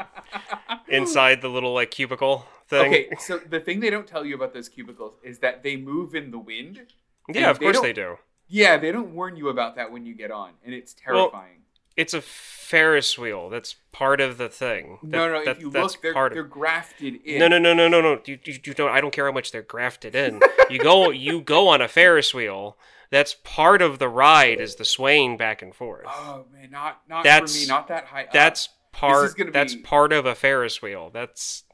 [0.89, 2.87] inside the little like cubicle thing.
[2.89, 6.15] okay, so the thing they don't tell you about those cubicles is that they move
[6.15, 6.87] in the wind.
[7.29, 8.17] Yeah, of they course they do.
[8.49, 11.61] Yeah, they don't warn you about that when you get on, and it's Well, terrifying.
[11.99, 13.51] It's a Ferris wheel.
[13.51, 14.99] That's part of the thing.
[15.03, 17.39] That- no, no, that- if you that's look, they're, part they're grafted in.
[17.41, 18.21] No, no, no, no, no, no.
[18.25, 18.91] You, you, you don't.
[18.91, 20.41] I don't care how much they're grafted in.
[20.71, 22.77] You go, you go on a Ferris wheel.
[23.11, 24.61] That's part of the ride.
[24.61, 26.05] Is the swaying back and forth.
[26.09, 28.25] Oh man, not not That's- for me, not that high.
[28.25, 28.33] up.
[28.33, 29.33] That's part.
[29.53, 31.11] That's be- part of a Ferris wheel.
[31.13, 31.65] That's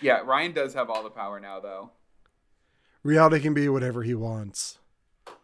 [0.00, 0.20] yeah.
[0.24, 1.90] Ryan does have all the power now, though.
[3.02, 4.78] reality can be whatever he wants.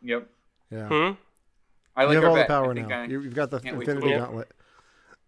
[0.02, 0.28] Yep.
[0.70, 0.88] Yeah.
[0.88, 1.10] hmm.
[1.98, 2.88] I like you have all the power now.
[2.88, 4.10] I- You- You've got the to Infinity.
[4.10, 4.50] Gauntlet.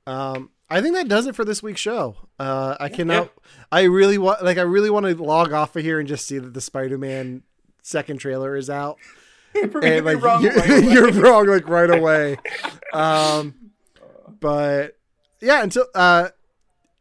[0.07, 2.17] Um, I think that does it for this week's show.
[2.39, 3.31] Uh, I cannot.
[3.71, 6.39] I really want, like, I really want to log off of here and just see
[6.39, 7.43] that the Spider-Man
[7.83, 8.99] second trailer is out.
[9.53, 10.51] And like wrong you,
[10.93, 12.39] you're wrong like right away.
[12.93, 13.73] Um,
[14.39, 14.97] but
[15.41, 16.29] yeah, until uh,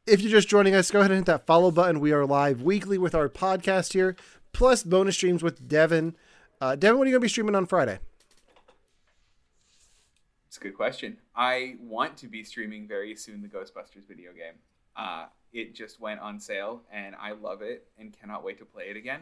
[0.07, 1.99] if you're just joining us, go ahead and hit that follow button.
[1.99, 4.15] We are live weekly with our podcast here,
[4.51, 6.15] plus bonus streams with Devon.
[6.59, 7.99] Uh, Devon, what are you gonna be streaming on Friday?
[10.59, 11.17] A good question.
[11.35, 14.55] I want to be streaming very soon the Ghostbusters video game.
[14.95, 18.85] Uh, it just went on sale and I love it and cannot wait to play
[18.85, 19.21] it again.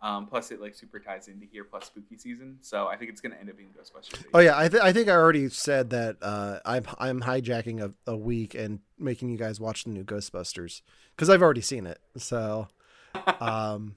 [0.00, 3.22] Um, plus, it like super ties into here plus spooky season, so I think it's
[3.22, 4.24] going to end up being Ghostbusters.
[4.34, 7.94] Oh yeah, I, th- I think I already said that uh, I'm I'm hijacking a,
[8.06, 10.82] a week and making you guys watch the new Ghostbusters
[11.16, 11.98] because I've already seen it.
[12.18, 12.68] So,
[13.40, 13.96] um,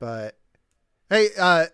[0.00, 0.36] but
[1.08, 1.66] hey, uh,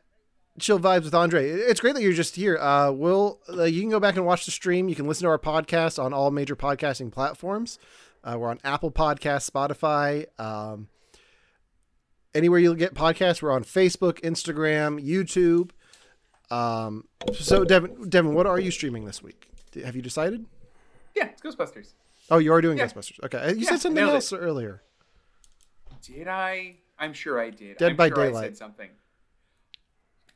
[0.59, 1.49] chill vibes with Andre.
[1.49, 2.57] It's great that you're just here.
[2.59, 4.89] Uh, we'll uh, you can go back and watch the stream.
[4.89, 7.79] You can listen to our podcast on all major podcasting platforms.
[8.25, 10.27] Uh, we're on Apple Podcast, Spotify.
[10.41, 10.89] Um,
[12.35, 13.41] anywhere you'll get podcasts.
[13.43, 15.71] We're on Facebook, Instagram, YouTube.
[16.55, 17.05] Um,
[17.35, 19.49] so Devon, Devon, what are you streaming this week?
[19.85, 20.47] Have you decided?
[21.15, 21.93] Yeah, it's Ghostbusters.
[22.31, 22.87] Oh, you are doing Yeah.
[22.87, 23.23] Ghostbusters.
[23.25, 24.15] Okay, you Yeah, said something nailed it.
[24.17, 24.83] else earlier.
[26.03, 26.77] Did I?
[26.99, 27.77] I'm sure I did.
[27.79, 28.45] Dead I'm by sure I Daylight.
[28.45, 28.89] said something.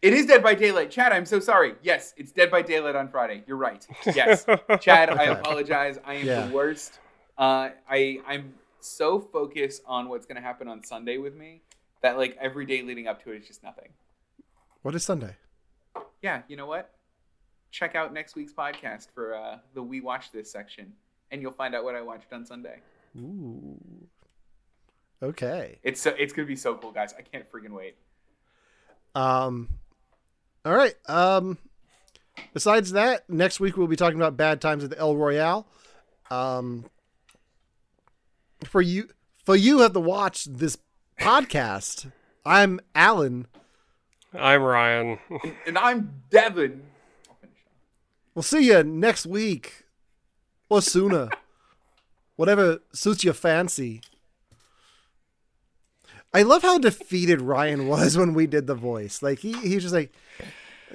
[0.03, 0.91] It is Dead by Daylight.
[0.91, 1.75] Chad, I'm so sorry.
[1.83, 3.45] Yes, it's Dead by Daylight on Friday.
[3.47, 3.87] You're right.
[4.15, 4.45] Yes.
[4.81, 5.99] Chad, I apologize.
[6.05, 6.47] I am Yeah.
[6.47, 6.99] the worst.
[7.39, 11.63] Uh, I I'm so focused on what's gonna happen on Sunday with me
[12.03, 13.91] that like every day leading up to it is just nothing.
[14.83, 15.37] What is Sunday?
[16.21, 16.91] Yeah, you know what?
[17.71, 20.93] Check out next week's podcast for uh, the We Watch This section,
[21.31, 22.81] and you'll find out what I watched on Sunday.
[23.17, 23.79] Ooh.
[25.23, 25.79] Okay.
[25.85, 27.15] It's so, it's gonna be so cool, guys.
[27.17, 27.95] I can't freaking wait.
[29.15, 29.69] Um.
[30.65, 30.95] All right.
[31.09, 31.59] Um.
[32.55, 35.67] Besides that, next week we'll be talking about bad times at the El Royale.
[36.31, 36.87] Um.
[38.65, 39.09] For you,
[39.45, 40.79] for you have to watch this
[41.21, 42.11] podcast.
[42.47, 43.47] I'm Allen.
[44.35, 45.19] I'm Ryan.
[45.67, 46.83] And I'm Devon.
[47.29, 47.77] I'll finish up.
[48.35, 49.85] We'll see you next week
[50.69, 51.29] or sooner.
[52.37, 54.01] Whatever suits your fancy.
[56.35, 59.23] I love how defeated Ryan was when we did the voice.
[59.23, 60.13] Like he he was just like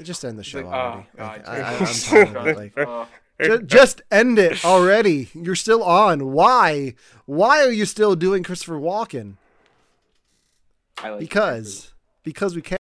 [0.03, 1.07] just end the show like, already.
[1.17, 1.77] oh, Like, God, I, I.
[1.77, 2.57] I'm tired of it.
[2.57, 3.05] Like, Uh,
[3.41, 5.29] ju- just end it already.
[5.33, 6.31] You're still on.
[6.31, 6.95] Why?
[7.25, 9.35] Why are you still doing Christopher Walken?
[10.99, 11.93] I like Because
[12.23, 12.75] because we can.